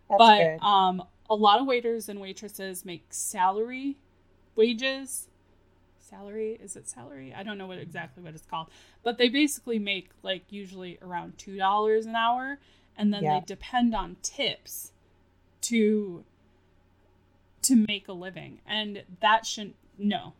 That's 0.10 0.17
but 0.17 0.38
good. 0.38 0.60
um, 0.62 1.04
a 1.30 1.36
lot 1.36 1.60
of 1.60 1.67
waiters 1.67 2.08
and 2.10 2.19
waitresses 2.21 2.86
make 2.86 3.06
salary 3.10 3.97
wages. 4.56 5.28
Salary 6.00 6.60
is 6.62 6.76
it 6.76 6.88
salary? 6.89 7.34
I 7.34 7.43
don't 7.43 7.58
know 7.58 7.67
what 7.67 7.78
exactly 7.78 8.21
what 8.24 8.34
it's 8.34 8.45
called, 8.45 8.67
but 9.04 9.17
they 9.17 9.30
basically 9.30 9.80
make 9.80 10.10
like 10.24 10.43
usually 10.50 10.97
around 11.02 11.38
two 11.38 11.56
dollars 11.58 12.06
an 12.06 12.15
hour, 12.15 12.60
and 12.97 13.13
then 13.13 13.24
Yeah. 13.24 13.39
they 13.39 13.45
depend 13.45 13.95
on 13.95 14.17
tips 14.21 14.91
to 15.62 16.26
to 17.63 17.76
make 17.76 18.08
a 18.08 18.13
living, 18.13 18.60
and 18.67 19.04
that 19.21 19.45
shouldn't 19.45 19.76
no, 19.97 20.34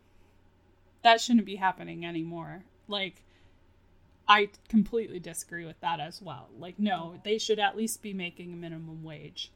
that 1.02 1.20
shouldn't 1.20 1.46
be 1.46 1.56
happening 1.56 2.04
anymore. 2.06 2.64
Like. 2.88 3.22
I 4.28 4.50
completely 4.68 5.18
disagree 5.18 5.66
with 5.66 5.80
that 5.80 5.98
as 5.98 6.22
well. 6.22 6.48
Like, 6.56 6.78
no, 6.78 7.16
they 7.24 7.38
should 7.38 7.58
at 7.58 7.76
least 7.76 8.02
be 8.02 8.14
making 8.14 8.52
a 8.52 8.56
minimum 8.56 9.02
wage. 9.02 9.50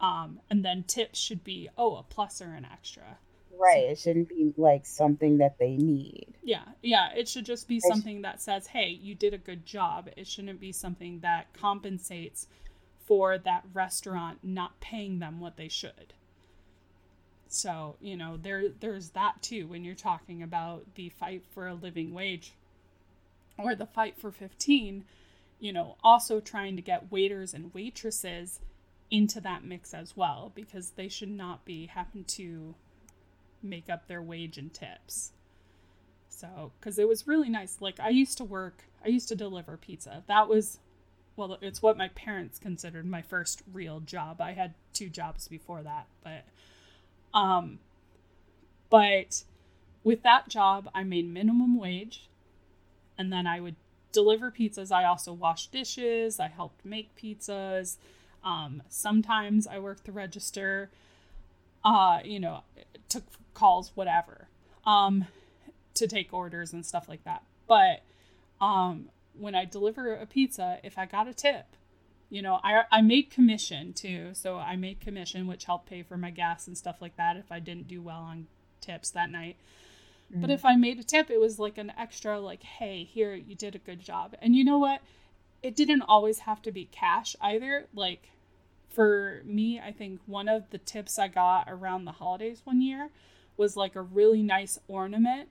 Um, 0.00 0.40
and 0.50 0.64
then 0.64 0.82
tips 0.82 1.18
should 1.18 1.44
be, 1.44 1.68
oh, 1.78 1.94
a 1.96 2.02
plus 2.02 2.42
or 2.42 2.54
an 2.54 2.66
extra. 2.70 3.18
right. 3.58 3.84
It 3.84 3.98
shouldn't 3.98 4.28
be 4.28 4.52
like 4.56 4.84
something 4.84 5.38
that 5.38 5.58
they 5.58 5.76
need. 5.76 6.34
Yeah, 6.42 6.64
yeah. 6.82 7.10
It 7.14 7.28
should 7.28 7.46
just 7.46 7.68
be 7.68 7.76
I 7.76 7.78
sh- 7.78 7.88
something 7.88 8.22
that 8.22 8.42
says, 8.42 8.66
hey, 8.66 8.88
you 8.88 9.14
did 9.14 9.32
a 9.32 9.38
good 9.38 9.64
job. 9.64 10.08
It 10.16 10.26
shouldn't 10.26 10.60
be 10.60 10.72
something 10.72 11.20
that 11.20 11.52
compensates 11.54 12.46
for 13.06 13.38
that 13.38 13.64
restaurant 13.72 14.38
not 14.42 14.80
paying 14.80 15.18
them 15.18 15.40
what 15.40 15.56
they 15.56 15.68
should. 15.68 16.14
So, 17.54 17.94
you 18.00 18.16
know, 18.16 18.36
there 18.36 18.64
there's 18.68 19.10
that 19.10 19.40
too 19.40 19.68
when 19.68 19.84
you're 19.84 19.94
talking 19.94 20.42
about 20.42 20.96
the 20.96 21.08
fight 21.10 21.44
for 21.54 21.68
a 21.68 21.74
living 21.74 22.12
wage 22.12 22.52
or 23.56 23.76
the 23.76 23.86
fight 23.86 24.18
for 24.18 24.32
15, 24.32 25.04
you 25.60 25.72
know, 25.72 25.96
also 26.02 26.40
trying 26.40 26.74
to 26.74 26.82
get 26.82 27.12
waiters 27.12 27.54
and 27.54 27.72
waitresses 27.72 28.58
into 29.08 29.40
that 29.40 29.64
mix 29.64 29.94
as 29.94 30.16
well 30.16 30.50
because 30.56 30.90
they 30.90 31.06
should 31.08 31.30
not 31.30 31.64
be 31.64 31.86
having 31.86 32.24
to 32.24 32.74
make 33.62 33.88
up 33.88 34.08
their 34.08 34.20
wage 34.20 34.58
and 34.58 34.74
tips. 34.74 35.30
So, 36.28 36.72
because 36.80 36.98
it 36.98 37.06
was 37.06 37.28
really 37.28 37.48
nice. 37.48 37.76
Like, 37.80 38.00
I 38.00 38.08
used 38.08 38.36
to 38.38 38.44
work, 38.44 38.82
I 39.04 39.08
used 39.08 39.28
to 39.28 39.36
deliver 39.36 39.76
pizza. 39.76 40.24
That 40.26 40.48
was, 40.48 40.80
well, 41.36 41.56
it's 41.62 41.80
what 41.80 41.96
my 41.96 42.08
parents 42.08 42.58
considered 42.58 43.06
my 43.06 43.22
first 43.22 43.62
real 43.72 44.00
job. 44.00 44.40
I 44.40 44.54
had 44.54 44.74
two 44.92 45.08
jobs 45.08 45.46
before 45.46 45.84
that, 45.84 46.06
but, 46.24 46.44
um, 47.34 47.78
but 48.90 49.44
with 50.02 50.22
that 50.22 50.48
job, 50.48 50.88
I 50.94 51.02
made 51.02 51.30
minimum 51.30 51.78
wage 51.78 52.28
and 53.18 53.32
then 53.32 53.46
I 53.46 53.60
would 53.60 53.76
deliver 54.12 54.50
pizzas. 54.50 54.92
I 54.92 55.04
also 55.04 55.32
washed 55.32 55.72
dishes, 55.72 56.40
I 56.40 56.48
helped 56.48 56.84
make 56.84 57.14
pizzas. 57.16 57.96
Um, 58.42 58.82
sometimes 58.88 59.66
I 59.66 59.78
worked 59.78 60.04
the 60.04 60.12
register, 60.12 60.90
uh, 61.84 62.20
you 62.24 62.40
know, 62.40 62.62
took 63.08 63.24
calls, 63.54 63.92
whatever. 63.94 64.48
Um, 64.86 65.26
to 65.94 66.06
take 66.06 66.32
orders 66.32 66.72
and 66.72 66.84
stuff 66.84 67.08
like 67.08 67.24
that. 67.24 67.42
But 67.66 68.02
um, 68.60 69.08
when 69.38 69.54
I 69.54 69.64
deliver 69.64 70.14
a 70.14 70.26
pizza, 70.26 70.78
if 70.82 70.98
I 70.98 71.06
got 71.06 71.28
a 71.28 71.34
tip, 71.34 71.66
you 72.30 72.42
know, 72.42 72.60
I, 72.62 72.84
I 72.90 73.02
made 73.02 73.30
commission 73.30 73.92
too. 73.92 74.30
So 74.32 74.56
I 74.56 74.76
made 74.76 75.00
commission, 75.00 75.46
which 75.46 75.64
helped 75.64 75.88
pay 75.88 76.02
for 76.02 76.16
my 76.16 76.30
gas 76.30 76.66
and 76.66 76.76
stuff 76.76 76.96
like 77.00 77.16
that 77.16 77.36
if 77.36 77.50
I 77.50 77.60
didn't 77.60 77.88
do 77.88 78.02
well 78.02 78.20
on 78.20 78.46
tips 78.80 79.10
that 79.10 79.30
night. 79.30 79.56
But 80.30 80.50
mm. 80.50 80.54
if 80.54 80.64
I 80.64 80.76
made 80.76 80.98
a 80.98 81.04
tip, 81.04 81.30
it 81.30 81.40
was 81.40 81.58
like 81.58 81.78
an 81.78 81.92
extra, 81.98 82.40
like, 82.40 82.62
hey, 82.62 83.04
here, 83.04 83.34
you 83.34 83.54
did 83.54 83.74
a 83.74 83.78
good 83.78 84.00
job. 84.00 84.34
And 84.40 84.56
you 84.56 84.64
know 84.64 84.78
what? 84.78 85.00
It 85.62 85.76
didn't 85.76 86.02
always 86.02 86.40
have 86.40 86.60
to 86.62 86.72
be 86.72 86.86
cash 86.86 87.36
either. 87.40 87.86
Like, 87.94 88.30
for 88.88 89.42
me, 89.44 89.80
I 89.80 89.92
think 89.92 90.20
one 90.26 90.48
of 90.48 90.70
the 90.70 90.78
tips 90.78 91.18
I 91.18 91.28
got 91.28 91.66
around 91.68 92.04
the 92.04 92.12
holidays 92.12 92.62
one 92.64 92.80
year 92.80 93.10
was 93.56 93.76
like 93.76 93.94
a 93.94 94.02
really 94.02 94.42
nice 94.42 94.78
ornament 94.88 95.48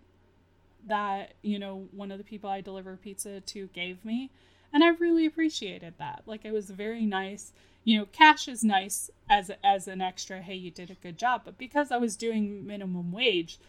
that, 0.88 1.34
you 1.42 1.60
know, 1.60 1.88
one 1.92 2.12
of 2.12 2.18
the 2.18 2.24
people 2.24 2.50
I 2.50 2.62
deliver 2.62 2.98
pizza 2.98 3.40
to 3.42 3.68
gave 3.68 4.04
me. 4.04 4.32
And 4.74 4.84
I 4.84 4.90
really 4.90 5.28
appreciated 5.28 5.94
that. 6.00 6.24
Like, 6.26 6.44
it 6.44 6.52
was 6.52 6.72
very 6.72 7.06
nice. 7.06 7.54
You 7.84 8.00
know, 8.00 8.08
cash 8.12 8.48
is 8.48 8.64
nice 8.64 9.12
as 9.30 9.52
as 9.64 9.88
an 9.88 10.02
extra, 10.02 10.42
hey, 10.42 10.56
you 10.56 10.72
did 10.72 10.90
a 10.90 10.96
good 10.96 11.18
job. 11.18 11.44
But 11.46 11.58
because 11.60 11.92
I 11.92 11.98
was 11.98 12.16
doing 12.16 12.66
minimum 12.66 13.12
wage, 13.12 13.60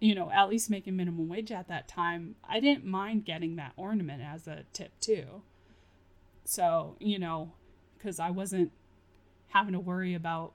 you 0.00 0.14
know, 0.14 0.30
at 0.30 0.50
least 0.50 0.68
making 0.68 0.96
minimum 0.96 1.28
wage 1.28 1.50
at 1.50 1.68
that 1.68 1.88
time, 1.88 2.34
I 2.46 2.60
didn't 2.60 2.84
mind 2.84 3.24
getting 3.24 3.56
that 3.56 3.72
ornament 3.76 4.22
as 4.22 4.46
a 4.46 4.64
tip 4.72 4.92
too. 5.00 5.42
So, 6.44 6.96
you 6.98 7.18
know, 7.18 7.52
because 7.96 8.18
I 8.20 8.30
wasn't 8.30 8.72
having 9.48 9.72
to 9.72 9.80
worry 9.80 10.14
about 10.14 10.52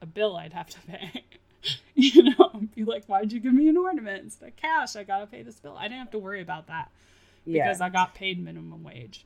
a 0.00 0.06
bill 0.06 0.36
I'd 0.36 0.52
have 0.52 0.68
to 0.68 0.80
pay. 0.86 1.24
you 1.94 2.22
know, 2.22 2.62
be 2.76 2.84
like, 2.84 3.06
why'd 3.06 3.32
you 3.32 3.40
give 3.40 3.54
me 3.54 3.68
an 3.68 3.76
ornament 3.76 4.22
instead 4.22 4.50
of 4.50 4.56
cash? 4.56 4.94
I 4.94 5.02
gotta 5.02 5.26
pay 5.26 5.42
this 5.42 5.58
bill. 5.58 5.76
I 5.76 5.84
didn't 5.84 5.98
have 5.98 6.10
to 6.12 6.18
worry 6.18 6.40
about 6.40 6.68
that 6.68 6.92
Yeah. 7.48 7.64
because 7.64 7.80
I 7.80 7.88
got 7.88 8.14
paid 8.14 8.42
minimum 8.42 8.84
wage. 8.84 9.24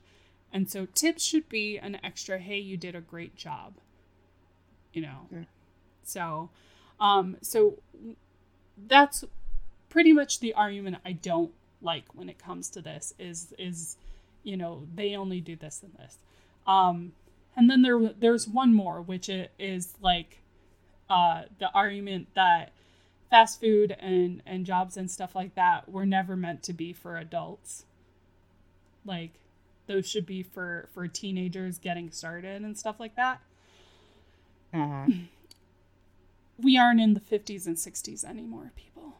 And 0.51 0.69
so 0.69 0.85
tips 0.85 1.23
should 1.23 1.49
be 1.49 1.77
an 1.77 1.97
extra, 2.03 2.37
hey, 2.37 2.59
you 2.59 2.77
did 2.77 2.95
a 2.95 3.01
great 3.01 3.35
job. 3.35 3.75
You 4.93 5.01
know. 5.01 5.27
Mm. 5.33 5.47
So 6.03 6.49
um 6.99 7.37
so 7.41 7.79
that's 8.87 9.23
pretty 9.89 10.13
much 10.13 10.39
the 10.39 10.53
argument 10.53 10.97
I 11.05 11.13
don't 11.13 11.51
like 11.81 12.05
when 12.13 12.29
it 12.29 12.39
comes 12.39 12.69
to 12.71 12.81
this 12.81 13.13
is 13.19 13.53
is 13.57 13.97
you 14.43 14.57
know, 14.57 14.87
they 14.93 15.15
only 15.15 15.39
do 15.39 15.55
this 15.55 15.81
and 15.83 15.93
this. 15.93 16.17
Um 16.67 17.13
and 17.57 17.69
then 17.69 17.81
there 17.81 17.99
there's 18.19 18.47
one 18.47 18.73
more 18.73 19.01
which 19.01 19.29
is 19.29 19.95
like 20.01 20.43
uh 21.09 21.43
the 21.59 21.69
argument 21.73 22.27
that 22.35 22.71
fast 23.29 23.59
food 23.59 23.95
and 23.99 24.43
and 24.45 24.65
jobs 24.65 24.95
and 24.95 25.09
stuff 25.09 25.35
like 25.35 25.55
that 25.55 25.89
were 25.89 26.05
never 26.05 26.35
meant 26.35 26.61
to 26.61 26.73
be 26.73 26.93
for 26.93 27.17
adults 27.17 27.85
Like 29.05 29.31
those 29.87 30.07
should 30.07 30.25
be 30.25 30.43
for 30.43 30.89
for 30.93 31.07
teenagers 31.07 31.77
getting 31.77 32.11
started 32.11 32.61
and 32.61 32.77
stuff 32.77 32.99
like 32.99 33.15
that. 33.15 33.41
Uh-huh. 34.73 35.05
We 36.57 36.77
aren't 36.77 37.01
in 37.01 37.13
the 37.13 37.19
50s 37.19 37.65
and 37.67 37.75
60s 37.75 38.23
anymore, 38.23 38.71
people. 38.75 39.15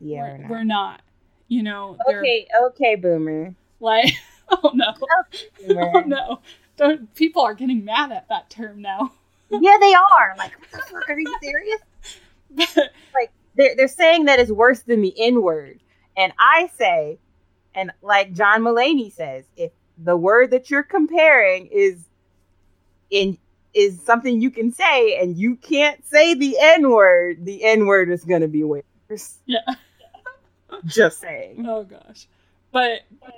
Yeah. 0.00 0.22
we're, 0.22 0.28
we're 0.28 0.38
not. 0.38 0.50
we're 0.50 0.64
not. 0.64 1.00
You 1.48 1.62
know, 1.62 1.96
Okay, 2.08 2.46
okay, 2.64 2.94
boomer. 2.96 3.54
like 3.78 4.12
oh 4.48 4.72
no. 4.74 4.92
Oh 5.70 6.00
no. 6.00 6.40
Don't 6.76 7.14
people 7.14 7.42
are 7.42 7.54
getting 7.54 7.84
mad 7.84 8.12
at 8.12 8.28
that 8.28 8.50
term 8.50 8.80
now. 8.82 9.12
Yeah, 9.48 9.76
they 9.80 9.94
are. 9.94 10.34
Like, 10.36 10.58
what 10.58 10.70
the 10.72 10.78
fuck? 10.78 11.08
Are 11.08 11.16
you 11.16 11.32
serious? 11.40 11.80
Like, 13.14 13.30
they're 13.54 13.76
they're 13.76 13.86
saying 13.86 14.24
that 14.24 14.40
is 14.40 14.50
worse 14.50 14.80
than 14.80 15.02
the 15.02 15.14
N 15.16 15.40
word, 15.40 15.78
and 16.16 16.32
I 16.36 16.68
say, 16.76 17.18
and 17.76 17.92
like 18.02 18.32
John 18.32 18.62
Mulaney 18.62 19.12
says, 19.12 19.44
if 19.56 19.70
the 19.98 20.16
word 20.16 20.50
that 20.50 20.70
you're 20.70 20.82
comparing 20.82 21.66
is 21.66 22.02
in 23.10 23.38
is 23.74 24.00
something 24.00 24.40
you 24.40 24.50
can 24.50 24.72
say, 24.72 25.20
and 25.20 25.36
you 25.36 25.56
can't 25.56 26.04
say 26.06 26.34
the 26.34 26.56
N 26.58 26.90
word, 26.90 27.44
the 27.44 27.62
N 27.62 27.86
word 27.86 28.10
is 28.10 28.24
gonna 28.24 28.48
be 28.48 28.64
worse. 28.64 29.38
yeah. 29.44 29.60
Just 30.86 31.20
saying. 31.20 31.64
Oh 31.68 31.84
gosh. 31.84 32.26
But, 32.72 33.02
But 33.20 33.34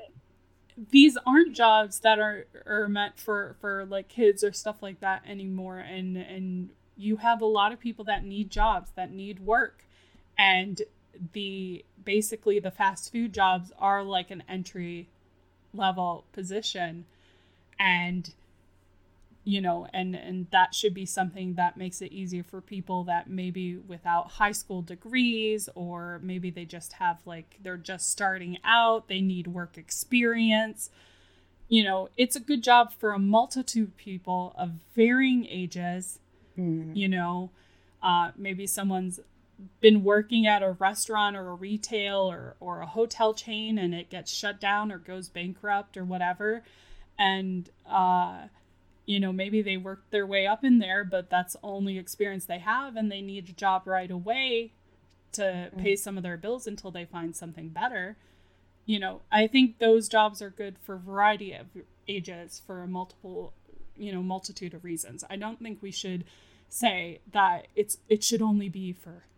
these 0.90 1.18
aren't 1.26 1.54
jobs 1.54 2.00
that 2.00 2.18
are 2.18 2.46
are 2.66 2.88
meant 2.88 3.18
for 3.18 3.56
for 3.60 3.84
like 3.84 4.08
kids 4.08 4.44
or 4.44 4.52
stuff 4.52 4.76
like 4.80 5.00
that 5.00 5.22
anymore 5.26 5.78
and 5.78 6.16
and 6.16 6.70
you 6.96 7.16
have 7.16 7.42
a 7.42 7.46
lot 7.46 7.72
of 7.72 7.80
people 7.80 8.04
that 8.04 8.24
need 8.24 8.50
jobs 8.50 8.90
that 8.94 9.10
need 9.10 9.40
work 9.40 9.84
and 10.38 10.82
the 11.32 11.84
basically 12.04 12.58
the 12.58 12.70
fast 12.70 13.12
food 13.12 13.32
jobs 13.32 13.72
are 13.78 14.02
like 14.02 14.30
an 14.30 14.42
entry 14.48 15.08
level 15.74 16.24
position. 16.32 17.04
And 17.78 18.32
you 19.44 19.60
know 19.62 19.86
and 19.94 20.14
and 20.14 20.46
that 20.50 20.74
should 20.74 20.92
be 20.92 21.06
something 21.06 21.54
that 21.54 21.76
makes 21.76 22.02
it 22.02 22.12
easier 22.12 22.42
for 22.42 22.60
people 22.60 23.04
that 23.04 23.30
maybe 23.30 23.76
without 23.76 24.32
high 24.32 24.52
school 24.52 24.82
degrees 24.82 25.68
or 25.74 26.20
maybe 26.22 26.50
they 26.50 26.64
just 26.66 26.94
have 26.94 27.18
like 27.24 27.56
they're 27.62 27.76
just 27.78 28.10
starting 28.10 28.58
out 28.64 29.08
they 29.08 29.20
need 29.20 29.46
work 29.46 29.78
experience. 29.78 30.90
You 31.68 31.84
know 31.84 32.08
it's 32.16 32.36
a 32.36 32.40
good 32.40 32.62
job 32.62 32.92
for 32.92 33.12
a 33.12 33.18
multitude 33.18 33.88
of 33.88 33.96
people 33.96 34.54
of 34.58 34.72
varying 34.94 35.46
ages 35.46 36.18
Mm. 36.58 36.96
you 36.96 37.08
know. 37.08 37.50
Uh, 38.02 38.30
maybe 38.36 38.66
someone's 38.66 39.20
been 39.80 40.04
working 40.04 40.46
at 40.46 40.62
a 40.62 40.72
restaurant 40.72 41.36
or 41.36 41.50
a 41.50 41.54
retail 41.54 42.30
or, 42.30 42.56
or 42.60 42.80
a 42.80 42.86
hotel 42.86 43.34
chain 43.34 43.78
and 43.78 43.94
it 43.94 44.10
gets 44.10 44.32
shut 44.32 44.60
down 44.60 44.92
or 44.92 44.98
goes 44.98 45.28
bankrupt 45.28 45.96
or 45.96 46.04
whatever. 46.04 46.62
And 47.18 47.68
uh, 47.88 48.42
you 49.06 49.18
know 49.18 49.32
maybe 49.32 49.62
they 49.62 49.76
worked 49.76 50.10
their 50.10 50.26
way 50.26 50.46
up 50.46 50.62
in 50.64 50.78
there 50.78 51.02
but 51.02 51.30
that's 51.30 51.54
the 51.54 51.60
only 51.62 51.98
experience 51.98 52.44
they 52.44 52.58
have 52.58 52.94
and 52.94 53.10
they 53.10 53.22
need 53.22 53.48
a 53.48 53.52
job 53.52 53.86
right 53.86 54.10
away 54.10 54.70
to 55.32 55.70
pay 55.78 55.94
some 55.96 56.16
of 56.16 56.22
their 56.22 56.36
bills 56.36 56.66
until 56.66 56.90
they 56.90 57.04
find 57.04 57.34
something 57.34 57.68
better. 57.68 58.16
You 58.86 58.98
know 58.98 59.20
i 59.30 59.46
think 59.46 59.78
those 59.78 60.08
jobs 60.08 60.40
are 60.40 60.50
good 60.50 60.76
for 60.82 60.94
a 60.94 60.98
variety 60.98 61.52
of 61.52 61.66
ages 62.06 62.62
for 62.66 62.82
a 62.82 62.86
multiple 62.86 63.52
you 63.98 64.12
know 64.12 64.22
multitude 64.22 64.74
of 64.74 64.84
reasons. 64.84 65.24
I 65.28 65.36
don't 65.36 65.60
think 65.60 65.82
we 65.82 65.90
should 65.90 66.24
say 66.68 67.20
that 67.32 67.66
it's 67.74 67.98
it 68.08 68.22
should 68.24 68.42
only 68.42 68.68
be 68.68 68.92
for 68.92 69.24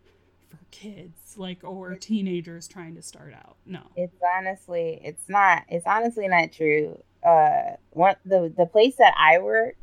kids 0.71 1.37
like 1.37 1.63
or 1.63 1.95
teenagers 1.95 2.67
trying 2.67 2.95
to 2.95 3.01
start 3.01 3.33
out 3.33 3.57
no 3.65 3.81
It's 3.95 4.15
honestly, 4.37 4.99
it's 5.03 5.27
not. 5.27 5.63
It's 5.69 5.85
honestly 5.85 6.27
not 6.27 6.51
true. 6.51 7.01
Uh, 7.23 7.75
one 7.91 8.15
the 8.25 8.51
the 8.55 8.65
place 8.65 8.95
that 8.97 9.13
I 9.17 9.39
work, 9.39 9.75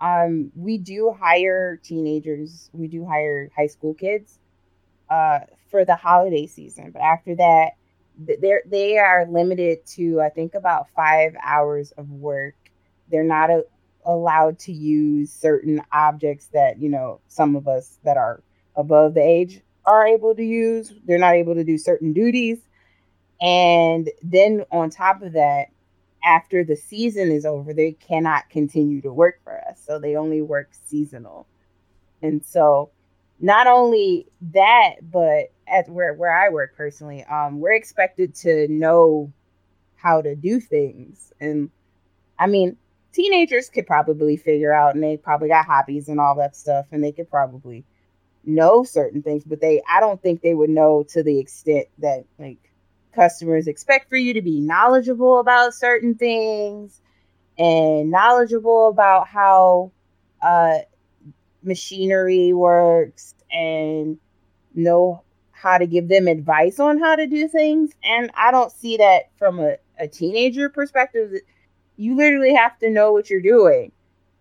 um, 0.00 0.52
we 0.54 0.78
do 0.78 1.14
hire 1.18 1.76
teenagers. 1.76 2.70
We 2.72 2.88
do 2.88 3.06
hire 3.06 3.50
high 3.56 3.68
school 3.68 3.94
kids, 3.94 4.38
uh, 5.08 5.40
for 5.70 5.84
the 5.84 5.96
holiday 5.96 6.46
season. 6.46 6.90
But 6.90 7.02
after 7.02 7.34
that, 7.36 7.70
they're 8.18 8.62
they 8.66 8.98
are 8.98 9.26
limited 9.26 9.86
to 9.94 10.20
I 10.20 10.28
think 10.28 10.54
about 10.54 10.88
five 10.94 11.34
hours 11.42 11.92
of 11.92 12.10
work. 12.10 12.56
They're 13.10 13.22
not 13.24 13.50
a, 13.50 13.64
allowed 14.04 14.58
to 14.60 14.72
use 14.72 15.32
certain 15.32 15.82
objects 15.92 16.46
that 16.52 16.78
you 16.80 16.88
know 16.88 17.20
some 17.28 17.56
of 17.56 17.68
us 17.68 17.98
that 18.04 18.16
are 18.16 18.42
above 18.76 19.14
the 19.14 19.22
age 19.22 19.62
are 19.88 20.06
able 20.06 20.34
to 20.34 20.44
use. 20.44 20.92
They're 21.06 21.18
not 21.18 21.34
able 21.34 21.54
to 21.54 21.64
do 21.64 21.78
certain 21.78 22.12
duties. 22.12 22.58
And 23.40 24.10
then 24.22 24.64
on 24.70 24.90
top 24.90 25.22
of 25.22 25.32
that, 25.32 25.68
after 26.22 26.62
the 26.62 26.76
season 26.76 27.30
is 27.32 27.46
over, 27.46 27.72
they 27.72 27.92
cannot 27.92 28.50
continue 28.50 29.00
to 29.02 29.12
work 29.12 29.40
for 29.42 29.58
us. 29.68 29.80
So 29.86 29.98
they 29.98 30.16
only 30.16 30.42
work 30.42 30.68
seasonal. 30.86 31.46
And 32.20 32.44
so 32.44 32.90
not 33.40 33.66
only 33.66 34.26
that, 34.52 34.96
but 35.02 35.52
at 35.66 35.88
where, 35.88 36.12
where 36.12 36.36
I 36.36 36.50
work 36.50 36.76
personally, 36.76 37.24
um, 37.24 37.60
we're 37.60 37.72
expected 37.72 38.34
to 38.36 38.68
know 38.68 39.32
how 39.96 40.20
to 40.20 40.36
do 40.36 40.60
things. 40.60 41.32
And 41.40 41.70
I 42.38 42.46
mean, 42.46 42.76
teenagers 43.12 43.70
could 43.70 43.86
probably 43.86 44.36
figure 44.36 44.72
out 44.72 44.94
and 44.94 45.02
they 45.02 45.16
probably 45.16 45.48
got 45.48 45.64
hobbies 45.64 46.08
and 46.08 46.20
all 46.20 46.34
that 46.36 46.56
stuff, 46.56 46.86
and 46.92 47.02
they 47.02 47.12
could 47.12 47.30
probably 47.30 47.84
know 48.48 48.84
certain 48.84 49.22
things, 49.22 49.44
but 49.44 49.60
they 49.60 49.82
I 49.88 50.00
don't 50.00 50.20
think 50.22 50.42
they 50.42 50.54
would 50.54 50.70
know 50.70 51.04
to 51.10 51.22
the 51.22 51.38
extent 51.38 51.88
that 51.98 52.24
like 52.38 52.58
customers 53.14 53.68
expect 53.68 54.08
for 54.08 54.16
you 54.16 54.34
to 54.34 54.42
be 54.42 54.60
knowledgeable 54.60 55.40
about 55.40 55.74
certain 55.74 56.14
things 56.14 57.00
and 57.58 58.10
knowledgeable 58.10 58.88
about 58.88 59.28
how 59.28 59.92
uh 60.42 60.78
machinery 61.62 62.52
works 62.52 63.34
and 63.50 64.18
know 64.74 65.22
how 65.52 65.78
to 65.78 65.86
give 65.86 66.08
them 66.08 66.28
advice 66.28 66.78
on 66.78 66.98
how 67.00 67.16
to 67.16 67.26
do 67.26 67.48
things. 67.48 67.92
And 68.04 68.30
i 68.36 68.50
don't 68.50 68.72
see 68.72 68.96
that 68.98 69.30
from 69.38 69.60
a, 69.60 69.76
a 69.98 70.08
teenager 70.08 70.68
perspective. 70.68 71.32
You 71.96 72.16
literally 72.16 72.54
have 72.54 72.78
to 72.78 72.90
know 72.90 73.12
what 73.12 73.28
you're 73.30 73.42
doing. 73.42 73.92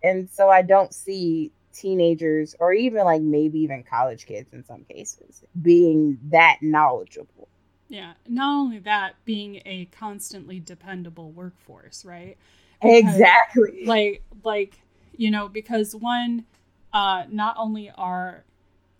And 0.04 0.30
so 0.30 0.50
i 0.50 0.62
don't 0.62 0.93
see 0.93 1.52
teenagers 1.78 2.56
or 2.60 2.74
even 2.74 3.04
like 3.04 3.22
maybe 3.22 3.60
even 3.60 3.84
college 3.84 4.26
kids 4.26 4.52
in 4.54 4.63
some 4.66 4.84
cases 4.84 5.44
being 5.62 6.18
that 6.26 6.58
knowledgeable. 6.62 7.48
Yeah 7.90 8.13
not 8.28 8.58
only 8.58 8.80
that 8.80 9.16
being 9.26 9.62
a 9.66 9.86
constantly 9.86 10.60
dependable 10.60 11.32
workforce 11.32 12.04
right? 12.06 12.38
Because, 12.82 13.16
exactly. 13.16 13.86
like 13.86 14.24
like 14.44 14.80
you 15.16 15.32
know 15.32 15.48
because 15.48 15.96
one 15.96 16.46
uh 16.94 17.24
not 17.30 17.56
only 17.58 17.92
are 17.96 18.44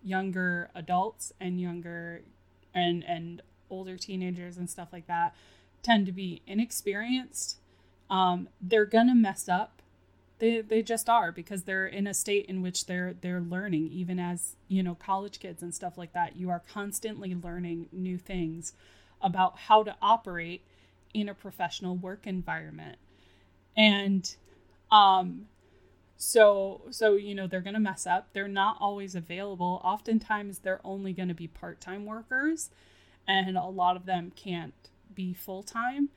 younger 0.02 0.70
adults 0.74 1.32
and 1.40 1.60
younger 1.60 2.22
and 2.74 3.04
and 3.04 3.42
older 3.70 3.96
teenagers 3.96 4.56
and 4.56 4.70
stuff 4.70 4.88
like 4.92 5.06
that 5.06 5.34
tend 5.82 6.06
to 6.06 6.12
be 6.12 6.42
inexperienced 6.46 7.58
um 8.10 8.48
they're 8.60 8.86
gonna 8.86 9.14
mess 9.14 9.48
up 9.48 9.82
they 10.38 10.60
they 10.60 10.82
just 10.82 11.08
are 11.08 11.32
because 11.32 11.64
they're 11.64 11.86
in 11.86 12.06
a 12.06 12.14
state 12.14 12.46
in 12.46 12.62
which 12.62 12.86
they're 12.86 13.14
they're 13.20 13.40
learning. 13.40 13.88
Even 13.92 14.18
as 14.18 14.56
you 14.68 14.82
know 14.82 14.94
college 14.94 15.40
kids 15.40 15.62
and 15.62 15.74
stuff 15.74 15.98
like 15.98 16.12
that 16.12 16.36
you 16.36 16.50
are 16.50 16.62
constantly 16.72 17.34
learning 17.34 17.88
new 17.92 18.18
things 18.18 18.72
about 19.20 19.58
how 19.58 19.82
to 19.82 19.96
operate 20.00 20.62
in 21.14 21.28
a 21.28 21.34
professional 21.34 21.96
work 21.96 22.26
environment. 22.26 22.98
And 23.76 24.34
um 24.90 25.46
so 26.16 26.82
so 26.90 27.14
you 27.14 27.34
know 27.34 27.46
they're 27.46 27.60
going 27.60 27.74
to 27.74 27.80
mess 27.80 28.06
up. 28.06 28.28
They're 28.32 28.48
not 28.48 28.76
always 28.80 29.14
available. 29.14 29.80
Oftentimes 29.84 30.60
they're 30.60 30.80
only 30.84 31.12
going 31.12 31.28
to 31.28 31.34
be 31.34 31.46
part-time 31.48 32.06
workers 32.06 32.70
and 33.26 33.56
a 33.56 33.66
lot 33.66 33.96
of 33.96 34.06
them 34.06 34.32
can't 34.34 34.74
be 35.14 35.32
full-time 35.34 36.08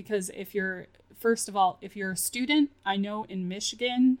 because 0.00 0.30
if 0.30 0.54
you're 0.54 0.86
first 1.18 1.46
of 1.46 1.54
all 1.54 1.76
if 1.82 1.94
you're 1.94 2.12
a 2.12 2.16
student 2.16 2.70
i 2.86 2.96
know 2.96 3.24
in 3.28 3.46
michigan 3.46 4.16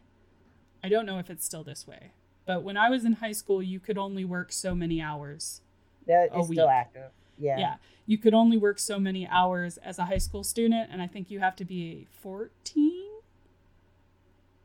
i 0.84 0.88
don't 0.90 1.06
know 1.06 1.18
if 1.18 1.30
it's 1.30 1.42
still 1.50 1.64
this 1.64 1.86
way 1.86 2.12
but 2.44 2.62
when 2.62 2.76
i 2.76 2.90
was 2.90 3.02
in 3.06 3.14
high 3.14 3.32
school 3.32 3.62
you 3.62 3.80
could 3.80 3.96
only 3.96 4.22
work 4.24 4.52
so 4.52 4.74
many 4.74 5.00
hours 5.00 5.62
that 6.06 6.28
a 6.34 6.38
is 6.40 6.46
still 6.48 6.68
active. 6.68 7.10
Yeah. 7.38 7.58
yeah. 7.58 7.74
You 8.04 8.18
could 8.18 8.34
only 8.34 8.58
work 8.58 8.78
so 8.78 8.98
many 8.98 9.26
hours 9.26 9.78
as 9.78 9.98
a 9.98 10.04
high 10.04 10.18
school 10.18 10.44
student 10.44 10.90
and 10.92 11.00
i 11.00 11.06
think 11.06 11.30
you 11.30 11.40
have 11.40 11.56
to 11.56 11.64
be 11.64 12.06
14 12.20 13.08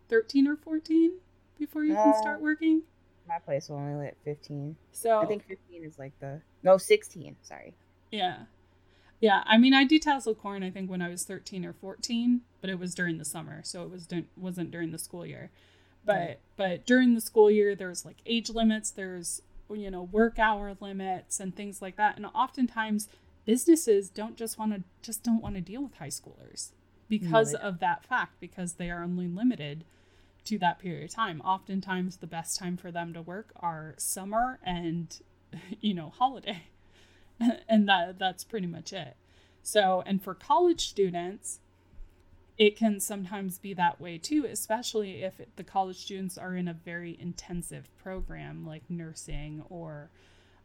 13 0.09 0.47
or 0.47 0.55
14 0.57 1.11
before 1.57 1.83
you 1.85 1.93
can 1.95 2.09
Uh, 2.13 2.21
start 2.21 2.41
working? 2.41 2.81
my 3.27 3.39
place 3.39 3.69
will 3.69 3.77
only 3.77 3.95
let 4.05 4.17
15 4.25 4.75
so 4.91 5.19
i 5.19 5.25
think 5.25 5.45
15 5.47 5.83
is 5.85 5.97
like 5.97 6.11
the 6.19 6.41
no 6.63 6.77
16 6.77 7.37
sorry. 7.41 7.73
Yeah 8.11 8.35
yeah 9.21 9.43
i 9.45 9.57
mean 9.57 9.73
i 9.73 9.85
detasseled 9.85 10.37
corn 10.37 10.63
i 10.63 10.69
think 10.69 10.89
when 10.89 11.01
i 11.01 11.09
was 11.09 11.23
13 11.23 11.65
or 11.65 11.73
14 11.73 12.41
but 12.61 12.69
it 12.69 12.79
was 12.79 12.93
during 12.95 13.17
the 13.17 13.25
summer 13.25 13.61
so 13.63 13.83
it 13.83 13.89
was 13.91 14.07
wasn't 14.37 14.71
during 14.71 14.91
the 14.91 14.97
school 14.97 15.25
year 15.25 15.49
but 16.05 16.13
Right. 16.15 16.39
but 16.57 16.85
during 16.85 17.13
the 17.15 17.21
school 17.21 17.49
year 17.49 17.75
there's 17.75 18.05
like 18.05 18.17
age 18.25 18.49
limits 18.49 18.91
there's 18.91 19.41
you 19.71 19.89
know 19.89 20.03
work 20.03 20.37
hour 20.37 20.75
limits 20.79 21.39
and 21.39 21.55
things 21.55 21.81
like 21.81 21.95
that 21.97 22.17
and 22.17 22.25
oftentimes 22.27 23.07
businesses 23.45 24.09
don't 24.09 24.35
just 24.37 24.57
want 24.59 24.73
to 24.73 24.83
just 25.01 25.23
don't 25.23 25.41
want 25.41 25.55
to 25.55 25.61
deal 25.61 25.81
with 25.83 25.95
high 25.95 26.07
schoolers 26.07 26.71
because 27.07 27.53
Right. 27.53 27.61
of 27.63 27.79
that 27.81 28.03
fact, 28.03 28.39
because 28.39 28.73
they 28.73 28.89
are 28.89 29.03
only 29.03 29.27
limited 29.27 29.85
to 30.45 30.57
that 30.57 30.79
period 30.79 31.03
of 31.03 31.11
time. 31.11 31.39
Oftentimes, 31.41 32.17
the 32.17 32.25
best 32.25 32.57
time 32.57 32.77
for 32.77 32.89
them 32.91 33.13
to 33.13 33.21
work 33.21 33.51
are 33.57 33.93
summer 33.97 34.57
and, 34.63 35.15
you 35.81 35.93
know, 35.93 36.09
holiday. 36.17 36.63
and 37.69 37.87
that 37.87 38.17
that's 38.19 38.43
pretty 38.43 38.67
much 38.67 38.93
it. 38.93 39.15
So, 39.63 40.03
and 40.05 40.21
for 40.21 40.35
college 40.35 40.87
students, 40.89 41.59
it 42.57 42.77
can 42.77 42.99
sometimes 42.99 43.57
be 43.57 43.73
that 43.73 43.99
way 43.99 44.17
too, 44.17 44.45
especially 44.49 45.23
if 45.23 45.41
the 45.55 45.63
college 45.63 45.97
students 45.97 46.37
are 46.37 46.55
in 46.55 46.67
a 46.67 46.73
very 46.73 47.17
intensive 47.19 47.89
program 48.01 48.65
like 48.65 48.83
nursing 48.89 49.63
or 49.69 50.09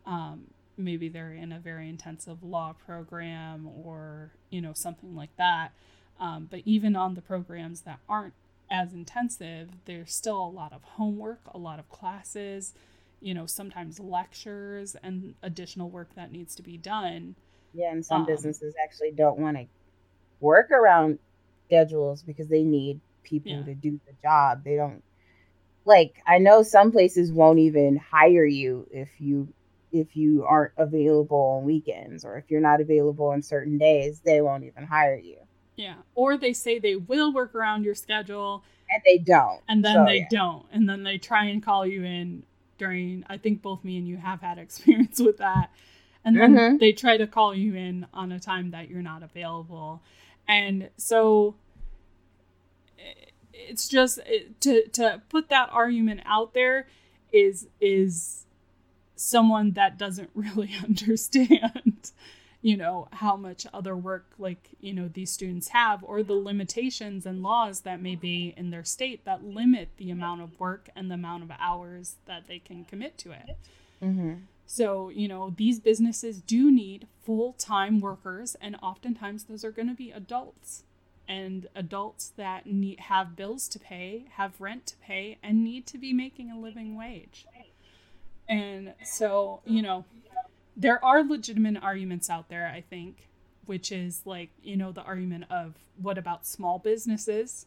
um, 0.07 0.45
maybe 0.77 1.09
they're 1.09 1.33
in 1.33 1.53
a 1.53 1.59
very 1.59 1.89
intensive 1.89 2.43
law 2.43 2.75
program 2.87 3.68
or 3.85 4.33
you 4.51 4.61
know 4.61 4.73
something 4.75 5.14
like 5.16 5.35
that. 5.37 5.73
Um, 6.18 6.49
but 6.51 6.61
even 6.64 6.97
on 6.97 7.14
the 7.14 7.23
programs 7.23 7.83
that 7.83 7.99
aren't 8.09 8.35
as 8.71 8.93
intensive, 8.93 9.71
there's 9.87 10.14
still 10.14 10.37
a 10.37 10.51
lot 10.51 10.73
of 10.73 10.83
homework, 10.85 11.41
a 11.53 11.59
lot 11.59 11.79
of 11.79 11.89
classes, 11.89 12.75
you 13.21 13.35
know, 13.35 13.47
sometimes 13.47 14.01
lectures 14.01 14.97
and 15.03 15.35
additional 15.43 15.91
work 15.91 16.14
that 16.14 16.33
needs 16.33 16.55
to 16.57 16.62
be 16.62 16.77
done. 16.79 17.35
Yeah, 17.75 17.93
and 17.93 18.05
some 18.05 18.23
Um, 18.23 18.27
businesses 18.27 18.75
actually 18.83 19.12
don't 19.12 19.39
want 19.39 19.57
to 19.57 19.66
work 20.41 20.71
around 20.71 21.18
schedules 21.66 22.23
because 22.23 22.49
they 22.49 22.64
need 22.64 23.01
people 23.23 23.53
Yeah. 23.53 23.62
to 23.64 23.75
do 23.75 24.01
the 24.07 24.12
job. 24.23 24.64
They 24.64 24.77
don't 24.77 25.03
like 25.85 26.23
I 26.27 26.39
know 26.39 26.62
some 26.62 26.93
places 26.93 27.33
won't 27.33 27.59
even 27.59 27.97
hire 27.97 28.45
you 28.45 28.87
if 28.91 29.09
you 29.21 29.49
if 29.93 30.16
you 30.16 30.45
aren't 30.45 30.73
available 30.77 31.37
on 31.37 31.64
weekends 31.64 32.25
or 32.25 32.37
if 32.39 32.51
you're 32.51 32.61
not 32.61 32.81
available 32.81 33.27
on 33.29 33.43
certain 33.43 33.77
days, 33.77 34.21
they 34.21 34.41
won't 34.41 34.64
even 34.64 34.85
hire 34.85 35.16
you. 35.18 35.39
Yeah. 35.77 35.97
Or 36.14 36.37
they 36.37 36.53
say 36.53 36.79
they 36.79 36.97
will 36.97 37.33
work 37.33 37.55
around 37.55 37.85
your 37.85 37.95
schedule 37.95 38.62
And 38.89 39.03
they 39.05 39.18
don't. 39.18 39.61
and 39.68 39.85
then 39.85 39.95
So, 39.95 40.05
they 40.05 40.18
yeah. 40.18 40.27
don't. 40.31 40.66
And 40.73 40.89
then 40.89 41.03
they 41.03 41.18
try 41.18 41.47
and 41.47 41.62
call 41.62 41.87
you 41.87 42.05
in 42.05 42.45
during, 42.81 43.24
I 43.28 43.37
think 43.37 43.62
both 43.62 43.85
me 43.85 43.97
and 43.99 44.09
you 44.09 44.16
have 44.16 44.41
had 44.41 44.59
experience 44.66 45.20
with 45.20 45.39
that. 45.39 45.70
And 46.24 46.37
then 46.37 46.55
Mhm. 46.55 46.78
they 46.81 46.93
try 46.93 47.16
to 47.16 47.26
call 47.26 47.55
you 47.55 47.74
in 47.74 48.07
on 48.12 48.33
a 48.33 48.41
time 48.41 48.72
that 48.72 48.91
you're 48.91 49.03
not 49.12 49.22
available. 49.22 50.03
And 50.49 50.91
so 50.97 51.55
it's 53.55 53.89
just 53.89 54.18
it, 54.26 54.61
to 54.62 54.89
to 54.89 55.22
put 55.28 55.49
that 55.49 55.68
argument 55.72 56.20
out 56.26 56.55
there 56.55 56.87
is 57.33 57.68
is 57.81 58.47
someone 59.16 59.72
that 59.72 59.99
doesn't 59.99 60.31
really 60.35 60.70
understand 60.85 62.11
you 62.63 62.77
know 62.77 63.09
how 63.13 63.37
much 63.37 63.67
other 63.73 63.97
work 63.97 64.27
like 64.39 64.69
you 64.81 64.93
know 64.93 65.09
these 65.09 65.31
students 65.31 65.69
have 65.69 66.03
or 66.05 66.23
the 66.23 66.35
limitations 66.35 67.25
and 67.25 67.43
laws 67.43 67.81
that 67.81 68.01
may 68.03 68.15
be 68.15 68.53
in 68.57 68.71
their 68.71 68.85
state 68.85 69.25
that 69.25 69.43
limit 69.43 69.89
the 69.97 70.11
amount 70.11 70.41
of 70.43 70.59
work 70.61 70.91
and 70.95 71.11
the 71.11 71.15
amount 71.15 71.43
of 71.43 71.51
hours 71.59 72.17
that 72.27 72.47
they 72.49 72.59
can 72.59 72.85
commit 72.85 73.17
to 73.17 73.33
it 73.33 73.57
Mhm. 74.03 74.43
so, 74.67 75.09
you 75.11 75.29
know, 75.29 75.51
these 75.57 75.79
businesses 75.81 76.41
do 76.41 76.71
need 76.71 77.07
full 77.23 77.53
time 77.55 78.01
workers, 78.01 78.57
and 78.63 78.77
oftentimes 78.83 79.45
those 79.45 79.65
are 79.65 79.71
going 79.73 79.89
to 79.89 79.95
be 79.95 80.11
adults 80.11 80.85
and 81.29 81.69
adults 81.75 82.29
that 82.37 82.67
need, 82.67 82.99
have 83.01 83.37
bills 83.37 83.69
to 83.69 83.79
pay, 83.79 84.27
have 84.37 84.61
rent 84.61 84.87
to 84.87 84.97
pay, 84.99 85.39
and 85.43 85.63
need 85.63 85.87
to 85.87 85.99
be 85.99 86.13
making 86.13 86.51
a 86.51 86.59
living 86.59 86.97
wage. 86.97 87.47
And 88.49 88.95
so, 89.05 89.61
you 89.65 89.83
know, 89.83 90.05
there 90.77 91.05
are 91.05 91.23
legitimate 91.23 91.83
arguments 91.83 92.31
out 92.31 92.49
there, 92.49 92.66
I 92.66 92.81
think, 92.81 93.29
which 93.66 93.93
is 93.93 94.23
like, 94.25 94.51
you 94.62 94.77
know, 94.77 94.93
the 94.93 95.03
argument 95.03 95.45
of 95.51 95.75
what 96.01 96.18
about 96.18 96.47
small 96.47 96.79
businesses? 96.79 97.66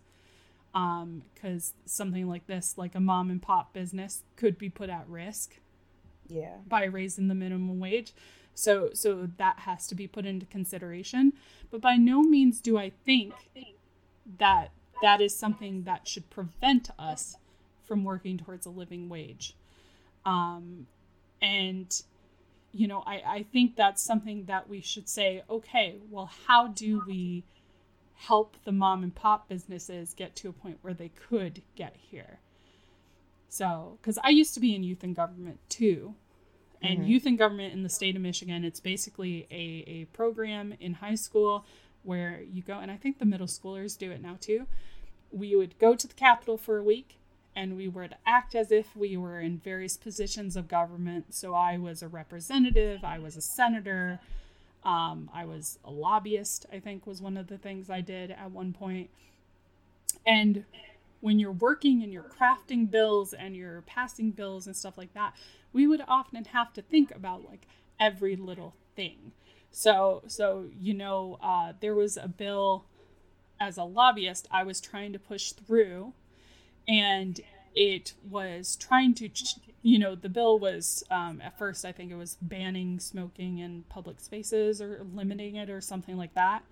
Because 0.73 1.73
something 1.85 2.27
like 2.27 2.47
this, 2.47 2.77
like 2.77 2.95
a 2.95 2.99
mom 2.99 3.29
and 3.29 3.41
pop 3.41 3.73
business, 3.73 4.23
could 4.35 4.57
be 4.57 4.69
put 4.69 4.89
at 4.89 5.07
risk 5.07 5.59
Yeah. 6.27 6.57
by 6.67 6.85
raising 6.85 7.27
the 7.27 7.35
minimum 7.35 7.79
wage. 7.79 8.13
So 8.55 8.91
so 8.93 9.29
that 9.37 9.59
has 9.59 9.87
to 9.87 9.95
be 9.95 10.07
put 10.07 10.25
into 10.25 10.45
consideration. 10.45 11.33
But 11.71 11.81
by 11.81 11.95
no 11.95 12.21
means 12.21 12.61
do 12.61 12.77
I 12.77 12.91
think 13.05 13.33
that 14.39 14.71
that 15.01 15.21
is 15.21 15.35
something 15.35 15.83
that 15.83 16.07
should 16.07 16.29
prevent 16.29 16.89
us 16.97 17.35
from 17.83 18.03
working 18.03 18.37
towards 18.37 18.65
a 18.65 18.69
living 18.69 19.09
wage. 19.09 19.55
Um, 20.25 20.87
and 21.41 22.01
you 22.73 22.87
know, 22.87 23.03
I, 23.05 23.21
I 23.25 23.45
think 23.53 23.75
that's 23.75 24.01
something 24.01 24.45
that 24.45 24.67
we 24.67 24.81
should 24.81 25.07
say, 25.07 25.43
okay, 25.49 25.97
well, 26.09 26.29
how 26.47 26.67
do 26.67 27.03
we 27.05 27.43
help 28.15 28.57
the 28.65 28.71
mom 28.71 29.03
and 29.03 29.13
pop 29.13 29.47
businesses 29.47 30.13
get 30.13 30.35
to 30.37 30.49
a 30.49 30.53
point 30.53 30.79
where 30.81 30.93
they 30.93 31.09
could 31.09 31.61
get 31.75 31.95
here? 31.95 32.39
So, 33.47 33.99
because 34.01 34.17
I 34.23 34.29
used 34.29 34.55
to 34.55 34.59
be 34.59 34.73
in 34.73 34.83
youth 34.83 35.03
and 35.03 35.15
government 35.15 35.59
too. 35.69 36.15
And 36.81 37.01
Mhm. 37.01 37.07
youth 37.07 37.25
and 37.27 37.37
government 37.37 37.73
in 37.73 37.83
the 37.83 37.89
state 37.89 38.15
of 38.15 38.21
Michigan, 38.21 38.65
it's 38.65 38.79
basically 38.79 39.47
a, 39.51 39.83
a 39.87 40.05
program 40.05 40.73
in 40.79 40.95
high 40.95 41.15
school 41.15 41.65
where 42.01 42.41
you 42.41 42.63
go, 42.63 42.79
and 42.79 42.91
I 42.91 42.97
think 42.97 43.19
the 43.19 43.25
middle 43.25 43.47
schoolers 43.47 43.97
do 43.97 44.11
it 44.11 44.21
now 44.21 44.37
too. 44.39 44.65
We 45.31 45.55
would 45.55 45.77
go 45.77 45.95
to 45.95 46.07
the 46.07 46.13
Capitol 46.15 46.57
for 46.57 46.79
a 46.79 46.83
week 46.83 47.19
and 47.55 47.75
we 47.77 47.87
would 47.87 48.15
act 48.25 48.55
as 48.55 48.71
if 48.71 48.95
we 48.95 49.15
were 49.17 49.39
in 49.39 49.57
various 49.57 49.97
positions 49.97 50.55
of 50.55 50.67
government. 50.67 51.33
So 51.33 51.53
I 51.53 51.77
was 51.77 52.01
a 52.01 52.07
representative, 52.07 53.03
I 53.03 53.19
was 53.19 53.37
a 53.37 53.41
senator, 53.41 54.19
um, 54.83 55.29
I 55.33 55.45
was 55.45 55.79
a 55.83 55.91
lobbyist, 55.91 56.65
I 56.71 56.79
think 56.79 57.05
was 57.05 57.21
one 57.21 57.37
of 57.37 57.47
the 57.47 57.57
things 57.57 57.89
I 57.89 58.01
did 58.01 58.31
at 58.31 58.51
one 58.51 58.73
point. 58.73 59.09
And 60.25 60.65
when 61.21 61.39
you're 61.39 61.51
working 61.51 62.03
and 62.03 62.11
you're 62.11 62.23
crafting 62.23 62.89
bills 62.89 63.33
and 63.33 63.55
you're 63.55 63.81
passing 63.83 64.31
bills 64.31 64.67
and 64.67 64.75
stuff 64.75 64.97
like 64.97 65.13
that, 65.13 65.33
we 65.71 65.87
would 65.87 66.03
often 66.07 66.43
have 66.45 66.73
to 66.73 66.81
think 66.81 67.15
about 67.15 67.45
like 67.45 67.65
every 67.99 68.35
little 68.35 68.75
thing. 68.95 69.31
So, 69.71 70.23
so 70.27 70.65
you 70.79 70.93
know, 70.93 71.37
uh, 71.41 71.73
there 71.79 71.95
was 71.95 72.17
a 72.17 72.27
bill 72.27 72.85
as 73.59 73.77
a 73.77 73.83
lobbyist 73.83 74.47
I 74.51 74.63
was 74.63 74.81
trying 74.81 75.13
to 75.13 75.19
push 75.19 75.51
through, 75.51 76.13
and 76.87 77.39
it 77.75 78.13
was 78.29 78.75
trying 78.75 79.13
to, 79.15 79.29
you 79.81 79.97
know, 79.97 80.15
the 80.15 80.29
bill 80.29 80.59
was 80.59 81.03
um, 81.09 81.41
at 81.41 81.57
first 81.57 81.85
I 81.85 81.91
think 81.91 82.11
it 82.11 82.15
was 82.15 82.37
banning 82.41 82.99
smoking 82.99 83.59
in 83.59 83.83
public 83.89 84.19
spaces 84.19 84.81
or 84.81 85.05
limiting 85.13 85.55
it 85.55 85.69
or 85.69 85.81
something 85.81 86.17
like 86.17 86.33
that, 86.35 86.63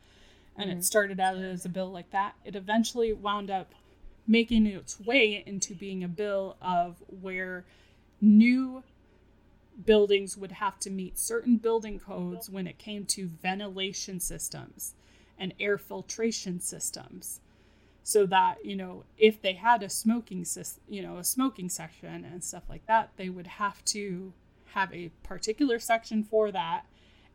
and 0.58 0.70
it 0.70 0.80
Mhm. 0.80 0.84
started 0.84 1.20
out 1.20 1.38
as 1.38 1.66
a 1.66 1.70
bill 1.70 1.92
like 1.92 2.12
that. 2.12 2.36
It 2.46 2.56
eventually 2.56 3.14
wound 3.14 3.50
up 3.50 3.74
making 4.28 4.68
its 4.68 5.00
way 5.00 5.44
into 5.46 5.74
being 5.74 6.04
a 6.04 6.08
bill 6.08 6.56
of 6.62 7.02
where 7.22 7.66
new 8.22 8.84
buildings 9.86 10.38
would 10.38 10.52
have 10.54 10.80
to 10.80 10.90
meet 10.90 11.18
certain 11.18 11.58
building 11.58 12.00
codes 12.00 12.50
when 12.50 12.68
it 12.68 12.78
came 12.78 13.06
to 13.06 13.28
ventilation 13.28 14.20
systems 14.20 14.94
and 15.40 15.54
air 15.60 15.78
filtration 15.78 16.60
systems 16.60 17.40
so 18.04 18.26
that 18.26 18.64
you 18.66 18.76
know 18.76 19.04
if 19.18 19.42
they 19.42 19.54
had 19.54 19.84
a 19.84 19.90
smoking 19.90 20.46
you 20.90 21.02
know 21.02 21.18
a 21.18 21.24
smoking 21.24 21.70
section 21.70 22.26
and 22.26 22.44
stuff 22.44 22.64
like 22.70 22.86
that 22.88 23.12
they 23.18 23.30
would 23.30 23.48
have 23.48 23.84
to 23.86 24.34
have 24.74 24.94
a 24.94 25.10
particular 25.24 25.80
section 25.80 26.24
for 26.24 26.52
that 26.52 26.86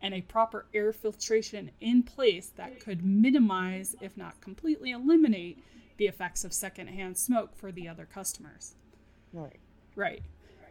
and 0.01 0.13
a 0.13 0.21
proper 0.21 0.65
air 0.73 0.93
filtration 0.93 1.71
in 1.79 2.03
place 2.03 2.51
that 2.55 2.79
could 2.79 3.03
minimize 3.03 3.95
if 4.01 4.15
not 4.17 4.39
completely 4.41 4.91
eliminate 4.91 5.63
the 5.97 6.05
effects 6.05 6.43
of 6.43 6.53
secondhand 6.53 7.17
smoke 7.17 7.55
for 7.55 7.71
the 7.71 7.87
other 7.87 8.05
customers 8.05 8.75
Right. 9.33 9.59
Right. 9.95 10.21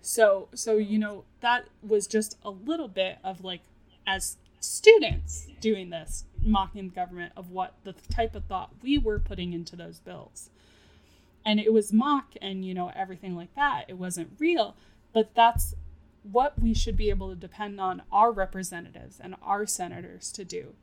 So 0.00 0.48
so 0.54 0.76
you 0.76 0.98
know 0.98 1.24
that 1.40 1.68
was 1.82 2.06
just 2.06 2.38
a 2.44 2.50
little 2.50 2.88
bit 2.88 3.18
of 3.24 3.42
like 3.42 3.60
as 4.06 4.36
students 4.60 5.48
doing 5.60 5.90
this 5.90 6.24
mocking 6.46 6.88
the 6.88 6.94
government 6.94 7.32
of 7.36 7.50
what 7.50 7.74
the 7.84 7.92
type 8.10 8.34
of 8.34 8.44
thought 8.44 8.70
we 8.82 8.98
were 8.98 9.18
putting 9.18 9.52
into 9.52 9.76
those 9.76 9.98
bills. 9.98 10.50
And 11.44 11.60
it 11.60 11.72
was 11.72 11.92
mock 11.92 12.34
and 12.40 12.64
you 12.64 12.74
know 12.74 12.90
everything 12.94 13.36
like 13.36 13.54
that. 13.54 13.84
It 13.88 13.98
wasn't 13.98 14.32
real, 14.38 14.76
but 15.12 15.34
that's 15.34 15.74
what 16.22 16.60
we 16.60 16.74
should 16.74 16.96
be 16.96 17.10
able 17.10 17.28
to 17.28 17.36
depend 17.36 17.80
on 17.80 18.02
our 18.10 18.32
representatives 18.32 19.20
and 19.20 19.36
our 19.42 19.66
senators 19.66 20.32
to 20.32 20.44
do. 20.44 20.74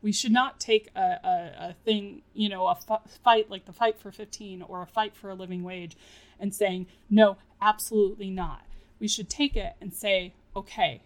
We 0.00 0.12
should 0.12 0.30
not 0.30 0.60
take 0.60 0.90
a, 0.94 1.00
a, 1.00 1.68
a 1.70 1.76
thing, 1.84 2.22
you 2.32 2.48
know, 2.48 2.68
a 2.68 2.72
f- 2.72 3.18
fight 3.24 3.50
like 3.50 3.64
the 3.64 3.72
fight 3.72 3.98
for 3.98 4.12
15 4.12 4.62
or 4.62 4.82
a 4.82 4.86
fight 4.86 5.16
for 5.16 5.30
a 5.30 5.34
living 5.34 5.64
wage 5.64 5.96
and 6.38 6.54
saying, 6.54 6.86
no, 7.10 7.38
absolutely 7.60 8.30
not. 8.30 8.62
We 9.00 9.08
should 9.08 9.28
take 9.28 9.56
it 9.56 9.74
and 9.80 9.92
say, 9.92 10.34
okay, 10.54 11.02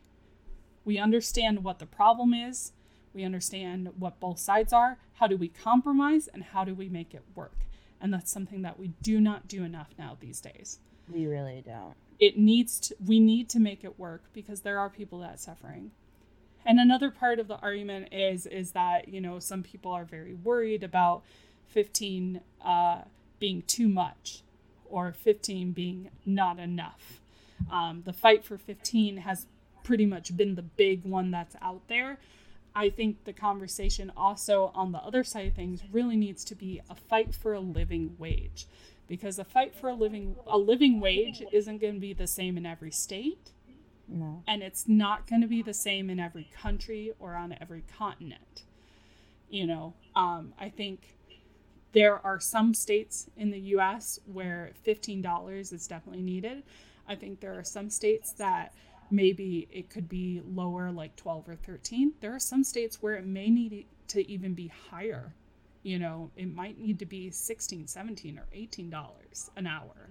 we 0.85 0.99
understand 0.99 1.65
what 1.65 1.79
the 1.79 1.87
problem 1.87 2.35
is. 2.35 2.73
We 3.15 3.25
understand 3.25 3.91
what 3.99 4.21
both 4.21 4.39
sides 4.39 4.73
are. 4.73 4.99
How 5.15 5.27
do 5.27 5.37
we 5.37 5.49
compromise 5.49 6.29
and 6.29 6.43
how 6.43 6.65
do 6.65 6.75
we 6.75 6.89
make 6.89 7.15
it 7.15 7.25
work? 7.35 7.59
And 8.01 8.13
that's 8.13 8.33
something 8.33 8.63
that 8.63 8.79
we 8.79 8.89
do 9.03 9.21
not 9.21 9.49
do 9.49 9.63
enough 9.65 9.91
now 9.99 10.17
these 10.21 10.41
days. 10.41 10.79
We 11.09 11.27
really 11.27 11.63
don't. 11.65 11.95
It 12.19 12.39
needs 12.39 12.79
to, 12.81 12.97
we 13.05 13.21
need 13.21 13.49
to 13.51 13.61
make 13.61 13.85
it 13.85 13.99
work 13.99 14.25
because 14.33 14.61
there 14.63 14.79
are 14.79 14.89
people 14.91 15.19
that 15.21 15.35
are 15.35 15.39
suffering. 15.39 15.91
and 16.65 16.79
another 16.79 17.11
part 17.11 17.39
of 17.39 17.49
the 17.49 17.57
argument 17.57 18.09
is 18.13 18.47
is 18.47 18.73
that 18.73 19.09
you 19.09 19.21
know 19.21 19.39
some 19.39 19.63
people 19.63 19.93
are 19.93 20.05
very 20.05 20.35
worried 20.35 20.83
about 20.83 21.23
15 21.69 22.41
uh, 22.65 23.03
being 23.39 23.63
too 23.63 23.89
much 23.89 24.43
or 24.85 25.13
15 25.13 25.73
being 25.73 26.11
not 26.27 26.59
enough 26.59 27.21
um, 27.71 28.03
the 28.05 28.13
fight 28.13 28.45
for 28.45 28.59
15 28.59 29.19
has 29.19 29.47
pretty 29.83 30.07
much 30.07 30.37
been 30.37 30.55
the 30.55 30.63
big 30.63 31.05
one 31.05 31.31
that's 31.31 31.57
out 31.61 31.89
there 31.89 32.19
i 32.75 32.89
think 32.89 33.25
the 33.25 33.33
conversation 33.33 34.13
also 34.17 34.71
on 34.75 34.93
the 34.93 34.99
other 34.99 35.23
side 35.25 35.47
of 35.49 35.55
things 35.55 35.83
really 35.93 36.17
needs 36.17 36.45
to 36.45 36.55
be 36.55 36.81
a 36.91 36.95
fight 36.95 37.35
for 37.35 37.53
a 37.55 37.61
living 37.61 38.15
wage 38.19 38.67
because 39.09 39.39
a 39.39 39.45
fight 39.45 39.75
for 39.75 39.89
a 39.89 39.95
living 39.95 40.37
a 40.47 40.57
living 40.59 41.01
wage 41.01 41.43
isn't 41.53 41.79
going 41.81 41.95
to 41.95 42.01
be 42.01 42.13
the 42.15 42.27
same 42.27 42.57
in 42.57 42.65
every 42.65 42.91
state 42.91 43.51
No. 44.09 44.43
and 44.47 44.63
it's 44.63 44.89
not 44.89 45.27
going 45.27 45.43
to 45.43 45.49
be 45.49 45.63
the 45.63 45.75
same 45.75 46.09
in 46.11 46.19
every 46.21 46.49
country 46.55 47.13
or 47.19 47.35
on 47.35 47.55
every 47.61 47.83
continent. 47.99 48.63
You 49.51 49.67
know, 49.67 49.95
um, 50.17 50.55
I 50.59 50.71
think 50.71 51.17
there 51.93 52.25
are 52.25 52.41
some 52.41 52.73
states 52.73 53.29
in 53.37 53.51
the 53.51 53.61
US 53.77 54.19
where 54.25 54.71
$15 54.87 55.73
is 55.73 55.87
definitely 55.87 56.23
needed. 56.23 56.63
I 57.07 57.17
think 57.17 57.41
there 57.41 57.59
are 57.59 57.65
some 57.65 57.91
states 57.91 58.33
that 58.35 58.73
maybe 59.13 59.69
it 59.71 59.91
could 59.91 60.09
be 60.09 60.41
lower, 60.45 60.91
like 60.91 61.15
12 61.17 61.51
or 61.51 61.55
13. 61.55 62.15
There 62.21 62.35
are 62.35 62.41
some 62.41 62.65
states 62.65 63.03
where 63.03 63.15
it 63.15 63.27
may 63.27 63.51
need 63.51 63.87
to 64.09 64.29
even 64.29 64.55
be 64.55 64.73
higher. 64.91 65.35
You 65.83 65.99
know, 65.99 66.31
it 66.37 66.53
might 66.53 66.81
need 66.81 66.99
to 67.01 67.07
be 67.07 67.31
16, 67.31 67.87
17, 67.87 68.39
or 68.39 68.47
$18 68.57 69.51
an 69.57 69.67
hour 69.67 70.09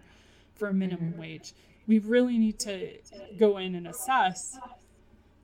for 0.55 0.67
a 0.67 0.73
minimum 0.73 1.11
mm-hmm. 1.11 1.19
wage. 1.19 1.53
We 1.87 1.99
really 1.99 2.37
need 2.37 2.59
to 2.59 2.91
go 3.39 3.57
in 3.57 3.73
and 3.75 3.87
assess, 3.87 4.59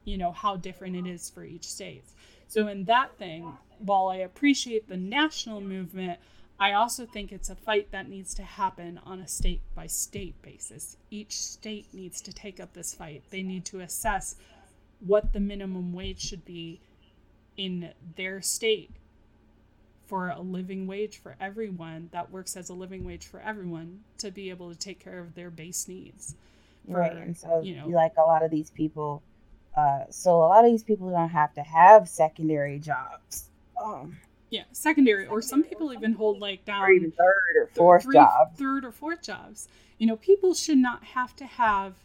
you 0.05 0.17
know, 0.17 0.31
how 0.31 0.55
different 0.55 0.95
it 0.95 1.07
is 1.07 1.29
for 1.29 1.43
each 1.43 1.65
state. 1.65 2.03
So, 2.47 2.67
in 2.67 2.85
that 2.85 3.17
thing, 3.17 3.57
while 3.79 4.07
I 4.07 4.17
appreciate 4.17 4.87
the 4.87 4.97
national 4.97 5.61
movement, 5.61 6.19
I 6.59 6.73
also 6.73 7.05
think 7.05 7.31
it's 7.31 7.49
a 7.49 7.55
fight 7.55 7.91
that 7.91 8.09
needs 8.09 8.33
to 8.35 8.43
happen 8.43 8.99
on 9.05 9.19
a 9.19 9.27
state 9.27 9.61
by 9.75 9.87
state 9.87 10.41
basis. 10.41 10.97
Each 11.11 11.39
state 11.39 11.93
needs 11.93 12.19
to 12.21 12.33
take 12.33 12.59
up 12.59 12.73
this 12.73 12.93
fight. 12.93 13.23
They 13.29 13.43
need 13.43 13.63
to 13.65 13.81
assess 13.81 14.35
what 14.99 15.33
the 15.33 15.39
minimum 15.39 15.93
wage 15.93 16.19
should 16.19 16.45
be 16.45 16.81
in 17.57 17.91
their 18.15 18.41
state 18.41 18.91
for 20.07 20.29
a 20.29 20.39
living 20.39 20.87
wage 20.87 21.21
for 21.21 21.35
everyone 21.39 22.09
that 22.11 22.31
works 22.31 22.55
as 22.55 22.69
a 22.69 22.73
living 22.73 23.05
wage 23.05 23.27
for 23.27 23.39
everyone 23.41 23.99
to 24.17 24.31
be 24.31 24.49
able 24.49 24.71
to 24.71 24.77
take 24.77 24.99
care 24.99 25.19
of 25.19 25.35
their 25.35 25.51
base 25.51 25.87
needs. 25.87 26.35
For, 26.89 26.99
right. 26.99 27.11
And 27.15 27.37
so, 27.37 27.61
you 27.61 27.75
know, 27.75 27.87
like 27.87 28.13
a 28.17 28.21
lot 28.21 28.43
of 28.43 28.49
these 28.49 28.71
people, 28.71 29.21
uh, 29.75 30.05
so 30.09 30.37
a 30.37 30.47
lot 30.47 30.65
of 30.65 30.71
these 30.71 30.83
people 30.83 31.11
don't 31.11 31.29
have 31.29 31.53
to 31.55 31.61
have 31.61 32.07
secondary 32.07 32.79
jobs. 32.79 33.49
Um, 33.83 34.17
yeah, 34.49 34.63
secondary, 34.71 35.27
or 35.27 35.41
some 35.41 35.63
people 35.63 35.91
even 35.93 36.13
hold 36.13 36.39
like 36.39 36.63
down 36.65 36.83
or 36.83 36.99
third 36.99 37.55
or 37.57 37.67
fourth 37.73 38.03
three, 38.03 38.13
job. 38.13 38.55
third 38.55 38.85
or 38.85 38.91
fourth 38.91 39.21
jobs. 39.21 39.67
You 39.97 40.07
know, 40.07 40.15
people 40.15 40.53
should 40.53 40.77
not 40.77 41.03
have 41.03 41.35
to 41.37 41.45
have 41.45 41.95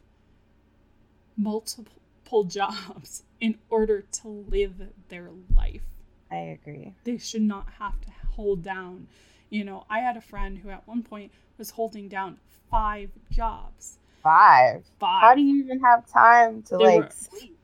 multiple 1.36 2.44
jobs 2.44 3.22
in 3.40 3.58
order 3.70 4.02
to 4.22 4.28
live 4.28 4.74
their 5.08 5.30
life. 5.54 5.82
I 6.30 6.36
agree. 6.36 6.94
They 7.04 7.18
should 7.18 7.42
not 7.42 7.66
have 7.78 8.00
to 8.00 8.08
hold 8.34 8.62
down. 8.62 9.06
You 9.50 9.64
know, 9.64 9.84
I 9.90 9.98
had 10.00 10.16
a 10.16 10.20
friend 10.20 10.58
who 10.58 10.70
at 10.70 10.86
one 10.88 11.02
point 11.02 11.30
was 11.58 11.70
holding 11.70 12.08
down 12.08 12.38
five 12.70 13.10
jobs. 13.30 13.98
Five. 14.22 14.84
Five. 14.98 15.22
How 15.22 15.34
do 15.34 15.42
you 15.42 15.62
even 15.62 15.80
have 15.80 16.06
time 16.06 16.62
to 16.64 16.78
They 16.78 16.84
like 16.84 17.00
were- 17.02 17.10
sleep? 17.10 17.58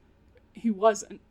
he 0.52 0.70
wasn't. 0.70 1.20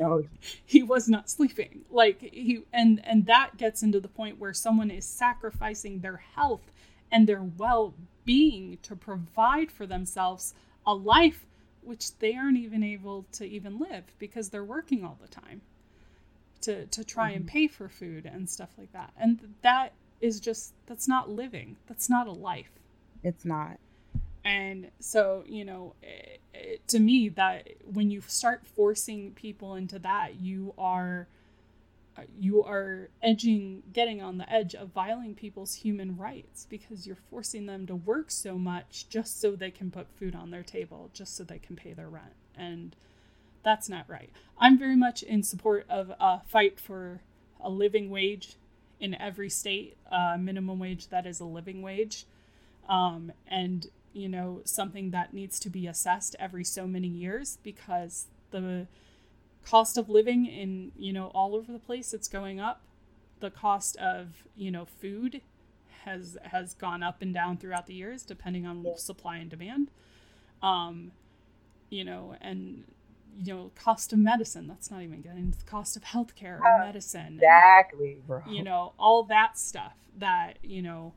No, 0.00 0.24
he 0.64 0.82
was 0.82 1.08
not 1.08 1.30
sleeping. 1.30 1.84
Like 1.90 2.20
he 2.20 2.62
and 2.72 3.00
and 3.04 3.26
that 3.26 3.56
gets 3.56 3.82
into 3.82 4.00
the 4.00 4.08
point 4.08 4.38
where 4.38 4.52
someone 4.52 4.90
is 4.90 5.04
sacrificing 5.04 6.00
their 6.00 6.16
health 6.16 6.70
and 7.10 7.28
their 7.28 7.42
well-being 7.42 8.78
to 8.82 8.96
provide 8.96 9.70
for 9.70 9.86
themselves 9.86 10.54
a 10.86 10.94
life 10.94 11.46
which 11.82 12.16
they 12.18 12.34
aren't 12.34 12.58
even 12.58 12.82
able 12.82 13.26
to 13.32 13.44
even 13.44 13.78
live 13.78 14.04
because 14.18 14.48
they're 14.48 14.64
working 14.64 15.04
all 15.04 15.18
the 15.20 15.28
time 15.28 15.60
to 16.62 16.86
to 16.86 17.04
try 17.04 17.30
and 17.30 17.44
mm-hmm. 17.44 17.52
pay 17.52 17.66
for 17.66 17.88
food 17.88 18.26
and 18.26 18.48
stuff 18.48 18.70
like 18.78 18.92
that. 18.92 19.12
And 19.16 19.54
that 19.62 19.92
is 20.20 20.40
just 20.40 20.72
that's 20.86 21.08
not 21.08 21.28
living. 21.28 21.76
That's 21.86 22.08
not 22.08 22.26
a 22.26 22.32
life. 22.32 22.70
It's 23.22 23.44
not. 23.44 23.78
And 24.44 24.90
so 24.98 25.44
you 25.46 25.64
know 25.64 25.94
it, 26.02 26.40
it, 26.54 26.88
to 26.88 26.98
me 26.98 27.28
that 27.28 27.68
when 27.84 28.10
you 28.10 28.20
start 28.26 28.66
forcing 28.66 29.32
people 29.32 29.74
into 29.74 29.98
that 29.98 30.40
you 30.40 30.74
are 30.76 31.28
uh, 32.16 32.22
you 32.38 32.62
are 32.62 33.08
edging 33.22 33.82
getting 33.92 34.20
on 34.20 34.36
the 34.36 34.52
edge 34.52 34.74
of 34.74 34.88
violating 34.88 35.34
people's 35.34 35.74
human 35.74 36.16
rights 36.16 36.66
because 36.68 37.06
you're 37.06 37.16
forcing 37.30 37.66
them 37.66 37.86
to 37.86 37.94
work 37.94 38.30
so 38.30 38.58
much 38.58 39.08
just 39.08 39.40
so 39.40 39.56
they 39.56 39.70
can 39.70 39.90
put 39.90 40.06
food 40.18 40.34
on 40.34 40.50
their 40.50 40.62
table 40.62 41.10
just 41.14 41.36
so 41.36 41.44
they 41.44 41.58
can 41.58 41.74
pay 41.74 41.94
their 41.94 42.08
rent. 42.08 42.34
And 42.54 42.94
that's 43.62 43.88
not 43.88 44.04
right. 44.08 44.30
I'm 44.58 44.78
very 44.78 44.96
much 44.96 45.22
in 45.22 45.42
support 45.42 45.86
of 45.88 46.12
a 46.20 46.40
fight 46.46 46.78
for 46.78 47.22
a 47.60 47.70
living 47.70 48.10
wage 48.10 48.56
in 49.00 49.14
every 49.14 49.48
state 49.48 49.96
a 50.10 50.36
minimum 50.36 50.78
wage 50.78 51.08
that 51.08 51.26
is 51.26 51.40
a 51.40 51.44
living 51.44 51.80
wage. 51.80 52.26
Um, 52.88 53.32
and 53.46 53.86
you 54.12 54.28
know 54.28 54.60
something 54.64 55.10
that 55.10 55.32
needs 55.32 55.58
to 55.60 55.70
be 55.70 55.86
assessed 55.86 56.36
every 56.38 56.64
so 56.64 56.86
many 56.86 57.08
years 57.08 57.58
because 57.62 58.26
the 58.50 58.86
cost 59.64 59.96
of 59.96 60.08
living 60.08 60.46
in 60.46 60.92
you 60.98 61.12
know 61.12 61.28
all 61.34 61.54
over 61.54 61.72
the 61.72 61.78
place 61.78 62.12
it's 62.12 62.28
going 62.28 62.58
up 62.60 62.82
the 63.40 63.50
cost 63.50 63.96
of 63.96 64.44
you 64.56 64.70
know 64.70 64.84
food 64.84 65.40
has 66.04 66.36
has 66.42 66.74
gone 66.74 67.02
up 67.02 67.22
and 67.22 67.32
down 67.32 67.56
throughout 67.56 67.86
the 67.86 67.94
years 67.94 68.24
depending 68.24 68.66
on 68.66 68.84
Yeah. 68.84 68.92
supply 68.96 69.36
and 69.38 69.48
demand 69.50 69.90
um 70.62 71.12
you 71.90 72.04
know 72.04 72.34
and 72.40 72.84
you 73.38 73.54
know 73.54 73.70
cost 73.76 74.12
of 74.12 74.18
medicine 74.18 74.66
that's 74.66 74.90
not 74.90 75.00
even 75.02 75.20
getting 75.22 75.50
the 75.52 75.64
cost 75.64 75.96
of 75.96 76.02
healthcare 76.04 76.60
or 76.60 76.66
Oh, 76.66 76.78
medicine 76.86 77.34
Exactly, 77.36 78.18
bro. 78.26 78.42
you 78.48 78.62
know 78.62 78.92
all 78.98 79.22
that 79.24 79.56
stuff 79.58 79.94
that 80.18 80.58
you 80.62 80.82
know 80.82 81.14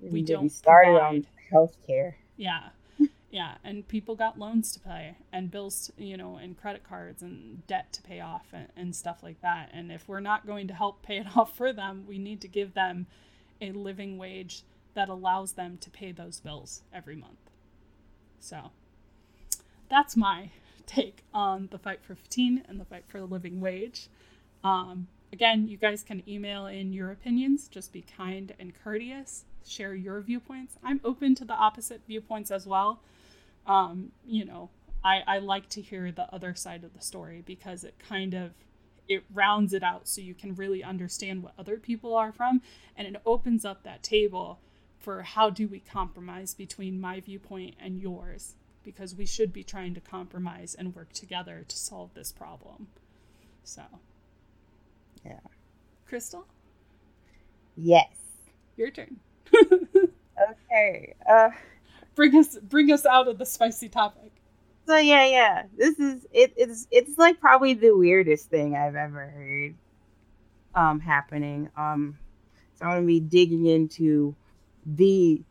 we 0.00 0.10
me 0.10 0.22
don't 0.22 0.48
started 0.48 0.92
provide. 0.92 1.02
on 1.02 1.26
healthcare. 1.52 2.14
Yeah. 2.40 2.70
Yeah. 3.32 3.58
And 3.62 3.86
people 3.86 4.16
got 4.16 4.40
loans 4.40 4.72
to 4.72 4.80
pay 4.80 5.14
and 5.32 5.52
bills, 5.52 5.92
you 5.96 6.16
know, 6.16 6.34
and 6.34 6.60
credit 6.60 6.82
cards 6.82 7.22
and 7.22 7.64
debt 7.68 7.92
to 7.92 8.02
pay 8.02 8.18
off 8.18 8.46
and, 8.52 8.66
and 8.76 8.96
stuff 8.96 9.22
like 9.22 9.40
that. 9.40 9.70
And 9.72 9.92
if 9.92 10.08
we're 10.08 10.18
not 10.18 10.48
going 10.48 10.66
to 10.66 10.74
help 10.74 11.00
pay 11.02 11.18
it 11.18 11.26
off 11.36 11.56
for 11.56 11.72
them, 11.72 12.06
we 12.08 12.18
need 12.18 12.40
to 12.40 12.48
give 12.48 12.74
them 12.74 13.06
a 13.60 13.70
living 13.70 14.18
wage 14.18 14.64
that 14.94 15.08
allows 15.08 15.52
them 15.52 15.78
to 15.80 15.90
pay 15.90 16.10
those 16.10 16.40
bills 16.40 16.82
every 16.92 17.14
month. 17.14 17.50
So 18.40 18.72
that's 19.88 20.16
my 20.16 20.50
take 20.86 21.22
on 21.32 21.68
the 21.70 21.78
fight 21.78 22.00
for 22.02 22.16
15 22.16 22.64
and 22.68 22.80
the 22.80 22.84
fight 22.84 23.04
for 23.06 23.20
the 23.20 23.26
living 23.26 23.60
wage. 23.60 24.08
Um, 24.64 25.06
again, 25.32 25.68
you 25.68 25.76
guys 25.76 26.02
can 26.02 26.28
email 26.28 26.66
in 26.66 26.92
your 26.92 27.12
opinions. 27.12 27.68
Just 27.68 27.92
be 27.92 28.02
kind 28.16 28.54
and 28.58 28.74
courteous. 28.74 29.44
Share 29.66 29.94
your 29.94 30.20
viewpoints. 30.20 30.76
I'm 30.82 31.00
open 31.04 31.34
to 31.36 31.44
the 31.44 31.54
opposite 31.54 32.02
viewpoints 32.06 32.50
as 32.50 32.66
well. 32.66 33.00
Um, 33.66 34.12
you 34.26 34.44
know, 34.44 34.70
I, 35.04 35.20
I 35.26 35.38
like 35.38 35.68
to 35.70 35.80
hear 35.82 36.10
the 36.10 36.32
other 36.34 36.54
side 36.54 36.84
of 36.84 36.94
the 36.94 37.00
story 37.00 37.42
because 37.44 37.84
it 37.84 37.94
kind 37.98 38.34
of 38.34 38.52
it 39.08 39.24
rounds 39.34 39.72
it 39.72 39.82
out 39.82 40.06
so 40.08 40.20
you 40.20 40.34
can 40.34 40.54
really 40.54 40.84
understand 40.84 41.42
what 41.42 41.52
other 41.58 41.76
people 41.78 42.14
are 42.14 42.30
from 42.32 42.62
and 42.96 43.08
it 43.08 43.20
opens 43.26 43.64
up 43.64 43.82
that 43.82 44.02
table 44.04 44.60
for 44.98 45.22
how 45.22 45.50
do 45.50 45.66
we 45.66 45.80
compromise 45.80 46.54
between 46.54 47.00
my 47.00 47.18
viewpoint 47.18 47.74
and 47.80 47.98
yours 48.00 48.54
because 48.84 49.14
we 49.14 49.26
should 49.26 49.52
be 49.52 49.64
trying 49.64 49.94
to 49.94 50.00
compromise 50.00 50.76
and 50.78 50.94
work 50.94 51.12
together 51.12 51.64
to 51.66 51.76
solve 51.76 52.14
this 52.14 52.30
problem. 52.32 52.86
So, 53.64 53.82
Yeah. 55.24 55.40
Crystal, 56.06 56.46
Yes. 57.76 58.14
your 58.76 58.90
turn. 58.90 59.20
Okay. 60.72 61.14
Uh. 61.28 61.50
bring 62.14 62.34
us 62.36 62.58
bring 62.62 62.90
us 62.92 63.06
out 63.06 63.28
of 63.28 63.38
the 63.38 63.46
spicy 63.46 63.88
topic. 63.88 64.32
So 64.86 64.96
yeah, 64.96 65.26
yeah. 65.26 65.62
This 65.76 65.98
is 65.98 66.26
it. 66.32 66.52
It's 66.56 66.86
it's 66.90 67.18
like 67.18 67.40
probably 67.40 67.74
the 67.74 67.92
weirdest 67.92 68.50
thing 68.50 68.76
I've 68.76 68.96
ever 68.96 69.26
heard. 69.28 69.74
Um, 70.74 71.00
happening. 71.00 71.68
Um, 71.76 72.18
so 72.74 72.86
I'm 72.86 72.92
gonna 72.98 73.06
be 73.06 73.20
digging 73.20 73.66
into 73.66 74.34
the 74.86 75.42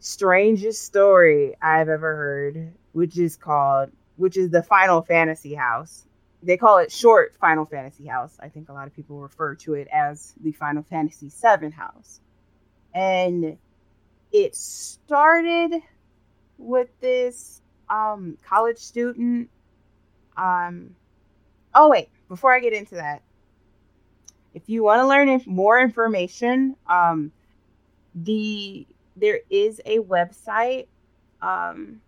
strangest 0.00 0.84
story 0.84 1.54
I've 1.60 1.88
ever 1.88 2.16
heard, 2.16 2.72
which 2.92 3.18
is 3.18 3.36
called, 3.36 3.90
which 4.16 4.36
is 4.36 4.50
the 4.50 4.62
Final 4.62 5.02
Fantasy 5.02 5.54
House. 5.54 6.04
They 6.42 6.56
call 6.56 6.78
it 6.78 6.92
short 6.92 7.36
Final 7.40 7.66
Fantasy 7.66 8.06
House. 8.06 8.36
I 8.40 8.48
think 8.48 8.68
a 8.68 8.72
lot 8.72 8.86
of 8.86 8.94
people 8.94 9.20
refer 9.20 9.54
to 9.56 9.74
it 9.74 9.88
as 9.92 10.34
the 10.42 10.52
Final 10.52 10.82
Fantasy 10.82 11.28
7 11.28 11.72
House, 11.72 12.20
and 12.96 13.56
it 14.32 14.56
started 14.56 15.80
with 16.58 16.88
this 17.00 17.62
um 17.88 18.36
college 18.42 18.78
student 18.78 19.48
um 20.36 20.90
Oh 21.78 21.90
wait, 21.90 22.08
before 22.26 22.54
I 22.54 22.60
get 22.60 22.72
into 22.72 22.94
that, 22.94 23.20
if 24.54 24.62
you 24.66 24.82
want 24.82 25.00
to 25.00 25.06
learn 25.06 25.42
more 25.44 25.78
information, 25.78 26.74
um, 26.88 27.30
the 28.14 28.86
there 29.14 29.40
is 29.50 29.78
a 29.84 29.98
website. 29.98 30.86
Um, 31.42 32.00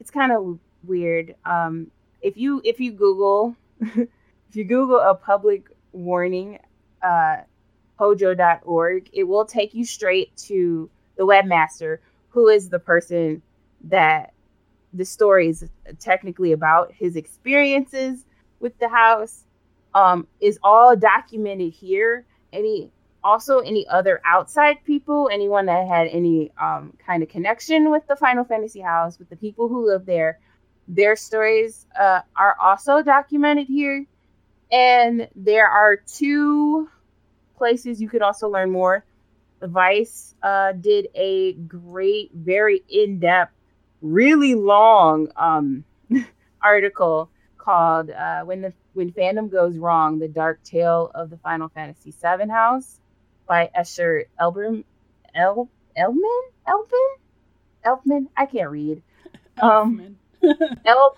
it's 0.00 0.10
kind 0.10 0.32
of 0.32 0.58
weird. 0.82 1.36
Um, 1.44 1.92
if 2.22 2.36
you 2.36 2.60
if 2.64 2.80
you 2.80 2.90
Google 2.90 3.54
if 3.80 4.08
you 4.54 4.64
Google 4.64 4.98
a 4.98 5.14
public 5.14 5.68
warning, 5.92 6.58
uh, 7.02 7.36
hojo.org, 7.96 9.10
it 9.12 9.24
will 9.24 9.44
take 9.44 9.74
you 9.74 9.84
straight 9.84 10.36
to 10.36 10.90
the 11.16 11.24
webmaster, 11.24 11.98
who 12.28 12.48
is 12.48 12.68
the 12.68 12.78
person 12.78 13.42
that 13.84 14.32
the 14.92 15.04
story 15.04 15.48
is 15.48 15.64
technically 15.98 16.52
about. 16.52 16.92
His 16.92 17.16
experiences 17.16 18.24
with 18.60 18.78
the 18.78 18.88
house 18.88 19.44
um, 19.94 20.26
is 20.40 20.58
all 20.62 20.96
documented 20.96 21.72
here. 21.72 22.24
Any 22.52 22.90
also 23.24 23.58
any 23.58 23.86
other 23.88 24.20
outside 24.24 24.84
people, 24.84 25.28
anyone 25.32 25.66
that 25.66 25.88
had 25.88 26.06
any 26.08 26.52
um, 26.60 26.92
kind 27.04 27.22
of 27.22 27.28
connection 27.28 27.90
with 27.90 28.06
the 28.06 28.14
Final 28.16 28.44
Fantasy 28.44 28.80
house, 28.80 29.18
with 29.18 29.28
the 29.28 29.36
people 29.36 29.68
who 29.68 29.86
live 29.86 30.06
there, 30.06 30.38
their 30.86 31.16
stories 31.16 31.86
uh, 31.98 32.20
are 32.36 32.56
also 32.60 33.02
documented 33.02 33.66
here. 33.66 34.06
And 34.70 35.28
there 35.34 35.68
are 35.68 35.96
two 35.96 36.88
places 37.56 38.00
you 38.00 38.08
could 38.08 38.22
also 38.22 38.48
learn 38.48 38.70
more. 38.70 39.04
Vice 39.62 40.34
uh, 40.42 40.72
did 40.72 41.08
a 41.14 41.54
great, 41.54 42.30
very 42.34 42.82
in 42.88 43.18
depth, 43.18 43.54
really 44.02 44.54
long 44.54 45.28
um, 45.36 45.84
article 46.62 47.30
called 47.56 48.10
uh, 48.10 48.42
"When 48.44 48.60
the 48.60 48.72
When 48.92 49.12
Fandom 49.12 49.50
Goes 49.50 49.78
Wrong: 49.78 50.18
The 50.18 50.28
Dark 50.28 50.62
Tale 50.62 51.10
of 51.14 51.30
the 51.30 51.38
Final 51.38 51.68
Fantasy 51.68 52.12
VII 52.12 52.48
House" 52.50 53.00
by 53.46 53.70
Escher 53.76 54.24
Elbrim 54.40 54.84
El 55.34 55.68
Elman 55.96 56.42
Elfman 56.68 57.14
Elfman. 57.84 58.26
I 58.36 58.46
can't 58.46 58.70
read. 58.70 59.02
Um, 59.58 60.18
El 60.84 61.16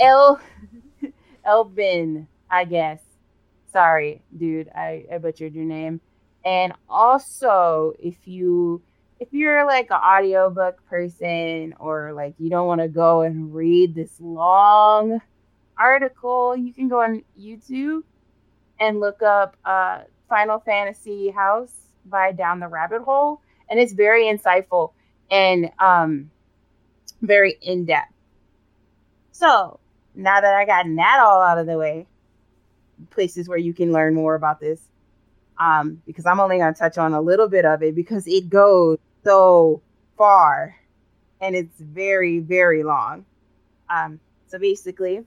El 0.00 0.40
Elbin, 1.44 2.26
I 2.50 2.64
guess. 2.64 3.00
Sorry, 3.72 4.22
dude, 4.36 4.68
I, 4.74 5.04
I 5.12 5.18
butchered 5.18 5.54
your 5.54 5.64
name. 5.64 6.00
And 6.44 6.72
also, 6.88 7.92
if 7.98 8.16
you 8.26 8.82
if 9.20 9.32
you're 9.32 9.66
like 9.66 9.88
an 9.90 9.96
audiobook 9.96 10.84
person 10.86 11.74
or 11.80 12.12
like 12.12 12.34
you 12.38 12.48
don't 12.50 12.66
want 12.66 12.80
to 12.80 12.88
go 12.88 13.22
and 13.22 13.52
read 13.52 13.94
this 13.94 14.12
long 14.20 15.20
article, 15.76 16.56
you 16.56 16.72
can 16.72 16.88
go 16.88 17.02
on 17.02 17.24
YouTube 17.38 18.02
and 18.78 19.00
look 19.00 19.22
up 19.22 19.56
uh, 19.64 20.02
Final 20.28 20.60
Fantasy 20.60 21.30
House 21.30 21.72
by 22.06 22.32
Down 22.32 22.60
the 22.60 22.68
Rabbit 22.68 23.02
Hole, 23.02 23.40
and 23.68 23.78
it's 23.80 23.92
very 23.92 24.24
insightful 24.24 24.92
and 25.30 25.70
um, 25.78 26.30
very 27.20 27.58
in 27.60 27.84
depth. 27.84 28.12
So 29.32 29.80
now 30.14 30.40
that 30.40 30.54
I 30.54 30.64
got 30.64 30.86
that 30.96 31.20
all 31.20 31.42
out 31.42 31.58
of 31.58 31.66
the 31.66 31.76
way, 31.76 32.06
places 33.10 33.48
where 33.48 33.58
you 33.58 33.72
can 33.74 33.92
learn 33.92 34.14
more 34.14 34.34
about 34.34 34.60
this, 34.60 34.80
um, 35.58 36.02
because 36.06 36.26
I'm 36.26 36.40
only 36.40 36.58
going 36.58 36.72
to 36.72 36.78
touch 36.78 36.98
on 36.98 37.14
a 37.14 37.20
little 37.20 37.48
bit 37.48 37.64
of 37.64 37.82
it 37.82 37.94
because 37.94 38.26
it 38.26 38.48
goes 38.48 38.98
so 39.24 39.82
far 40.16 40.74
and 41.40 41.54
it's 41.54 41.80
very, 41.80 42.40
very 42.40 42.82
long. 42.82 43.24
Um, 43.90 44.20
so 44.46 44.58
basically, 44.58 45.24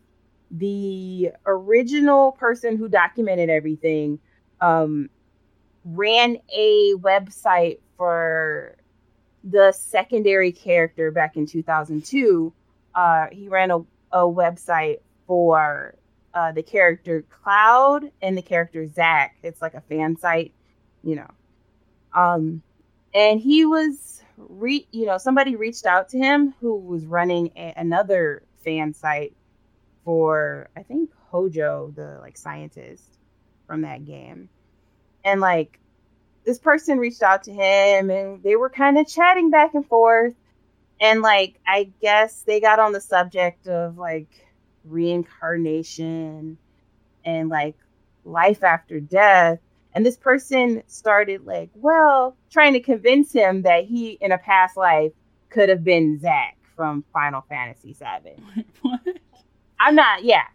the 0.51 1.31
original 1.45 2.33
person 2.33 2.77
who 2.77 2.89
documented 2.89 3.49
everything 3.49 4.19
um, 4.59 5.09
ran 5.85 6.37
a 6.53 6.93
website 6.95 7.79
for 7.97 8.75
the 9.43 9.71
secondary 9.71 10.51
character 10.51 11.11
back 11.11 11.37
in 11.37 11.45
2002. 11.45 12.53
Uh, 12.93 13.27
he 13.31 13.47
ran 13.47 13.71
a, 13.71 13.77
a 14.11 14.21
website 14.21 14.99
for 15.25 15.95
uh, 16.33 16.51
the 16.51 16.63
character 16.63 17.23
Cloud 17.43 18.11
and 18.21 18.37
the 18.37 18.41
character 18.41 18.87
Zack. 18.87 19.35
It's 19.43 19.61
like 19.61 19.73
a 19.73 19.81
fan 19.81 20.17
site, 20.17 20.53
you 21.03 21.15
know. 21.15 21.29
Um, 22.13 22.61
and 23.13 23.39
he 23.39 23.65
was 23.65 24.21
re 24.37 24.87
you 24.91 25.05
know 25.05 25.17
somebody 25.17 25.55
reached 25.55 25.85
out 25.85 26.09
to 26.09 26.17
him 26.17 26.53
who 26.61 26.75
was 26.75 27.05
running 27.05 27.51
a- 27.55 27.73
another 27.77 28.43
fan 28.63 28.93
site 28.93 29.35
for 30.03 30.69
I 30.75 30.83
think 30.83 31.11
Hojo, 31.29 31.93
the 31.95 32.19
like 32.21 32.37
scientist 32.37 33.03
from 33.67 33.81
that 33.81 34.05
game, 34.05 34.49
and 35.23 35.41
like 35.41 35.79
this 36.45 36.59
person 36.59 36.97
reached 36.97 37.21
out 37.21 37.43
to 37.43 37.51
him 37.51 38.09
and 38.09 38.41
they 38.43 38.55
were 38.55 38.69
kind 38.69 38.97
of 38.97 39.07
chatting 39.07 39.49
back 39.49 39.73
and 39.73 39.85
forth 39.85 40.33
and 40.99 41.21
like 41.21 41.59
i 41.67 41.89
guess 42.01 42.41
they 42.43 42.59
got 42.59 42.79
on 42.79 42.93
the 42.93 43.01
subject 43.01 43.67
of 43.67 43.97
like 43.97 44.27
reincarnation 44.85 46.57
and 47.25 47.49
like 47.49 47.75
life 48.25 48.63
after 48.63 48.99
death 48.99 49.59
and 49.93 50.05
this 50.05 50.17
person 50.17 50.81
started 50.87 51.45
like 51.45 51.69
well 51.75 52.35
trying 52.49 52.73
to 52.73 52.79
convince 52.79 53.31
him 53.31 53.61
that 53.63 53.85
he 53.85 54.11
in 54.21 54.31
a 54.31 54.37
past 54.37 54.77
life 54.77 55.11
could 55.49 55.69
have 55.69 55.83
been 55.83 56.19
zack 56.19 56.57
from 56.75 57.03
final 57.13 57.41
fantasy 57.49 57.93
VII. 57.93 58.63
what? 58.81 58.99
i'm 59.79 59.95
not 59.95 60.23
yeah 60.23 60.45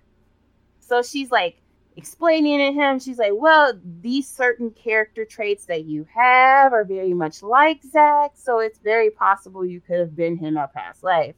so 0.81 1.03
she's 1.03 1.31
like 1.31 1.61
explaining 1.97 2.59
to 2.59 2.73
him, 2.73 2.99
she's 2.99 3.19
like, 3.19 3.33
Well, 3.35 3.73
these 4.01 4.29
certain 4.29 4.71
character 4.71 5.25
traits 5.25 5.65
that 5.67 5.85
you 5.85 6.07
have 6.15 6.73
are 6.73 6.85
very 6.85 7.15
much 7.15 7.43
like 7.43 7.83
Zack, 7.83 8.33
so 8.35 8.61
it's 8.61 8.79
very 8.79 9.11
possible 9.11 9.65
you 9.65 9.81
could 9.81 9.99
have 9.99 10.15
been 10.15 10.37
him 10.37 10.47
in 10.49 10.57
a 10.57 10.69
past 10.69 11.03
life. 11.03 11.35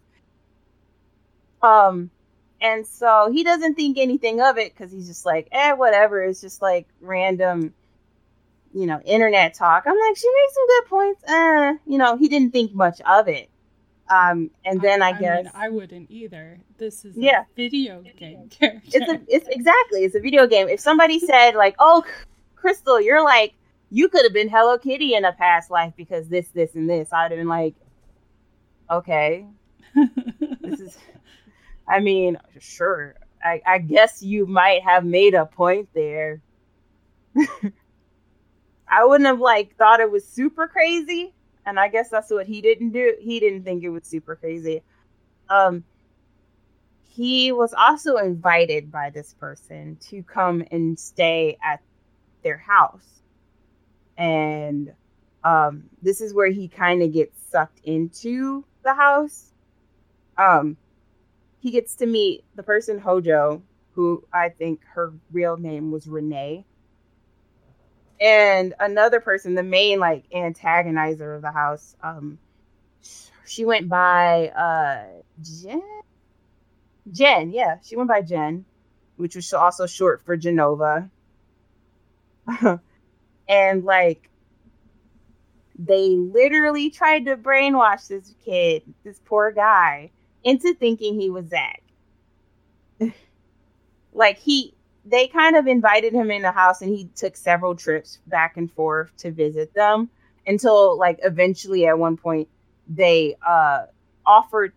Um, 1.62 2.11
and 2.61 2.87
so 2.87 3.31
he 3.33 3.45
doesn't 3.45 3.75
think 3.75 3.99
anything 3.99 4.41
of 4.41 4.59
it 4.59 4.75
because 4.75 4.93
he's 4.93 5.07
just 5.07 5.25
like, 5.25 5.49
eh, 5.53 5.73
whatever. 5.73 6.23
It's 6.23 6.41
just 6.41 6.61
like 6.61 6.89
random, 7.01 7.73
you 8.75 8.87
know, 8.87 9.01
internet 9.05 9.55
talk. 9.55 9.85
I'm 9.87 9.99
like, 9.99 10.17
she 10.17 10.29
makes 10.29 10.55
some 10.55 10.67
good 10.67 10.87
points. 10.89 11.25
Uh, 11.25 11.75
you 11.87 11.99
know, 11.99 12.17
he 12.17 12.29
didn't 12.29 12.53
think 12.53 12.75
much 12.75 13.01
of 13.03 13.29
it. 13.29 13.49
Um, 14.11 14.51
and 14.65 14.81
then 14.81 15.03
I, 15.03 15.09
I 15.09 15.13
guess 15.13 15.45
mean, 15.45 15.53
I 15.55 15.69
wouldn't 15.69 16.11
either. 16.11 16.59
This 16.79 17.05
is 17.05 17.17
yeah. 17.17 17.45
video 17.57 18.03
game 18.17 18.49
character. 18.49 18.89
It's 18.93 19.11
a, 19.11 19.21
it's 19.29 19.49
exactly 19.49 20.05
it's 20.05 20.15
a 20.15 20.21
video 20.21 20.47
game. 20.47 20.69
If 20.69 20.81
somebody 20.81 21.19
said 21.19 21.55
like, 21.55 21.77
"Oh, 21.79 22.05
Crystal, 22.57 23.01
you're 23.01 23.23
like 23.23 23.55
you 23.91 24.09
could 24.09 24.25
have 24.25 24.33
been 24.33 24.49
Hello 24.49 24.79
Kitty 24.79 25.15
in 25.15 25.25
a 25.25 25.33
past 25.33 25.71
life 25.71 25.93
because 25.97 26.29
this, 26.29 26.49
this, 26.49 26.75
and 26.75 26.89
this," 26.89 27.13
I'd 27.13 27.31
have 27.31 27.39
been 27.39 27.49
like, 27.49 27.75
"Okay, 28.91 29.47
this 30.63 30.81
is." 30.81 30.99
I 31.89 32.01
mean, 32.01 32.36
sure. 32.61 33.14
I, 33.43 33.62
I 33.66 33.78
guess 33.78 34.22
you 34.22 34.47
might 34.47 34.82
have 34.82 35.05
made 35.05 35.34
a 35.34 35.47
point 35.47 35.89
there. 35.95 36.43
I 38.89 39.05
wouldn't 39.05 39.26
have 39.26 39.41
like 39.41 39.76
thought 39.76 40.01
it 40.01 40.11
was 40.11 40.26
super 40.26 40.66
crazy, 40.68 41.34
and 41.64 41.78
I 41.78 41.89
guess 41.89 42.11
that's 42.11 42.30
what 42.30 42.47
he 42.47 42.61
didn't 42.61 42.91
do. 42.91 43.14
He 43.20 43.41
didn't 43.41 43.64
think 43.64 43.84
it 43.84 43.91
was 43.91 44.05
super 44.05 44.36
crazy. 44.36 44.82
Um, 45.49 45.84
he 47.11 47.53
was 47.53 47.74
also 47.74 48.16
invited 48.16 48.91
by 48.91 49.11
this 49.11 49.34
person 49.34 49.97
to 50.09 50.22
come 50.22 50.64
and 50.70 50.99
stay 50.99 51.59
at 51.62 51.80
their 52.43 52.59
house, 52.59 53.20
and 54.16 54.93
um, 55.45 55.84
this 56.03 56.20
is 56.20 56.34
where 56.34 56.51
he 56.51 56.68
kind 56.68 57.03
of 57.03 57.12
gets 57.12 57.39
sucked 57.51 57.80
into 57.84 58.64
the 58.82 58.95
house. 58.95 59.53
Um, 60.36 60.76
he 61.61 61.71
gets 61.71 61.95
to 61.97 62.07
meet 62.07 62.45
the 62.55 62.63
person 62.63 62.99
Hojo, 62.99 63.63
who 63.95 64.25
I 64.33 64.49
think 64.51 64.81
her 64.95 65.13
real 65.33 65.57
name 65.57 65.91
was 65.91 66.07
Renee 66.07 66.65
and 68.21 68.75
another 68.81 69.21
person, 69.21 69.55
the 69.55 69.63
main 69.63 70.01
like 70.01 70.25
antagonizer 70.31 71.37
of 71.37 71.43
the 71.43 71.53
house, 71.53 71.97
um, 72.03 72.39
she 73.47 73.65
went 73.65 73.89
by 73.89 74.49
uh 74.49 75.05
Jen. 75.43 75.83
Jen, 77.11 77.51
yeah, 77.51 77.77
she 77.83 77.97
went 77.97 78.09
by 78.09 78.23
Jen, 78.23 78.65
which 79.17 79.37
was 79.37 79.53
also 79.53 79.87
short 79.87 80.23
for 80.25 80.37
Jenova. 80.37 81.09
and 83.49 83.85
like 83.85 84.29
they 85.79 86.09
literally 86.09 86.91
tried 86.91 87.27
to 87.27 87.37
brainwash 87.37 88.09
this 88.09 88.35
kid, 88.45 88.83
this 89.05 89.21
poor 89.25 89.53
guy, 89.53 90.11
into 90.45 90.74
thinking 90.74 91.18
he 91.18 91.30
was 91.30 91.47
Zack. 91.49 91.82
like 94.12 94.39
he 94.39 94.74
they 95.05 95.28
kind 95.28 95.57
of 95.57 95.66
invited 95.66 96.12
him 96.12 96.30
in 96.30 96.43
the 96.43 96.51
house 96.53 96.82
and 96.82 96.95
he 96.95 97.09
took 97.16 97.36
several 97.36 97.74
trips 97.74 98.18
back 98.26 98.57
and 98.57 98.70
forth 98.72 99.16
to 99.16 99.30
visit 99.30 99.72
them 99.74 100.11
until 100.47 100.99
like 100.99 101.18
eventually 101.22 101.86
at 101.86 101.99
one 101.99 102.16
point 102.16 102.49
they 102.89 103.36
uh 103.47 103.84
offered 104.26 104.72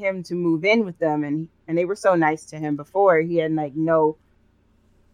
him 0.00 0.22
to 0.24 0.34
move 0.34 0.64
in 0.64 0.84
with 0.84 0.98
them, 0.98 1.22
and 1.22 1.48
and 1.68 1.78
they 1.78 1.84
were 1.84 1.94
so 1.94 2.16
nice 2.16 2.46
to 2.46 2.56
him 2.56 2.74
before. 2.74 3.20
He 3.20 3.36
had 3.36 3.52
like 3.52 3.76
no. 3.76 4.16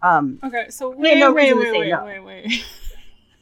Um. 0.02 0.38
Okay, 0.42 0.70
so 0.70 0.90
wait, 0.90 1.18
no 1.18 1.32
wait, 1.32 1.54
wait, 1.54 1.72
wait, 1.72 1.90
no. 1.90 2.04
wait, 2.04 2.20
wait. 2.20 2.64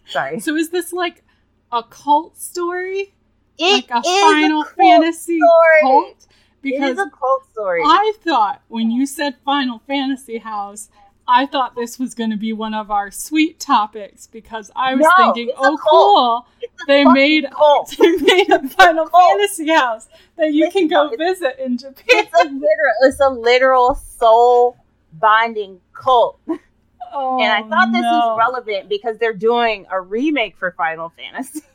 Sorry. 0.06 0.40
So 0.40 0.56
is 0.56 0.70
this 0.70 0.92
like 0.92 1.22
a 1.70 1.82
cult 1.82 2.36
story? 2.36 3.14
It 3.58 3.88
like 3.88 3.90
a 3.90 4.02
Final 4.02 4.62
cult 4.64 4.76
Fantasy 4.76 5.38
story. 5.38 5.80
cult? 5.82 6.26
Because 6.62 6.92
is 6.92 6.98
a 6.98 7.10
cult 7.10 7.50
story. 7.50 7.82
I 7.84 8.12
thought 8.22 8.62
when 8.68 8.90
you 8.90 9.06
said 9.06 9.36
Final 9.44 9.80
Fantasy 9.86 10.38
House, 10.38 10.88
I 11.28 11.46
thought 11.46 11.74
this 11.74 11.98
was 11.98 12.14
going 12.14 12.30
to 12.30 12.36
be 12.36 12.52
one 12.52 12.74
of 12.74 12.90
our 12.90 13.10
sweet 13.10 13.58
topics 13.60 14.26
because 14.26 14.70
I 14.76 14.94
was 14.94 15.06
No, 15.18 15.32
thinking, 15.32 15.54
oh, 15.56 15.78
cool, 15.88 16.46
they 16.86 17.04
made 17.04 17.46
cult. 17.50 17.94
they 17.98 18.16
made 18.16 18.50
a 18.50 18.66
Final 18.68 19.06
cult. 19.08 19.30
Fantasy 19.38 19.70
House 19.70 20.08
that 20.36 20.52
you 20.52 20.66
Listen, 20.66 20.88
can 20.88 20.88
go 20.88 21.16
visit 21.16 21.58
in 21.64 21.78
Japan. 21.78 22.04
It's 22.08 22.32
a 22.34 22.44
literal. 22.44 22.94
It's 23.02 23.20
a 23.20 23.28
literal 23.30 23.94
soul 23.94 24.76
bonding 25.14 25.80
cult. 25.92 26.40
Oh, 27.16 27.40
and 27.40 27.52
I 27.52 27.62
thought 27.68 27.92
this 27.92 28.02
no. 28.02 28.08
was 28.10 28.38
relevant 28.38 28.88
because 28.88 29.16
they're 29.18 29.32
doing 29.32 29.86
a 29.90 30.00
remake 30.00 30.56
for 30.56 30.72
Final 30.72 31.10
Fantasy 31.10 31.60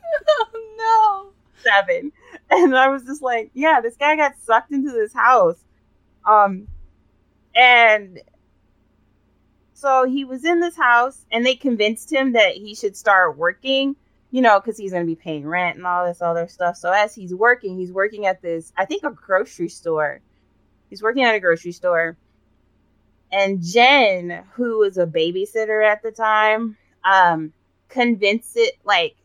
Oh, 0.81 1.31
Seven, 1.63 2.11
and 2.49 2.75
I 2.75 2.89
was 2.89 3.03
just 3.03 3.21
like, 3.21 3.51
yeah, 3.53 3.81
this 3.81 3.95
guy 3.95 4.15
got 4.15 4.33
sucked 4.41 4.71
into 4.71 4.91
this 4.91 5.13
house, 5.13 5.57
um, 6.25 6.67
and 7.55 8.19
so 9.79 10.05
he 10.05 10.25
was 10.25 10.43
in 10.43 10.59
this 10.59 10.75
house, 10.75 11.25
and 11.31 11.45
they 11.45 11.55
convinced 11.55 12.11
him 12.11 12.33
that 12.33 12.53
he 12.53 12.75
should 12.75 12.97
start 12.97 13.37
working, 13.37 13.95
you 14.29 14.41
know, 14.41 14.59
because 14.59 14.77
he's 14.77 14.91
going 14.91 15.03
to 15.03 15.07
be 15.07 15.15
paying 15.15 15.47
rent 15.47 15.77
and 15.77 15.87
all 15.87 16.05
this 16.05 16.21
other 16.21 16.49
stuff. 16.49 16.75
So 16.75 16.91
as 16.91 17.15
he's 17.15 17.33
working, 17.33 17.77
he's 17.77 17.93
working 17.93 18.25
at 18.25 18.41
this, 18.41 18.73
I 18.77 18.83
think, 18.83 19.03
a 19.03 19.11
grocery 19.11 19.69
store. 19.69 20.19
He's 20.89 21.01
working 21.01 21.23
at 21.23 21.33
a 21.33 21.39
grocery 21.39 21.71
store. 21.71 22.17
And 23.31 23.63
Jen, 23.63 24.43
who 24.53 24.79
was 24.79 24.97
a 24.97 25.05
babysitter 25.05 25.85
at 25.85 26.03
the 26.03 26.11
time, 26.11 26.75
um, 27.05 27.53
convinced 27.87 28.57
it 28.57 28.75
like 28.83 29.15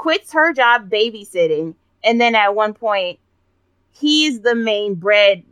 quits 0.00 0.32
her 0.32 0.50
job 0.54 0.88
babysitting, 0.88 1.74
and 2.02 2.18
then 2.18 2.34
at 2.34 2.54
one 2.54 2.72
point, 2.72 3.18
he's 3.90 4.40
the 4.40 4.54
main 4.54 4.94
bread, 4.94 5.44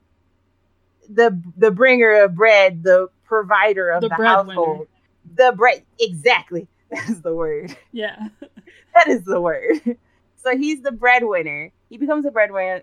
the 1.10 1.38
the 1.58 1.70
bringer 1.70 2.24
of 2.24 2.34
bread, 2.34 2.82
the 2.82 3.08
provider 3.26 3.90
of 3.90 4.00
The 4.00 4.08
the, 4.08 4.14
household. 4.14 4.88
The 5.36 5.52
bread, 5.54 5.84
exactly. 6.00 6.66
That's 6.90 7.20
the 7.20 7.34
word. 7.34 7.76
yeah. 7.92 8.28
That 8.94 9.08
is 9.08 9.22
the 9.22 9.40
word. 9.40 9.96
So 10.42 10.56
he's 10.56 10.80
the 10.80 10.90
breadwinner. 10.90 11.70
He 11.88 11.98
becomes 11.98 12.24
a 12.26 12.32
breadwinner, 12.32 12.82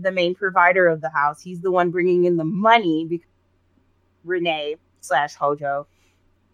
the 0.00 0.10
main 0.10 0.34
provider 0.34 0.86
of 0.88 1.02
the 1.02 1.10
house. 1.10 1.42
He's 1.42 1.60
the 1.60 1.70
one 1.70 1.90
bringing 1.90 2.24
in 2.24 2.36
the 2.38 2.44
money. 2.44 3.04
Because 3.06 3.26
Renee 4.24 4.76
slash 5.00 5.34
Hojo, 5.34 5.86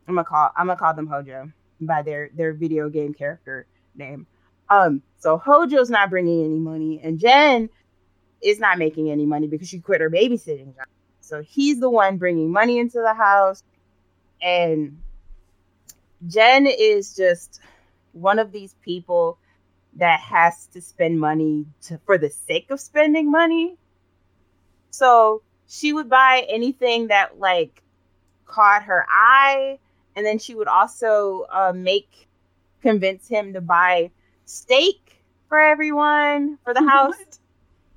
I'm 0.09 0.14
gonna 0.14 0.24
call 0.24 0.51
I'm 0.57 0.66
gonna 0.66 0.78
call 0.78 0.95
them 0.95 1.07
Hojo 1.07 1.53
by 1.82 2.03
their 2.03 2.30
their 2.34 2.53
video 2.55 2.88
game 2.88 3.14
character 3.14 3.66
name. 4.01 4.27
Um, 4.69 5.03
so 5.19 5.39
Hojo's 5.39 5.91
not 5.91 6.11
bringing 6.11 6.45
any 6.45 6.59
money, 6.59 7.01
and 7.03 7.19
Jen 7.19 7.71
is 8.43 8.59
not 8.59 8.79
making 8.79 9.11
any 9.11 9.27
money 9.27 9.47
because 9.47 9.69
she 9.69 9.79
quit 9.79 10.01
her 10.01 10.11
babysitting 10.11 10.75
job. 10.75 10.87
So 11.21 11.43
he's 11.43 11.79
the 11.79 11.91
one 11.91 12.17
bringing 12.17 12.51
money 12.51 12.79
into 12.79 12.99
the 13.01 13.15
house, 13.15 13.63
and 14.43 14.99
Jen 16.27 16.67
is 16.67 17.15
just 17.15 17.61
one 18.13 18.39
of 18.39 18.51
these 18.51 18.75
people 18.83 19.39
that 19.97 20.21
has 20.21 20.67
to 20.69 20.81
spend 20.81 21.21
money 21.21 21.67
to, 21.83 21.99
for 22.07 22.19
the 22.19 22.31
sake 22.31 22.71
of 22.71 22.81
spending 22.81 23.31
money. 23.31 23.77
So 24.91 25.43
she 25.69 25.93
would 25.93 26.09
buy 26.09 26.47
anything 26.49 27.09
that 27.09 27.39
like 27.39 27.83
caught 28.47 28.85
her 28.85 29.07
eye, 29.09 29.79
and 30.17 30.27
then 30.27 30.39
she 30.39 30.55
would 30.55 30.69
also 30.69 31.47
uh, 31.53 31.73
make 31.75 32.29
convince 32.83 33.28
him 33.28 33.53
to 33.55 33.61
buy 33.61 34.11
steak 34.45 35.22
for 35.49 35.59
everyone 35.61 36.59
for 36.64 36.74
the 36.74 36.83
house, 36.89 37.16
What? 37.18 37.39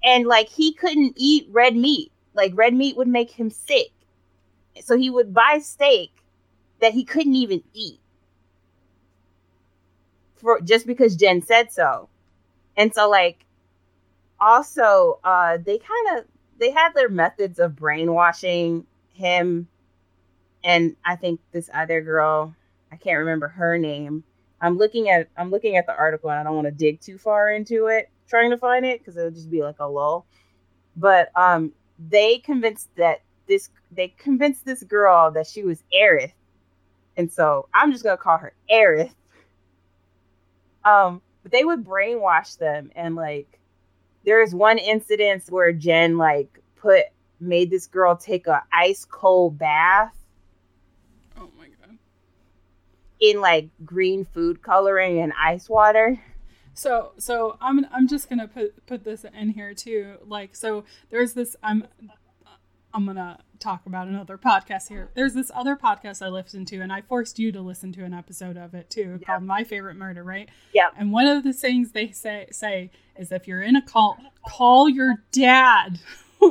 and 0.03 0.25
like 0.27 0.49
he 0.49 0.73
couldn't 0.73 1.13
eat 1.17 1.47
red 1.51 1.75
meat. 1.75 2.11
Like 2.34 2.51
red 2.55 2.73
meat 2.73 2.97
would 2.97 3.07
make 3.07 3.31
him 3.31 3.49
sick, 3.49 3.91
so 4.81 4.97
he 4.97 5.09
would 5.09 5.34
buy 5.34 5.59
steak 5.59 6.11
that 6.79 6.93
he 6.93 7.03
couldn't 7.03 7.36
even 7.36 7.63
eat 7.73 7.99
for 10.36 10.59
just 10.61 10.86
because 10.88 11.15
Jen 11.15 11.41
said 11.41 11.71
so. 11.71 12.09
And 12.75 12.93
so 12.93 13.09
like 13.09 13.45
also 14.39 15.19
uh 15.23 15.57
they 15.63 15.77
kind 15.77 16.17
of 16.19 16.25
they 16.59 16.71
had 16.71 16.93
their 16.93 17.09
methods 17.09 17.59
of 17.59 17.75
brainwashing 17.75 18.86
him 19.13 19.67
and 20.63 20.95
I 21.05 21.15
think 21.15 21.39
this 21.51 21.69
other 21.73 22.01
girl, 22.01 22.55
I 22.91 22.95
can't 22.95 23.19
remember 23.19 23.47
her 23.49 23.77
name. 23.77 24.23
I'm 24.64 24.78
looking 24.78 25.09
at 25.09 25.30
I'm 25.38 25.51
looking 25.51 25.78
at 25.78 25.86
the 25.86 25.95
article 25.95 26.32
and 26.32 26.39
I 26.39 26.43
don't 26.43 26.55
want 26.55 26.66
to 26.66 26.72
dig 26.72 27.01
too 27.01 27.20
far 27.20 27.51
into 27.51 27.88
it 27.88 28.09
trying 28.28 28.49
to 28.49 28.57
find 28.57 28.86
it 28.86 28.99
because 28.99 29.16
it'll 29.18 29.30
just 29.30 29.51
be 29.51 29.61
like 29.61 29.80
a 29.80 29.86
lull. 29.86 30.26
But 30.95 31.30
um 31.36 31.74
they 32.09 32.39
convinced 32.39 32.89
that 32.95 33.22
this 33.47 33.70
they 33.91 34.07
convinced 34.18 34.66
this 34.66 34.84
girl 34.84 35.30
that 35.32 35.45
she 35.45 35.64
was 35.64 35.84
Aerith. 35.93 36.34
And 37.16 37.32
so 37.32 37.68
I'm 37.74 37.91
just 37.91 38.03
gonna 38.03 38.18
call 38.18 38.39
her 38.39 38.53
Aerith 38.72 39.14
um 40.86 41.22
but 41.41 41.51
they 41.51 41.64
would 41.64 41.84
brainwash 41.84 42.57
them 42.57 42.91
and 42.95 43.16
like 43.16 43.59
there's 44.26 44.53
one 44.53 44.78
incident 44.78 45.43
where 45.49 45.72
jen 45.72 46.18
like 46.18 46.61
put 46.76 47.05
made 47.39 47.70
this 47.70 47.88
girl 47.88 48.16
take 48.16 48.47
a 48.47 48.64
ice 48.72 49.05
cold 49.05 49.57
bath 49.57 50.14
Oh 51.38 51.49
my 51.57 51.66
god. 51.66 51.97
In 53.24 53.39
like 53.39 53.69
green 53.86 54.26
food 54.26 54.61
coloring 54.61 55.19
and 55.21 55.32
ice 55.41 55.69
water 55.69 56.19
So 56.74 57.13
so 57.17 57.57
I'm 57.61 57.86
I'm 57.91 58.07
just 58.07 58.30
gonna 58.30 58.47
put 58.47 58.86
put 58.86 59.03
this 59.03 59.26
in 59.26 59.49
here 59.49 59.74
too. 59.74 60.15
Like 60.26 60.55
so 60.55 60.84
there's 61.09 61.34
this 61.34 61.55
I'm 61.63 61.88
I'm 62.93 63.05
gonna 63.05 63.39
talk 63.59 63.86
about 63.86 64.07
another 64.07 64.38
podcast 64.38 64.88
here. 64.89 65.09
There's 65.15 65.34
this 65.34 65.51
other 65.55 65.76
podcast 65.76 66.24
I 66.24 66.30
listened 66.30 66.67
to, 66.69 66.80
and 66.80 66.91
I 66.91 67.01
forced 67.01 67.39
you 67.39 67.51
to 67.51 67.61
listen 67.61 67.91
to 67.93 68.03
an 68.03 68.13
episode 68.13 68.57
of 68.57 68.74
it 68.74 68.89
too, 68.89 69.19
called 69.26 69.43
My 69.43 69.63
Favorite 69.63 69.95
Murder, 69.95 70.24
right? 70.24 70.49
Yeah. 70.74 70.89
And 70.97 71.11
one 71.11 71.28
of 71.28 71.43
the 71.43 71.53
things 71.53 71.91
they 71.91 72.11
say 72.11 72.47
say 72.51 72.91
is 73.17 73.32
if 73.32 73.47
you're 73.47 73.61
in 73.61 73.76
a 73.76 73.82
cult, 73.82 74.17
call 74.47 74.89
your 74.89 75.15
dad. 75.32 75.99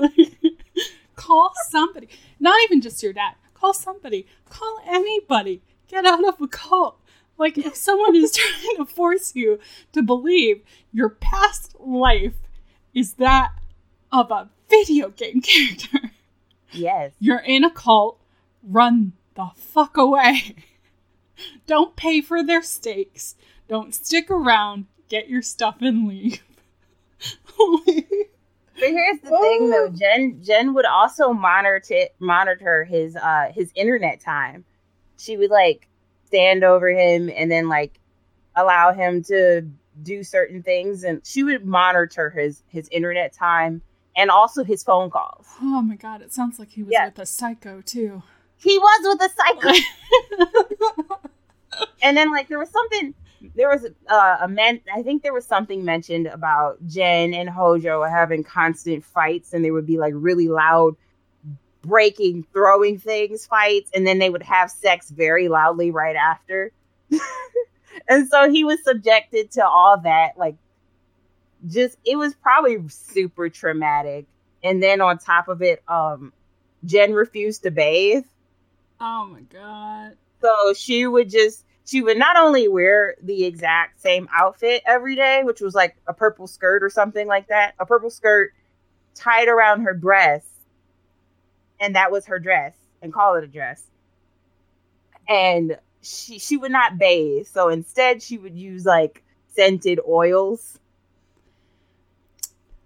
call 1.16 1.52
somebody. 1.68 2.08
Not 2.40 2.60
even 2.64 2.80
just 2.80 3.02
your 3.02 3.12
dad. 3.12 3.34
Call 3.54 3.74
somebody. 3.74 4.26
Call 4.48 4.80
anybody. 4.86 5.62
Get 5.92 6.06
out 6.06 6.26
of 6.26 6.40
a 6.40 6.48
cult. 6.48 6.98
Like 7.36 7.58
if 7.58 7.76
someone 7.76 8.16
is 8.16 8.32
trying 8.36 8.76
to 8.78 8.86
force 8.86 9.36
you 9.36 9.60
to 9.92 10.02
believe 10.02 10.62
your 10.90 11.10
past 11.10 11.76
life 11.78 12.34
is 12.94 13.14
that 13.14 13.52
of 14.10 14.30
a 14.30 14.48
video 14.70 15.10
game 15.10 15.42
character, 15.42 16.12
yes 16.72 17.12
you're 17.18 17.40
in 17.40 17.62
a 17.62 17.70
cult, 17.70 18.18
run 18.62 19.12
the 19.34 19.50
fuck 19.54 19.98
away. 19.98 20.56
Don't 21.66 21.94
pay 21.94 22.20
for 22.20 22.42
their 22.42 22.62
steaks. 22.62 23.34
Don't 23.68 23.94
stick 23.94 24.30
around. 24.30 24.86
Get 25.08 25.28
your 25.28 25.42
stuff 25.42 25.76
and 25.80 26.08
leave. 26.08 26.42
but 27.56 27.84
here's 28.76 29.20
the 29.20 29.30
thing 29.30 29.70
though 29.70 29.88
jen 29.88 30.42
jen 30.42 30.74
would 30.74 30.86
also 30.86 31.32
monitor 31.32 32.08
monitor 32.18 32.84
his 32.84 33.14
uh 33.14 33.52
his 33.54 33.70
internet 33.74 34.20
time 34.20 34.64
she 35.22 35.36
would 35.36 35.50
like 35.50 35.88
stand 36.26 36.64
over 36.64 36.88
him 36.90 37.30
and 37.34 37.50
then 37.50 37.68
like 37.68 37.98
allow 38.56 38.92
him 38.92 39.22
to 39.22 39.62
do 40.02 40.22
certain 40.22 40.62
things 40.62 41.04
and 41.04 41.20
she 41.24 41.42
would 41.44 41.64
monitor 41.64 42.30
his 42.30 42.62
his 42.68 42.88
internet 42.90 43.32
time 43.32 43.82
and 44.16 44.30
also 44.30 44.64
his 44.64 44.82
phone 44.82 45.10
calls 45.10 45.46
oh 45.60 45.82
my 45.82 45.96
god, 45.96 46.22
it 46.22 46.32
sounds 46.32 46.58
like 46.58 46.68
he 46.70 46.82
was 46.82 46.92
Yeah. 46.92 47.06
with 47.06 47.18
a 47.18 47.26
psycho 47.26 47.80
too. 47.82 48.22
he 48.56 48.78
was 48.78 49.00
with 49.18 49.30
a 49.30 49.34
psycho 49.34 49.72
and 52.02 52.16
then 52.16 52.30
like 52.30 52.48
there 52.48 52.58
was 52.58 52.70
something 52.70 53.14
there 53.56 53.68
was 53.68 53.86
uh, 54.08 54.36
a 54.40 54.48
man 54.48 54.80
i 54.94 55.02
think 55.02 55.22
there 55.22 55.32
was 55.32 55.44
something 55.46 55.84
mentioned 55.84 56.26
about 56.26 56.78
jen 56.86 57.34
and 57.34 57.48
hojo 57.50 58.02
having 58.04 58.44
constant 58.44 59.04
fights 59.04 59.52
and 59.52 59.64
they 59.64 59.70
would 59.70 59.86
be 59.86 59.98
like 59.98 60.12
really 60.16 60.48
loud 60.48 60.94
breaking 61.82 62.46
throwing 62.52 62.98
things 62.98 63.44
fights 63.46 63.90
and 63.94 64.06
then 64.06 64.18
they 64.18 64.30
would 64.30 64.42
have 64.42 64.70
sex 64.70 65.10
very 65.10 65.48
loudly 65.48 65.90
right 65.90 66.16
after. 66.16 66.72
And 68.08 68.28
so 68.28 68.50
he 68.50 68.64
was 68.64 68.82
subjected 68.84 69.50
to 69.52 69.66
all 69.66 69.98
that 70.00 70.38
like 70.38 70.56
just 71.68 71.96
it 72.04 72.16
was 72.16 72.34
probably 72.34 72.78
super 72.88 73.48
traumatic. 73.48 74.26
And 74.64 74.82
then 74.82 75.00
on 75.00 75.18
top 75.18 75.48
of 75.48 75.62
it 75.62 75.82
um 75.88 76.32
jen 76.84 77.12
refused 77.12 77.62
to 77.64 77.70
bathe. 77.70 78.24
Oh 79.00 79.26
my 79.26 79.40
god. 79.42 80.16
so 80.40 80.72
she 80.74 81.06
would 81.06 81.28
just 81.30 81.64
she 81.84 82.00
would 82.00 82.16
not 82.16 82.36
only 82.36 82.68
wear 82.68 83.16
the 83.22 83.44
exact 83.44 84.00
same 84.00 84.28
outfit 84.34 84.82
every 84.86 85.16
day, 85.16 85.42
which 85.44 85.60
was 85.60 85.74
like 85.74 85.96
a 86.06 86.14
purple 86.14 86.46
skirt 86.46 86.82
or 86.82 86.90
something 86.90 87.26
like 87.26 87.48
that, 87.48 87.74
a 87.78 87.86
purple 87.86 88.10
skirt 88.10 88.52
tied 89.14 89.48
around 89.48 89.82
her 89.82 89.94
breast, 89.94 90.46
and 91.82 91.96
that 91.96 92.10
was 92.10 92.24
her 92.26 92.38
dress, 92.38 92.74
and 93.02 93.12
call 93.12 93.34
it 93.34 93.44
a 93.44 93.48
dress. 93.48 93.84
And 95.28 95.76
she 96.00 96.38
she 96.38 96.56
would 96.56 96.72
not 96.72 96.96
bathe, 96.96 97.46
so 97.46 97.68
instead 97.68 98.22
she 98.22 98.38
would 98.38 98.56
use 98.56 98.86
like 98.86 99.22
scented 99.54 100.00
oils. 100.08 100.78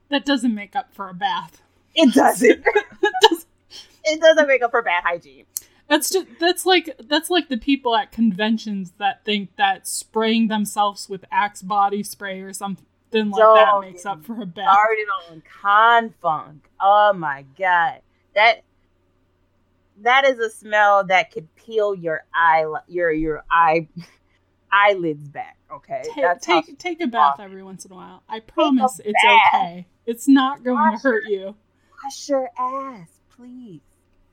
That 0.08 0.24
doesn't 0.24 0.54
make 0.54 0.74
up 0.74 0.92
for 0.94 1.08
a 1.08 1.14
bath. 1.14 1.62
It 1.94 2.12
doesn't. 2.14 2.50
It 2.50 3.14
does- 3.30 3.46
it 4.04 4.20
doesn't 4.20 4.46
make 4.46 4.62
up 4.62 4.70
for 4.70 4.82
bad 4.82 5.02
hygiene. 5.04 5.44
That's 5.88 6.10
just 6.10 6.26
that's 6.40 6.66
like 6.66 6.98
that's 7.08 7.30
like 7.30 7.48
the 7.48 7.56
people 7.58 7.94
at 7.94 8.10
conventions 8.12 8.92
that 8.98 9.24
think 9.24 9.56
that 9.56 9.86
spraying 9.86 10.48
themselves 10.48 11.08
with 11.08 11.24
Axe 11.30 11.62
body 11.62 12.02
spray 12.02 12.40
or 12.40 12.52
something 12.52 12.84
like 13.12 13.38
that 13.38 13.66
Don't 13.66 13.80
makes 13.82 14.04
up 14.04 14.24
for 14.24 14.42
a 14.42 14.46
bath. 14.46 14.72
Started 14.72 15.06
on 15.30 15.42
con 15.62 16.14
funk. 16.20 16.68
Oh 16.80 17.12
my 17.12 17.44
god, 17.56 18.00
that 18.34 18.62
that 20.02 20.24
is 20.26 20.38
a 20.38 20.50
smell 20.50 21.04
that 21.06 21.32
could 21.32 21.54
peel 21.56 21.94
your 21.94 22.24
eye 22.34 22.64
your 22.88 23.10
your 23.12 23.44
eye 23.50 23.88
eyelids 24.72 25.28
back. 25.28 25.56
Okay, 25.72 26.02
Ta- 26.14 26.20
that's 26.20 26.46
how 26.46 26.60
take 26.62 26.78
take 26.78 27.00
a 27.00 27.06
bath 27.06 27.40
every 27.40 27.62
once 27.62 27.84
in 27.84 27.92
a 27.92 27.94
while. 27.94 28.22
I 28.28 28.40
promise 28.40 29.00
it's 29.04 29.20
bath. 29.24 29.40
okay. 29.54 29.86
It's 30.06 30.28
not 30.28 30.62
going 30.62 30.76
to 30.76 30.92
Wash 30.92 31.02
hurt 31.02 31.24
you. 31.26 31.56
wash 32.04 32.28
your 32.28 32.48
ass, 32.58 33.08
please, 33.36 33.80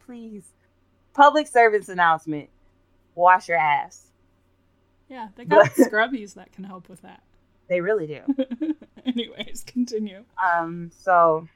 please. 0.05 0.43
Public 1.13 1.47
service 1.47 1.89
announcement: 1.89 2.49
wash 3.15 3.47
your 3.49 3.57
ass. 3.57 4.11
Yeah, 5.09 5.29
they 5.35 5.45
got 5.45 5.71
scrubbies 5.75 6.35
that 6.35 6.51
can 6.51 6.63
help 6.63 6.89
with 6.89 7.01
that. 7.01 7.23
They 7.67 7.81
really 7.81 8.07
do. 8.07 8.75
Anyways, 9.05 9.63
continue. 9.65 10.23
Um, 10.43 10.91
so 10.99 11.47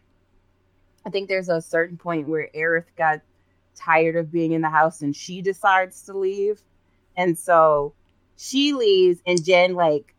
I 1.06 1.10
think 1.10 1.28
there's 1.30 1.50
a 1.50 1.62
certain 1.62 1.98
point 1.98 2.28
where 2.28 2.50
Aerith 2.56 2.86
got 2.98 3.22
tired 3.78 4.16
of 4.16 4.32
being 4.32 4.52
in 4.52 4.62
the 4.62 4.70
house 4.70 5.02
and 5.02 5.16
she 5.16 5.42
decides 5.42 6.02
to 6.04 6.18
leave. 6.18 6.62
And 7.16 7.38
so 7.38 7.94
she 8.36 8.74
leaves 8.74 9.22
and 9.26 9.44
Jen 9.44 9.74
like 9.74 10.14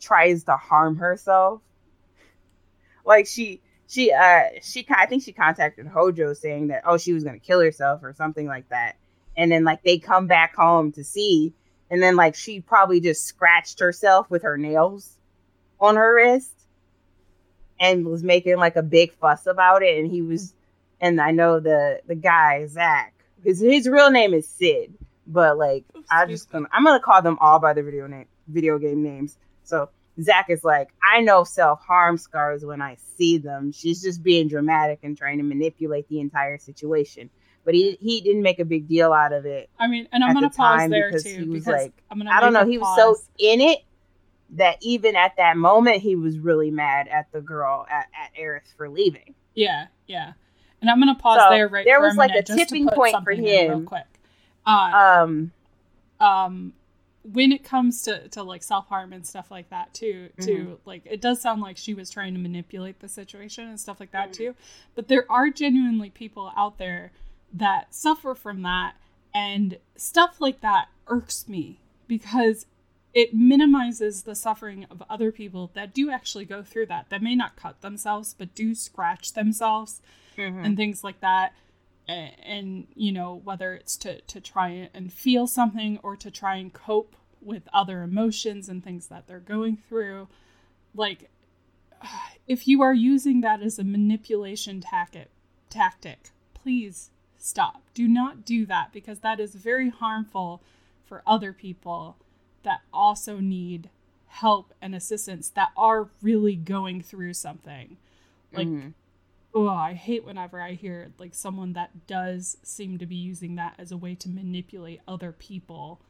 tries 0.00 0.44
to 0.44 0.56
harm 0.56 0.96
herself. 0.96 1.60
Like 3.04 3.26
she 3.26 3.60
she 3.88 4.12
uh 4.12 4.44
she 4.62 4.86
I 4.90 5.06
think 5.06 5.22
she 5.22 5.32
contacted 5.32 5.86
Hojo 5.86 6.32
saying 6.34 6.68
that 6.68 6.82
oh 6.86 6.98
she 6.98 7.12
was 7.12 7.24
gonna 7.24 7.38
kill 7.38 7.60
herself 7.60 8.02
or 8.02 8.12
something 8.12 8.46
like 8.46 8.68
that. 8.68 8.96
And 9.36 9.50
then 9.50 9.64
like 9.64 9.82
they 9.82 9.98
come 9.98 10.26
back 10.26 10.54
home 10.54 10.92
to 10.92 11.04
see 11.04 11.52
and 11.90 12.02
then 12.02 12.16
like 12.16 12.34
she 12.34 12.60
probably 12.60 13.00
just 13.00 13.26
scratched 13.26 13.80
herself 13.80 14.30
with 14.30 14.42
her 14.42 14.56
nails 14.56 15.18
on 15.80 15.96
her 15.96 16.14
wrist 16.14 16.52
and 17.78 18.06
was 18.06 18.22
making 18.22 18.56
like 18.56 18.76
a 18.76 18.82
big 18.82 19.12
fuss 19.12 19.46
about 19.46 19.82
it 19.82 19.98
and 19.98 20.10
he 20.10 20.22
was 20.22 20.54
and 21.02 21.20
I 21.20 21.32
know 21.32 21.60
the 21.60 22.00
the 22.06 22.14
guy 22.14 22.66
Zack 22.66 23.12
his 23.44 23.60
his 23.60 23.86
real 23.88 24.10
name 24.10 24.32
is 24.32 24.48
Sid 24.48 24.94
but 25.26 25.58
like 25.58 25.84
I 26.10 26.24
just 26.24 26.50
gonna 26.50 26.68
I'm 26.72 26.84
gonna 26.84 27.00
call 27.00 27.20
them 27.20 27.36
all 27.40 27.58
by 27.58 27.74
their 27.74 27.84
video 27.84 28.06
name 28.06 28.26
video 28.48 28.78
game 28.78 29.02
names 29.02 29.36
so 29.64 29.90
Zack 30.22 30.48
is 30.48 30.64
like 30.64 30.88
I 31.02 31.20
know 31.20 31.44
self 31.44 31.80
harm 31.80 32.16
scars 32.16 32.64
when 32.64 32.80
I 32.80 32.96
see 33.18 33.36
them 33.36 33.72
she's 33.72 34.00
just 34.00 34.22
being 34.22 34.48
dramatic 34.48 35.00
and 35.02 35.18
trying 35.18 35.38
to 35.38 35.44
manipulate 35.44 36.08
the 36.08 36.20
entire 36.20 36.56
situation 36.56 37.28
but 37.64 37.74
he 37.74 37.98
he 38.00 38.20
didn't 38.20 38.42
make 38.42 38.58
a 38.58 38.64
big 38.64 38.88
deal 38.88 39.12
out 39.12 39.32
of 39.32 39.44
it 39.44 39.68
I 39.78 39.88
mean, 39.88 40.08
and 40.12 40.24
I'm 40.24 40.34
gonna 40.34 40.48
the 40.48 40.56
pause 40.56 40.88
there 40.88 41.08
because 41.10 41.24
too 41.24 41.30
he 41.30 41.48
was 41.48 41.64
because 41.64 41.82
like- 41.82 42.02
I'm 42.10 42.18
gonna. 42.18 42.30
I 42.30 42.40
don't 42.40 42.52
know 42.52 42.66
he 42.66 42.78
was 42.78 42.96
so 42.96 43.16
in 43.38 43.60
it 43.60 43.80
that 44.54 44.76
even 44.82 45.16
at 45.16 45.36
that 45.38 45.56
moment 45.56 46.02
he 46.02 46.14
was 46.14 46.38
really 46.38 46.70
mad 46.70 47.08
at 47.08 47.30
the 47.32 47.40
girl 47.40 47.86
at, 47.90 48.06
at 48.12 48.38
Aerith 48.38 48.74
for 48.76 48.88
leaving. 48.88 49.34
Yeah, 49.54 49.86
yeah. 50.06 50.32
And 50.82 50.90
I'm 50.90 50.98
gonna 50.98 51.14
pause 51.14 51.40
So, 51.42 51.48
there 51.50 51.68
right 51.68 51.84
there 51.86 52.00
was 52.02 52.16
a 52.16 52.18
like 52.18 52.32
a 52.34 52.42
to 52.42 52.54
tipping 52.54 52.86
point 52.88 53.12
for 53.24 53.34
something 53.34 53.42
real 53.44 53.82
quick. 53.82 54.04
Uh, 54.66 55.24
Um 55.24 55.52
um 56.20 56.72
when 57.24 57.52
it 57.52 57.62
comes 57.62 58.02
to, 58.02 58.26
to 58.30 58.42
like 58.42 58.64
self-harm 58.64 59.12
and 59.12 59.24
stuff 59.24 59.48
like 59.50 59.70
that 59.70 59.94
too 59.94 60.28
too 60.40 60.50
Mm-hmm. 60.52 60.74
like 60.88 61.02
it 61.04 61.20
does 61.20 61.40
sound 61.40 61.60
like 61.62 61.76
she 61.76 61.94
was 61.94 62.10
trying 62.10 62.34
to 62.34 62.40
manipulate 62.40 62.98
the 62.98 63.08
situation 63.08 63.68
and 63.68 63.78
stuff 63.78 64.00
like 64.00 64.10
that 64.10 64.30
Mhm. 64.30 64.34
too 64.34 64.54
but 64.96 65.06
there 65.08 65.24
are 65.30 65.48
genuinely 65.48 66.10
people 66.10 66.52
out 66.56 66.78
there 66.78 67.12
that 67.52 67.94
suffer 67.94 68.34
from 68.34 68.62
that 68.62 68.94
and 69.32 69.78
stuff 69.96 70.40
like 70.40 70.60
that 70.62 70.88
irks 71.06 71.48
me 71.48 71.78
because 72.08 72.66
it 73.14 73.32
minimizes 73.34 74.22
the 74.24 74.34
suffering 74.34 74.84
of 74.90 75.02
other 75.08 75.30
people 75.30 75.70
that 75.74 75.94
do 75.94 76.10
actually 76.10 76.44
go 76.44 76.62
through 76.64 76.86
that 76.86 77.06
that 77.10 77.22
may 77.22 77.36
not 77.36 77.54
cut 77.54 77.80
themselves 77.82 78.34
but 78.36 78.52
do 78.56 78.74
scratch 78.74 79.32
themselves 79.34 80.00
mhm. 80.36 80.64
and 80.64 80.76
things 80.76 81.02
like 81.04 81.20
that 81.20 81.52
and, 82.08 82.32
and 82.44 82.86
you 82.94 83.12
know 83.12 83.40
whether 83.44 83.74
it's 83.74 83.96
to 83.96 84.20
to 84.22 84.40
try 84.40 84.90
and 84.92 85.12
feel 85.12 85.46
something 85.46 85.98
or 86.02 86.16
to 86.16 86.30
try 86.30 86.56
and 86.56 86.72
cope 86.72 87.16
with 87.40 87.68
other 87.72 88.02
emotions 88.02 88.68
and 88.68 88.84
things 88.84 89.08
that 89.08 89.26
they're 89.26 89.40
going 89.40 89.76
through 89.88 90.28
like 90.94 91.30
if 92.46 92.66
you 92.66 92.82
are 92.82 92.94
using 92.94 93.40
that 93.40 93.62
as 93.62 93.78
a 93.78 93.84
manipulation 93.84 94.80
tactic 94.80 95.28
tactic 95.70 96.30
please 96.54 97.10
stop 97.38 97.82
do 97.94 98.06
not 98.06 98.44
do 98.44 98.64
that 98.66 98.92
because 98.92 99.20
that 99.20 99.40
is 99.40 99.54
very 99.54 99.88
harmful 99.88 100.62
for 101.04 101.22
other 101.26 101.52
people 101.52 102.16
that 102.62 102.80
also 102.92 103.38
need 103.38 103.90
help 104.26 104.72
and 104.80 104.94
assistance 104.94 105.50
that 105.50 105.70
are 105.76 106.08
really 106.22 106.56
going 106.56 107.02
through 107.02 107.34
something 107.34 107.96
like 108.52 108.66
Mhm. 108.68 108.94
Oh 109.54 109.68
i 109.68 109.92
hate 109.92 110.24
whenever 110.24 110.60
i 110.60 110.72
hear 110.72 111.12
like 111.18 111.34
someone 111.34 111.72
that 111.74 112.06
does 112.06 112.56
seem 112.62 112.98
to 112.98 113.06
be 113.06 113.16
using 113.16 113.56
that 113.56 113.74
as 113.78 113.92
a 113.92 113.96
way 113.96 114.14
to 114.14 114.28
manipulate 114.28 115.00
other 115.06 115.32
people 115.32 116.00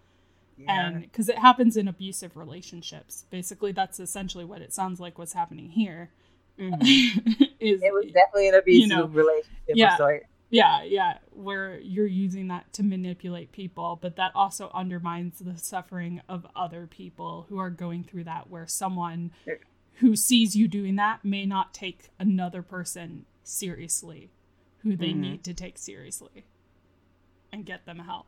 Yeah. 0.57 0.87
and 0.91 1.03
because 1.03 1.29
it 1.29 1.39
happens 1.39 1.77
in 1.77 1.89
abusive 1.89 2.37
relationships 2.37 3.25
basically 3.31 3.73
that's 3.73 3.99
essentially 4.01 4.45
what 4.45 4.61
it 4.63 4.73
sounds 4.73 5.01
like 5.01 5.19
what's 5.19 5.33
happening 5.33 5.71
here 5.71 6.11
Mhm. 6.59 6.83
is 7.61 7.83
it 7.83 7.93
was 7.93 8.07
definitely 8.13 8.49
an 8.49 8.55
abusive 8.55 8.89
know, 8.91 9.07
relationship 9.07 9.49
yeah. 9.69 9.97
yeah 10.51 10.83
yeah 10.83 11.19
where 11.31 11.79
you're 11.81 12.07
using 12.07 12.49
that 12.49 12.71
to 12.75 12.83
manipulate 12.83 13.51
people 13.53 13.99
but 14.03 14.17
that 14.17 14.33
also 14.35 14.71
undermines 14.75 15.39
the 15.39 15.57
suffering 15.57 16.21
of 16.29 16.47
other 16.55 16.87
people 16.87 17.47
who 17.49 17.57
are 17.59 17.71
going 17.71 18.05
through 18.05 18.25
that 18.25 18.51
where 18.51 18.67
someone 18.67 19.31
who 19.95 20.15
sees 20.15 20.55
you 20.55 20.69
doing 20.69 20.97
that 20.97 21.25
may 21.25 21.47
not 21.47 21.73
take 21.73 22.11
another 22.19 22.61
person 22.63 23.25
seriously 23.45 24.31
who 24.79 24.97
they 24.97 25.13
Mhm. 25.13 25.21
need 25.21 25.45
to 25.45 25.55
take 25.55 25.79
seriously 25.79 26.45
and 27.53 27.65
get 27.67 27.85
them 27.87 27.99
help 28.01 28.27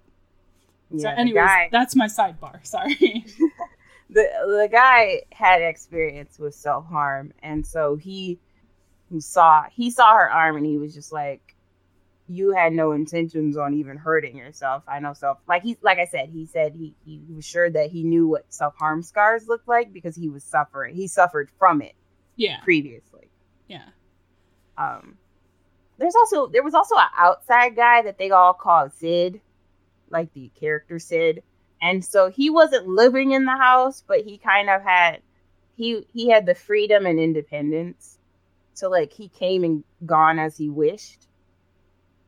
Yeah, 0.90 1.14
so 1.14 1.20
anyways 1.20 1.34
guy- 1.46 1.68
that's 1.72 1.96
my 1.96 2.06
sidebar 2.06 2.64
sorry 2.66 2.94
the 4.10 4.22
the 4.60 4.68
guy 4.70 5.22
had 5.32 5.62
experience 5.62 6.38
with 6.38 6.54
self 6.54 6.86
harm, 6.86 7.32
and 7.42 7.66
so 7.66 7.96
he 7.96 8.38
saw 9.18 9.64
he 9.70 9.90
saw 9.90 10.14
her 10.14 10.30
arm, 10.30 10.56
and 10.56 10.66
he 10.66 10.76
was 10.78 10.92
just 10.94 11.10
like, 11.12 11.56
"You 12.28 12.52
had 12.52 12.72
no 12.72 12.92
intentions 12.92 13.56
on 13.56 13.74
even 13.74 13.96
hurting 13.96 14.36
yourself." 14.36 14.82
I 14.86 15.00
know 15.00 15.14
self 15.14 15.38
like 15.48 15.62
he 15.62 15.76
like 15.82 15.98
I 15.98 16.04
said, 16.06 16.28
he 16.28 16.46
said 16.46 16.74
he 16.74 16.94
he 17.04 17.22
was 17.34 17.44
sure 17.46 17.70
that 17.70 17.90
he 17.90 18.02
knew 18.04 18.28
what 18.28 18.52
self 18.52 18.74
harm 18.76 19.02
scars 19.02 19.48
looked 19.48 19.66
like 19.68 19.92
because 19.92 20.14
he 20.16 20.28
was 20.28 20.44
suffering. 20.44 20.94
He 20.94 21.06
suffered 21.08 21.50
from 21.58 21.80
it 21.82 21.94
yeah 22.36 22.60
previously. 22.62 23.30
yeah 23.68 23.88
Um, 24.76 25.18
there's 25.98 26.14
also 26.14 26.48
there 26.48 26.62
was 26.62 26.74
also 26.74 26.96
an 26.96 27.08
outside 27.16 27.76
guy 27.76 28.02
that 28.02 28.18
they 28.18 28.30
all 28.30 28.52
called 28.52 28.92
Sid, 28.94 29.40
like 30.10 30.32
the 30.32 30.50
character 30.58 30.98
Sid, 30.98 31.42
and 31.80 32.04
so 32.04 32.30
he 32.30 32.50
wasn't 32.50 32.88
living 32.88 33.32
in 33.32 33.44
the 33.44 33.56
house, 33.56 34.02
but 34.06 34.20
he 34.20 34.38
kind 34.38 34.68
of 34.68 34.82
had 34.82 35.20
he 35.76 36.06
he 36.12 36.28
had 36.28 36.46
the 36.46 36.54
freedom 36.54 37.06
and 37.06 37.20
independence, 37.20 38.18
so 38.74 38.90
like 38.90 39.12
he 39.12 39.28
came 39.28 39.62
and 39.62 39.84
gone 40.04 40.38
as 40.38 40.56
he 40.56 40.68
wished, 40.68 41.28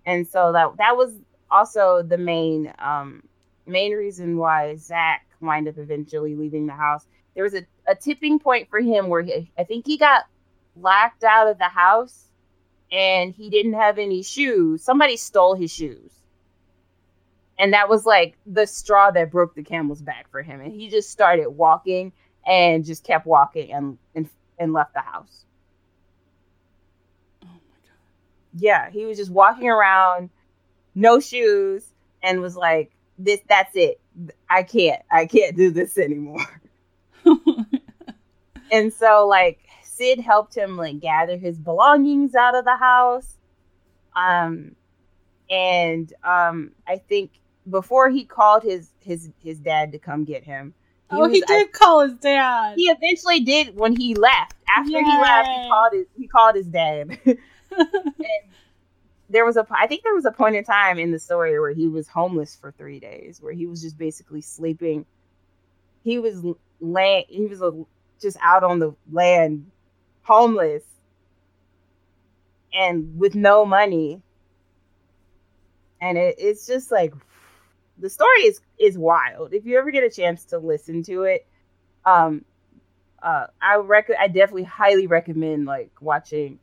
and 0.05 0.26
so 0.26 0.53
that 0.53 0.76
that 0.78 0.97
was 0.97 1.12
also 1.51 2.03
the 2.03 2.18
main 2.18 2.72
um 2.78 3.22
main 3.66 3.92
reason 3.92 4.36
why 4.36 4.76
Zack 4.76 5.26
wind 5.40 5.68
up 5.68 5.78
eventually 5.78 6.36
leaving 6.36 6.66
the 6.66 6.72
house. 6.72 7.07
There 7.34 7.44
was 7.44 7.55
a, 7.55 7.66
a 7.86 7.94
tipping 7.94 8.38
point 8.38 8.70
for 8.70 8.80
him 8.80 9.09
where 9.09 9.22
he, 9.22 9.51
I 9.59 9.64
think 9.64 9.86
he 9.86 9.99
got 9.99 10.24
locked 10.76 11.24
out 11.24 11.49
of 11.49 11.59
the 11.59 11.64
house 11.64 12.26
and 12.93 13.34
he 13.34 13.51
didn't 13.51 13.74
have 13.74 13.99
any 13.99 14.22
shoes. 14.22 14.82
Somebody 14.82 15.16
stole 15.16 15.55
his 15.55 15.72
shoes. 15.72 16.12
And 17.59 17.72
that 17.72 17.89
was 17.89 18.05
like 18.05 18.37
the 18.47 18.66
straw 18.66 19.11
that 19.12 19.30
broke 19.30 19.55
the 19.55 19.62
camel's 19.62 20.03
back 20.03 20.30
for 20.30 20.43
him. 20.43 20.61
And 20.61 20.72
he 20.72 20.89
just 20.89 21.11
started 21.11 21.49
walking 21.49 22.12
and 22.47 22.84
just 22.84 23.05
kept 23.05 23.26
walking 23.26 23.72
and 23.72 23.99
and, 24.14 24.28
and 24.59 24.72
left 24.72 24.95
the 24.95 25.01
house. 25.01 25.45
oh 27.43 27.49
my 27.49 27.78
god 27.82 27.99
Yeah, 28.55 28.91
he 28.91 29.07
was 29.07 29.16
just 29.16 29.30
walking 29.30 29.68
around, 29.68 30.30
no 30.95 31.18
shoes, 31.20 31.84
and 32.22 32.41
was 32.41 32.57
like, 32.57 32.93
This 33.18 33.41
that's 33.49 33.74
it. 33.74 34.01
I 34.51 34.62
can't 34.62 35.03
I 35.11 35.26
can't 35.26 35.57
do 35.57 35.70
this 35.70 35.99
anymore. 35.99 36.47
And 38.70 38.93
so 38.93 39.26
like 39.26 39.61
Sid 39.97 40.20
helped 40.20 40.55
him 40.55 40.76
like 40.76 41.01
gather 41.01 41.38
his 41.38 41.59
belongings 41.59 42.34
out 42.34 42.55
of 42.55 42.64
the 42.64 42.76
house. 42.76 43.36
Um, 44.14 44.76
and 45.49 46.12
um, 46.22 46.72
I 46.86 46.99
think 46.99 47.30
before 47.70 48.11
he 48.11 48.24
called 48.24 48.62
his 48.62 48.90
his 49.01 49.30
his 49.42 49.59
dad 49.59 49.92
to 49.92 49.99
come 49.99 50.24
get 50.24 50.44
him. 50.44 50.74
He 51.11 51.16
oh, 51.16 51.20
was, 51.20 51.32
he 51.32 51.40
did 51.40 51.68
I, 51.68 51.70
call 51.70 52.01
his 52.01 52.14
dad. 52.14 52.74
He 52.76 52.84
eventually 52.88 53.40
did 53.40 53.76
when 53.76 53.94
he 53.97 54.14
left. 54.14 54.55
After 54.76 54.90
Yay. 54.90 55.05
he 55.05 55.18
left, 55.18 55.49
he 55.49 55.68
called 55.68 55.92
his 55.92 56.07
he 56.18 56.26
called 56.26 56.57
his 56.57 56.66
dad. 56.66 57.18
and 57.26 57.38
there 59.30 59.44
was 59.44 59.57
a 59.57 59.66
I 59.70 59.86
think 59.86 60.03
there 60.03 60.14
was 60.14 60.26
a 60.26 60.32
point 60.32 60.57
in 60.57 60.64
time 60.64 60.99
in 60.99 61.12
the 61.12 61.18
story 61.18 61.59
where 61.59 61.72
he 61.72 61.88
was 61.88 62.09
homeless 62.09 62.57
for 62.57 62.72
three 62.72 63.01
days, 63.01 63.40
where 63.40 63.53
he 63.53 63.66
was 63.66 63.82
just 63.82 63.97
basically 63.97 64.40
sleeping. 64.40 65.07
He 66.03 66.18
was 66.18 66.42
land 66.80 67.24
he 67.28 67.47
was 67.47 67.62
a, 67.62 67.72
just 68.20 68.36
out 68.42 68.64
on 68.64 68.78
the 68.78 68.94
land, 69.11 69.70
homeless, 70.27 70.83
and 72.72 73.18
with 73.18 73.35
no 73.35 73.64
money. 73.64 74.22
And 76.01 76.18
it, 76.18 76.37
it's 76.39 76.66
just 76.66 76.91
like 76.91 77.14
the 77.99 78.11
story 78.11 78.43
is 78.43 78.61
is 78.79 78.99
wild. 78.99 79.55
If 79.55 79.64
you 79.64 79.79
ever 79.79 79.91
get 79.91 80.05
a 80.05 80.11
chance 80.11 80.45
to 80.47 80.59
listen 80.59 81.03
to 81.05 81.22
it, 81.24 81.47
um, 82.05 82.45
uh, 83.22 83.47
I 83.62 83.77
rec 83.77 84.11
I 84.18 84.29
definitely 84.29 84.64
highly 84.64 85.07
recommend 85.07 85.66
like 85.66 85.91
watching 86.01 86.59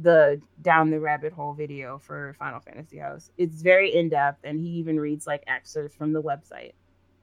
the 0.00 0.40
down 0.62 0.90
the 0.90 1.00
rabbit 1.00 1.32
hole 1.32 1.54
video 1.54 1.98
for 1.98 2.34
Final 2.38 2.60
Fantasy 2.60 2.98
House. 2.98 3.30
It's 3.36 3.60
very 3.60 3.94
in 3.94 4.08
depth, 4.08 4.40
and 4.44 4.60
he 4.60 4.68
even 4.78 4.98
reads 4.98 5.26
like 5.26 5.42
excerpts 5.46 5.94
from 5.96 6.12
the 6.12 6.22
website. 6.22 6.72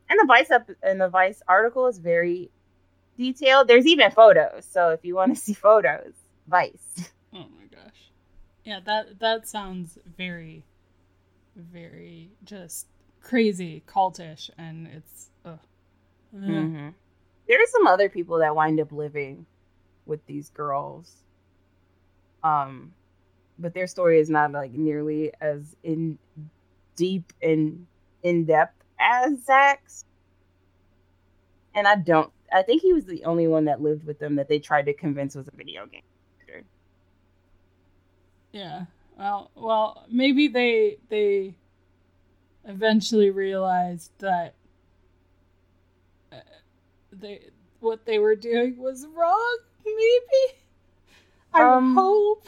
And 0.09 0.19
the 0.19 0.25
Vice 0.27 0.51
up 0.51 0.69
and 0.83 1.01
the 1.01 1.09
Vice 1.09 1.41
article 1.47 1.87
is 1.87 1.97
very 1.97 2.51
detailed. 3.17 3.67
There's 3.67 3.85
even 3.85 4.11
photos, 4.11 4.65
so 4.69 4.89
if 4.89 5.03
you 5.03 5.15
want 5.15 5.35
to 5.35 5.41
see 5.41 5.53
photos, 5.53 6.13
Vice. 6.47 7.11
Oh 7.33 7.45
my 7.57 7.65
gosh, 7.71 8.11
yeah 8.63 8.79
that 8.85 9.19
that 9.19 9.47
sounds 9.47 9.97
very, 10.17 10.63
very 11.55 12.31
just 12.43 12.87
crazy 13.21 13.83
cultish, 13.87 14.49
and 14.57 14.87
it's. 14.87 15.29
Uh, 15.43 15.57
mm-hmm. 16.35 16.89
There 17.47 17.61
are 17.61 17.67
some 17.67 17.85
other 17.87 18.09
people 18.09 18.39
that 18.39 18.55
wind 18.55 18.79
up 18.79 18.91
living 18.91 19.45
with 20.07 20.25
these 20.25 20.49
girls 20.49 21.25
um, 22.45 22.93
but 23.57 23.73
their 23.73 23.87
story 23.87 24.19
is 24.19 24.29
not 24.29 24.51
like 24.51 24.71
nearly 24.71 25.31
as 25.41 25.75
in 25.83 26.19
deep 26.95 27.33
and 27.41 27.87
in 28.21 28.45
depth 28.45 28.75
as 28.99 29.43
Zack's. 29.43 30.05
And 31.73 31.87
I 31.87 31.95
don't. 31.95 32.31
I 32.55 32.63
think 32.63 32.81
he 32.81 32.93
was 32.93 33.05
the 33.05 33.25
only 33.25 33.47
one 33.47 33.65
that 33.65 33.81
lived 33.81 34.05
with 34.05 34.17
them 34.17 34.35
that 34.35 34.47
they 34.47 34.59
tried 34.59 34.85
to 34.85 34.93
convince 34.93 35.35
was 35.35 35.47
a 35.49 35.55
video 35.55 35.85
game. 35.85 36.01
Yeah. 38.55 38.85
Well, 39.17 39.51
well, 39.53 40.05
maybe 40.09 40.47
they 40.47 40.97
they 41.09 41.55
eventually 42.63 43.29
realized 43.29 44.11
that 44.19 44.53
uh, 46.31 46.37
they 47.11 47.47
what 47.81 48.05
they 48.05 48.17
were 48.17 48.37
doing 48.37 48.77
was 48.77 49.05
wrong. 49.13 49.57
Maybe. 49.85 50.57
I 51.53 51.63
um, 51.63 51.95
hope. 51.95 52.47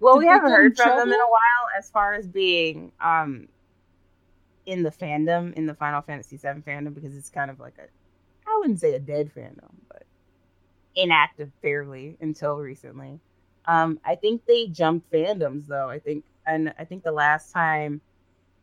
Well, 0.00 0.14
Did 0.14 0.20
we 0.20 0.26
haven't 0.26 0.50
heard 0.50 0.76
from 0.76 0.96
them 0.96 1.08
in 1.12 1.20
a 1.20 1.30
while 1.30 1.68
as 1.78 1.90
far 1.90 2.14
as 2.14 2.26
being 2.26 2.90
um 3.00 3.46
in 4.66 4.82
the 4.82 4.90
fandom, 4.90 5.52
in 5.52 5.66
the 5.66 5.74
Final 5.74 6.02
Fantasy 6.02 6.38
VII 6.38 6.60
fandom, 6.66 6.92
because 6.92 7.16
it's 7.16 7.30
kind 7.30 7.52
of 7.52 7.60
like 7.60 7.74
a, 7.78 7.86
I 8.54 8.58
wouldn't 8.58 8.80
say 8.80 8.94
a 8.94 9.00
dead 9.00 9.30
fandom, 9.34 9.72
but 9.88 10.04
inactive 10.94 11.50
fairly 11.62 12.16
until 12.20 12.56
recently. 12.56 13.20
Um, 13.66 13.98
I 14.04 14.14
think 14.14 14.44
they 14.46 14.66
jumped 14.66 15.10
fandoms 15.10 15.66
though. 15.66 15.88
I 15.88 15.98
think, 15.98 16.24
and 16.46 16.74
I 16.78 16.84
think 16.84 17.02
the 17.02 17.12
last 17.12 17.52
time 17.52 18.00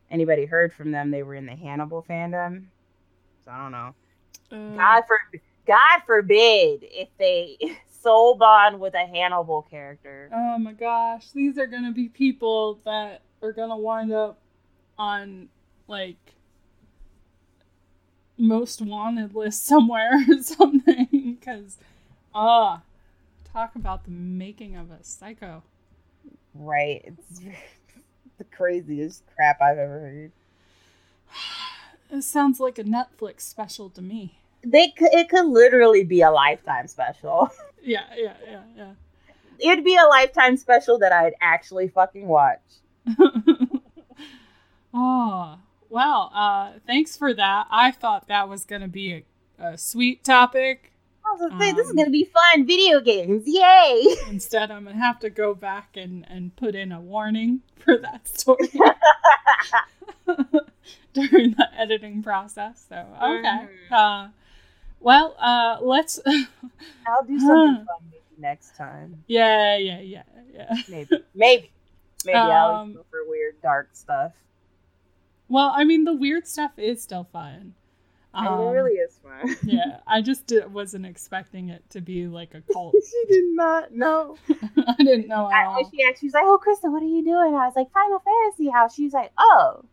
anybody 0.10 0.46
heard 0.46 0.74
from 0.74 0.92
them, 0.92 1.12
they 1.12 1.24
were 1.24 1.36
in 1.36 1.46
the 1.46 1.56
Hannibal 1.56 2.06
fandom. 2.08 2.66
So 3.44 3.52
I 3.52 3.58
don't 3.58 3.72
know. 3.72 3.96
Uh, 4.52 4.76
God 4.76 5.04
for 5.08 5.18
God 5.66 6.02
forbid 6.06 6.84
if 6.84 7.10
they 7.18 7.58
soul 8.02 8.36
bond 8.36 8.80
with 8.80 8.94
a 8.94 9.06
Hannibal 9.06 9.64
character. 9.64 10.30
Oh 10.34 10.58
my 10.58 10.74
gosh, 10.74 11.32
these 11.32 11.58
are 11.58 11.68
gonna 11.68 11.92
be 11.92 12.10
people 12.10 12.80
that 12.86 13.22
are 13.42 13.54
gonna 13.54 13.78
wind 13.78 14.12
up 14.12 14.40
on 14.98 15.50
like 15.88 16.18
most 18.42 18.82
wanted 18.82 19.36
list 19.36 19.66
somewhere 19.72 20.24
or 20.28 20.42
something. 20.42 21.38
Because, 21.40 21.78
ah, 22.34 22.78
uh, 22.78 22.80
talk 23.52 23.76
about 23.76 24.04
the 24.04 24.12
making 24.12 24.76
of 24.76 24.92
a 24.92 25.04
psycho. 25.04 25.64
Right, 26.54 27.04
it's 27.06 27.40
the 28.38 28.44
craziest 28.46 29.24
crap 29.36 29.62
I've 29.62 29.78
ever 29.78 30.00
heard. 30.00 30.32
It 32.14 32.24
sounds 32.24 32.60
like 32.60 32.78
a 32.78 32.84
Netflix 32.84 33.40
special 33.40 33.90
to 33.92 34.02
me. 34.02 34.38
They 34.66 34.90
could, 34.90 35.14
it 35.14 35.30
could 35.30 35.46
literally 35.46 36.04
be 36.04 36.22
a 36.22 36.30
lifetime 36.30 36.88
special. 36.88 37.50
Yeah, 37.84 38.04
yeah, 38.16 38.34
yeah, 38.46 38.62
yeah. 38.78 38.92
It'd 39.58 39.84
be 39.84 39.96
a 39.98 40.06
lifetime 40.06 40.56
special 40.56 41.00
that 41.00 41.12
I'd 41.12 41.34
actually 41.42 41.88
fucking 41.88 42.28
watch. 42.28 42.62
oh, 44.94 45.58
well, 45.92 46.32
uh, 46.34 46.72
thanks 46.88 47.18
for 47.18 47.34
that. 47.34 47.68
I 47.70 47.92
thought 47.92 48.30
that 48.30 48.48
was 48.48 48.66
going 48.66 48.82
to 48.82 48.88
be 48.88 49.26
a, 49.60 49.74
a, 49.74 49.78
sweet 49.78 50.24
topic. 50.24 50.94
I 51.26 51.34
was 51.34 51.52
to 51.52 51.60
say, 51.60 51.70
um, 51.70 51.76
this 51.76 51.86
is 51.86 51.92
um, 51.92 51.96
going 51.98 52.08
to 52.08 52.12
be 52.12 52.24
fun. 52.24 52.66
Video 52.66 53.02
games. 53.02 53.44
Yay. 53.46 54.16
Instead, 54.30 54.72
I'm 54.72 54.86
going 54.86 54.96
to 54.96 55.02
have 55.02 55.20
to 55.20 55.30
go 55.30 55.54
back 55.54 55.98
and, 55.98 56.26
and 56.30 56.56
put 56.56 56.76
in 56.76 56.92
a 56.92 57.02
warning 57.02 57.62
for 57.84 57.98
that 57.98 58.28
story 58.28 58.70
during 61.14 61.52
the 61.52 61.68
editing 61.78 62.24
process. 62.24 62.86
So, 62.88 62.96
okay. 62.96 63.48
Mm-hmm. 63.48 63.94
Uh, 63.94 64.30
well, 65.02 65.36
uh, 65.40 65.78
let's. 65.82 66.20
I'll 66.26 67.26
do 67.28 67.38
something 67.38 67.86
fun 67.86 67.86
maybe 68.10 68.24
next 68.38 68.78
time. 68.78 69.24
Yeah, 69.28 69.76
yeah, 69.76 70.00
yeah, 70.00 70.24
yeah. 70.54 70.74
Maybe, 70.88 71.10
maybe, 71.36 71.72
maybe 72.24 72.38
um, 72.38 72.50
I'll 72.50 72.88
go 72.88 73.06
for 73.10 73.28
weird, 73.28 73.62
dark 73.62 73.90
stuff. 73.94 74.32
Well, 75.52 75.74
I 75.76 75.84
mean, 75.84 76.06
the 76.06 76.14
weird 76.14 76.48
stuff 76.48 76.72
is 76.78 77.04
still 77.04 77.28
fun. 77.34 77.74
Um, 78.34 78.46
it 78.48 78.72
really 78.72 78.94
is 78.94 79.20
fun. 79.22 79.58
yeah, 79.64 79.98
I 80.08 80.22
just 80.22 80.48
did, 80.48 80.72
wasn't 80.72 81.06
expecting 81.06 81.68
it 81.68 81.84
to 81.90 82.00
be 82.00 82.26
like 82.28 82.54
a 82.54 82.62
cult. 82.74 82.96
she 82.96 83.26
did 83.28 83.44
not 83.50 83.94
know. 83.94 84.38
I 84.50 84.96
didn't 84.98 85.28
know 85.28 85.52
at 85.52 85.68
all. 85.68 85.92
She, 85.92 85.98
she 86.18 86.28
was 86.28 86.34
like, 86.34 86.46
"Oh, 86.46 86.58
Krista, 86.66 86.90
what 86.90 87.04
are 87.04 87.06
you 87.06 87.22
doing?" 87.22 87.54
I 87.54 87.66
was 87.66 87.74
like, 87.76 87.92
"Final 87.92 88.20
Fantasy 88.20 88.70
House." 88.70 88.96
She 88.96 89.04
was 89.04 89.12
like, 89.12 89.34
"Oh, 89.38 89.84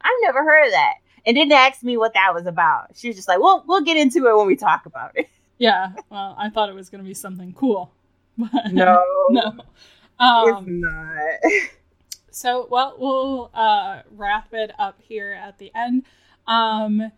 I've 0.00 0.12
never 0.22 0.42
heard 0.42 0.66
of 0.66 0.72
that." 0.72 0.94
and 1.24 1.36
didn't 1.36 1.52
ask 1.52 1.82
me 1.82 1.96
what 1.96 2.14
that 2.14 2.32
was 2.34 2.46
about. 2.46 2.96
She 2.96 3.08
was 3.08 3.16
just 3.16 3.28
like, 3.28 3.38
"Well, 3.38 3.64
we'll 3.66 3.82
get 3.82 3.98
into 3.98 4.26
it 4.26 4.36
when 4.36 4.46
we 4.46 4.56
talk 4.56 4.86
about 4.86 5.12
it." 5.14 5.28
Yeah, 5.58 5.92
well, 6.10 6.34
I 6.38 6.48
thought 6.48 6.70
it 6.70 6.74
was 6.74 6.88
going 6.88 7.04
to 7.04 7.06
be 7.06 7.14
something 7.14 7.52
cool, 7.52 7.92
but 8.38 8.72
no, 8.72 9.04
no, 9.28 9.52
um, 10.18 10.48
it's 10.48 10.66
not. 10.66 11.70
So, 12.34 12.66
well, 12.70 12.94
we'll 12.98 13.50
uh, 13.54 14.02
wrap 14.10 14.52
it 14.52 14.72
up 14.78 15.00
here 15.02 15.32
at 15.32 15.58
the 15.58 15.70
end. 15.74 16.04
Um, 16.46 17.12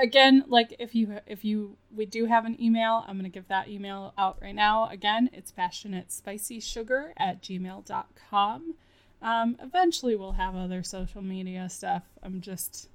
again, 0.00 0.44
like 0.48 0.76
if 0.78 0.94
you 0.94 1.18
if 1.26 1.44
you 1.44 1.76
we 1.94 2.06
do 2.06 2.26
have 2.26 2.44
an 2.44 2.60
email, 2.60 3.04
I'm 3.06 3.16
to 3.22 3.28
give 3.28 3.48
that 3.48 3.68
email 3.68 4.12
out 4.16 4.38
right 4.40 4.54
now. 4.54 4.88
Again, 4.88 5.30
it's 5.32 5.50
passionate 5.50 6.12
spicy 6.12 6.60
sugar 6.60 7.12
at 7.16 7.42
gmail.com. 7.42 8.74
Um, 9.22 9.56
eventually, 9.62 10.16
we'll 10.16 10.32
have 10.32 10.54
other 10.54 10.82
social 10.82 11.22
media 11.22 11.68
stuff. 11.68 12.02
I'm 12.22 12.40
just, 12.40 12.90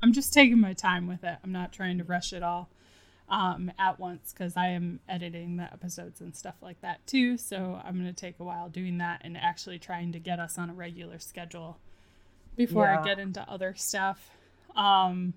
I'm 0.00 0.12
just 0.12 0.32
taking 0.32 0.60
my 0.60 0.74
time 0.74 1.08
with 1.08 1.24
it. 1.24 1.38
I'm 1.42 1.50
not 1.50 1.72
trying 1.72 1.98
to 1.98 2.04
rush 2.04 2.32
it 2.32 2.42
all 2.42 2.68
um, 3.28 3.72
at 3.78 3.98
once 3.98 4.32
because 4.32 4.56
I 4.56 4.68
am 4.68 5.00
editing 5.08 5.56
the 5.56 5.64
episodes 5.64 6.20
and 6.20 6.34
stuff 6.34 6.56
like 6.60 6.80
that 6.82 7.06
too. 7.06 7.36
So 7.36 7.80
I'm 7.82 7.94
going 7.94 8.12
to 8.12 8.20
take 8.20 8.38
a 8.38 8.44
while 8.44 8.68
doing 8.68 8.98
that 8.98 9.22
and 9.24 9.36
actually 9.36 9.78
trying 9.78 10.12
to 10.12 10.18
get 10.18 10.38
us 10.38 10.58
on 10.58 10.70
a 10.70 10.74
regular 10.74 11.18
schedule 11.18 11.78
before 12.56 12.84
yeah. 12.84 13.00
I 13.00 13.04
get 13.04 13.18
into 13.18 13.40
other 13.50 13.74
stuff. 13.76 14.30
Um, 14.76 15.34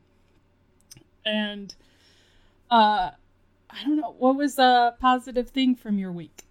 and 1.25 1.73
uh, 2.69 3.11
I 3.69 3.83
don't 3.83 3.97
know 3.97 4.15
what 4.17 4.35
was 4.35 4.57
a 4.59 4.95
positive 4.99 5.49
thing 5.49 5.75
from 5.75 5.97
your 5.97 6.11
week. 6.11 6.43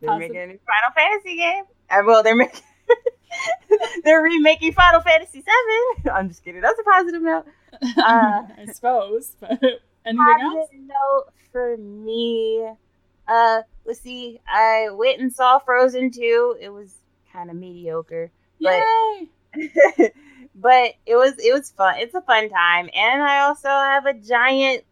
They're 0.00 0.18
making 0.18 0.36
a 0.38 0.46
new 0.46 0.58
Final 0.66 0.94
Fantasy 0.94 1.36
game. 1.36 1.64
Uh, 1.90 2.02
well, 2.06 2.22
they're 2.22 2.36
making 2.36 2.60
they're 4.04 4.22
remaking 4.22 4.72
Final 4.72 5.00
Fantasy 5.00 5.42
Seven. 5.42 6.12
I'm 6.16 6.28
just 6.28 6.42
kidding. 6.42 6.60
That's 6.60 6.78
a 6.78 6.82
positive 6.82 7.22
note. 7.22 7.46
Uh, 7.96 8.42
I 8.58 8.66
suppose. 8.72 9.36
But 9.40 9.50
anything 10.04 10.40
else? 10.42 10.68
note 10.72 11.26
for 11.52 11.76
me. 11.76 12.68
Uh, 13.26 13.62
let's 13.84 14.00
see. 14.00 14.40
I 14.48 14.88
went 14.92 15.20
and 15.20 15.32
saw 15.32 15.58
Frozen 15.58 16.10
2. 16.10 16.56
It 16.60 16.70
was 16.70 16.94
kind 17.32 17.50
of 17.50 17.56
mediocre. 17.56 18.30
But, 18.60 18.82
Yay! 19.54 20.12
but 20.54 20.94
it 21.06 21.16
was 21.16 21.38
it 21.38 21.52
was 21.52 21.70
fun. 21.70 21.94
It's 21.98 22.14
a 22.14 22.20
fun 22.20 22.50
time, 22.50 22.90
and 22.92 23.22
I 23.22 23.40
also 23.40 23.68
have 23.68 24.06
a 24.06 24.14
giant 24.14 24.84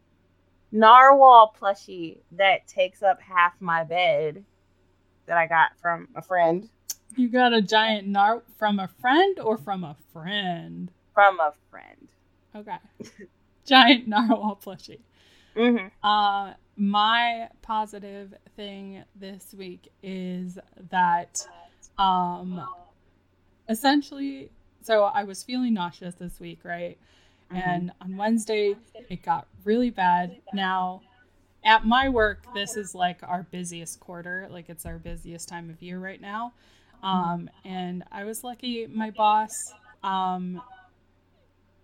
narwhal 0.73 1.55
plushie 1.61 2.19
that 2.33 2.67
takes 2.67 3.03
up 3.03 3.21
half 3.21 3.55
my 3.61 3.85
bed 3.85 4.45
that 5.27 5.37
I 5.37 5.47
got 5.47 5.71
from 5.81 6.09
a 6.15 6.23
friend. 6.23 6.69
You 7.17 7.29
got 7.29 7.53
a 7.53 7.63
giant 7.63 8.07
nar 8.07 8.43
from 8.59 8.79
a 8.79 8.89
friend 8.89 9.39
or 9.41 9.57
from 9.57 9.85
a 9.85 9.97
friend? 10.13 10.91
From 11.15 11.41
a 11.41 11.53
friend. 11.71 12.09
Okay. 12.55 12.77
giant 13.67 14.09
narwhal 14.09 14.59
plushie. 14.65 15.01
Mm-hmm. 15.57 16.07
Uh, 16.07 16.55
my 16.77 17.49
positive 17.63 18.35
thing 18.57 19.05
this 19.17 19.55
week 19.57 19.91
is 20.03 20.59
that, 20.91 21.47
um, 21.99 22.67
essentially, 23.69 24.51
so 24.83 25.05
I 25.05 25.25
was 25.25 25.43
feeling 25.43 25.75
nauseous 25.75 26.15
this 26.15 26.41
week, 26.41 26.61
right? 26.65 26.97
And 27.51 27.93
on 28.01 28.17
Wednesday, 28.17 28.77
it 29.09 29.23
got 29.23 29.47
really 29.65 29.91
bad. 29.91 30.37
Now, 30.53 31.01
at 31.65 31.85
my 31.85 32.09
work, 32.09 32.47
this 32.55 32.77
is 32.77 32.95
like 32.95 33.21
our 33.23 33.47
busiest 33.51 34.01
quarter, 34.01 34.47
like 34.51 34.69
it's 34.69 34.87
our 34.87 34.99
busiest 34.99 35.49
time 35.49 35.71
of 35.71 35.83
year 35.83 35.99
right 35.99 36.21
now. 36.21 36.53
Um, 37.03 37.49
and 37.65 38.05
I 38.13 38.25
was 38.25 38.45
lucky, 38.45 38.87
my 38.87 39.11
boss 39.11 39.73
um, 40.03 40.61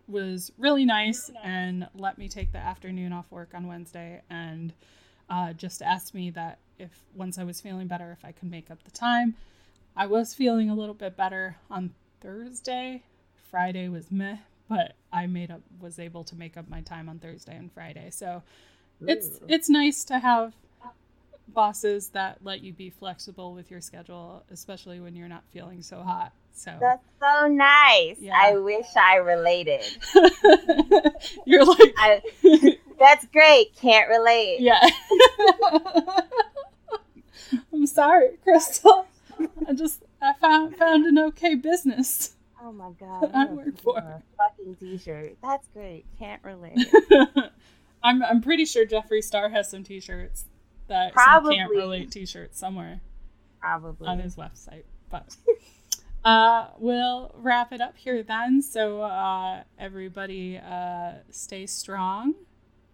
was 0.06 0.52
really 0.58 0.84
nice 0.84 1.30
and 1.42 1.88
let 1.94 2.18
me 2.18 2.28
take 2.28 2.52
the 2.52 2.58
afternoon 2.58 3.12
off 3.12 3.30
work 3.30 3.50
on 3.54 3.66
Wednesday 3.66 4.22
and 4.28 4.72
uh, 5.30 5.52
just 5.52 5.82
asked 5.82 6.14
me 6.14 6.30
that 6.30 6.58
if 6.78 6.90
once 7.14 7.38
I 7.38 7.44
was 7.44 7.60
feeling 7.60 7.86
better, 7.86 8.12
if 8.12 8.24
I 8.24 8.32
could 8.32 8.50
make 8.50 8.70
up 8.70 8.82
the 8.84 8.90
time. 8.90 9.34
I 9.96 10.06
was 10.06 10.34
feeling 10.34 10.70
a 10.70 10.74
little 10.74 10.94
bit 10.94 11.16
better 11.16 11.56
on 11.70 11.94
Thursday. 12.20 13.02
Friday 13.50 13.88
was 13.88 14.10
meh, 14.10 14.38
but 14.68 14.94
I 15.12 15.26
made 15.26 15.50
up 15.50 15.60
was 15.80 15.98
able 15.98 16.24
to 16.24 16.36
make 16.36 16.56
up 16.56 16.68
my 16.68 16.80
time 16.80 17.08
on 17.08 17.18
Thursday 17.20 17.56
and 17.56 17.72
Friday. 17.72 18.10
So 18.10 18.42
it's 19.06 19.40
it's 19.48 19.68
nice 19.68 20.04
to 20.04 20.18
have 20.18 20.54
bosses 21.48 22.08
that 22.10 22.38
let 22.42 22.62
you 22.62 22.72
be 22.72 22.90
flexible 22.90 23.54
with 23.54 23.70
your 23.70 23.80
schedule, 23.80 24.44
especially 24.50 25.00
when 25.00 25.14
you're 25.14 25.28
not 25.28 25.44
feeling 25.52 25.82
so 25.82 26.02
hot. 26.02 26.32
So 26.54 26.76
That's 26.80 27.02
so 27.20 27.48
nice. 27.48 28.16
Yeah. 28.20 28.36
I 28.36 28.56
wish 28.56 28.86
I 28.96 29.16
related. 29.16 29.82
you're 31.46 31.64
like 31.64 31.94
I, 31.96 32.22
that's 32.98 33.26
great. 33.26 33.74
Can't 33.76 34.08
relate. 34.08 34.60
yeah. 34.60 34.80
I'm 37.72 37.86
sorry, 37.86 38.38
Crystal. 38.42 39.06
I 39.68 39.74
just 39.74 40.04
I 40.22 40.32
found 40.34 40.76
found 40.76 41.06
an 41.06 41.18
okay 41.18 41.56
business. 41.56 42.36
Oh 42.62 42.72
my 42.72 42.90
god. 42.98 43.30
I 43.34 43.46
work 43.46 43.78
for 43.80 43.98
a 43.98 44.22
fucking 44.38 44.76
t-shirt. 44.76 45.36
That's 45.42 45.66
great. 45.74 46.04
Can't 46.18 46.42
relate. 46.44 46.78
I'm 48.02 48.22
I'm 48.22 48.40
pretty 48.40 48.64
sure 48.64 48.86
Jeffree 48.86 49.24
Star 49.24 49.48
has 49.48 49.68
some 49.70 49.82
T-shirts 49.82 50.44
that 50.88 51.14
some 51.14 51.44
can't 51.50 51.68
Probably. 51.70 51.76
relate 51.76 52.10
T-shirts 52.10 52.58
somewhere 52.58 53.00
Probably. 53.60 54.06
on 54.08 54.18
his 54.18 54.36
website. 54.36 54.84
But 55.10 55.36
uh, 56.24 56.68
we'll 56.78 57.34
wrap 57.36 57.72
it 57.72 57.80
up 57.80 57.96
here 57.96 58.22
then. 58.22 58.60
So 58.62 59.02
uh, 59.02 59.62
everybody 59.78 60.58
uh, 60.58 61.12
stay 61.30 61.66
strong. 61.66 62.34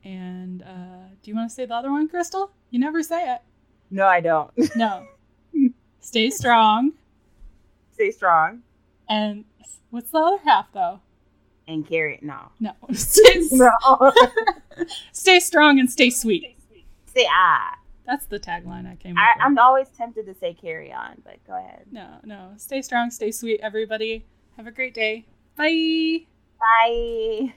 And 0.05 0.62
uh, 0.62 1.09
do 1.22 1.30
you 1.30 1.34
want 1.36 1.51
to 1.51 1.55
say 1.55 1.66
the 1.66 1.74
other 1.74 1.91
one, 1.91 2.09
Crystal? 2.09 2.51
You 2.70 2.78
never 2.80 3.03
say 3.03 3.34
it. 3.34 3.41
No, 3.91 4.07
I 4.07 4.20
don't. 4.20 4.51
No. 4.76 5.07
stay 6.01 6.30
strong. 6.30 6.93
Stay 7.93 8.11
strong 8.12 8.62
And 9.09 9.45
what's 9.91 10.11
the 10.11 10.18
other 10.18 10.38
half 10.45 10.72
though? 10.72 11.01
and 11.68 11.86
carry 11.86 12.14
it. 12.14 12.22
No. 12.22 12.51
No. 12.59 12.72
Stay, 12.95 13.43
No. 13.53 14.12
stay 15.12 15.38
strong 15.38 15.78
and 15.78 15.88
stay 15.91 16.11
sweet. 16.11 16.57
Stay 17.07 17.26
ah. 17.30 17.76
That's 18.11 18.26
the 18.26 18.40
tagline 18.40 18.90
I 18.90 18.96
came 18.96 19.16
up 19.16 19.22
I, 19.22 19.38
with. 19.38 19.44
I'm 19.46 19.58
always 19.61 19.88
tempted 19.90 20.26
to 20.26 20.34
say 20.34 20.52
carry 20.52 20.92
on, 20.92 21.22
but 21.24 21.36
go 21.46 21.56
ahead. 21.56 21.84
No, 21.92 22.16
no. 22.24 22.54
Stay 22.56 22.82
strong, 22.82 23.08
stay 23.12 23.30
sweet, 23.30 23.61
everybody. 23.62 24.26
Have 24.56 24.66
a 24.66 24.72
great 24.72 24.94
day. 24.94 25.26
Bye. 25.54 26.26
Bye. 26.58 27.54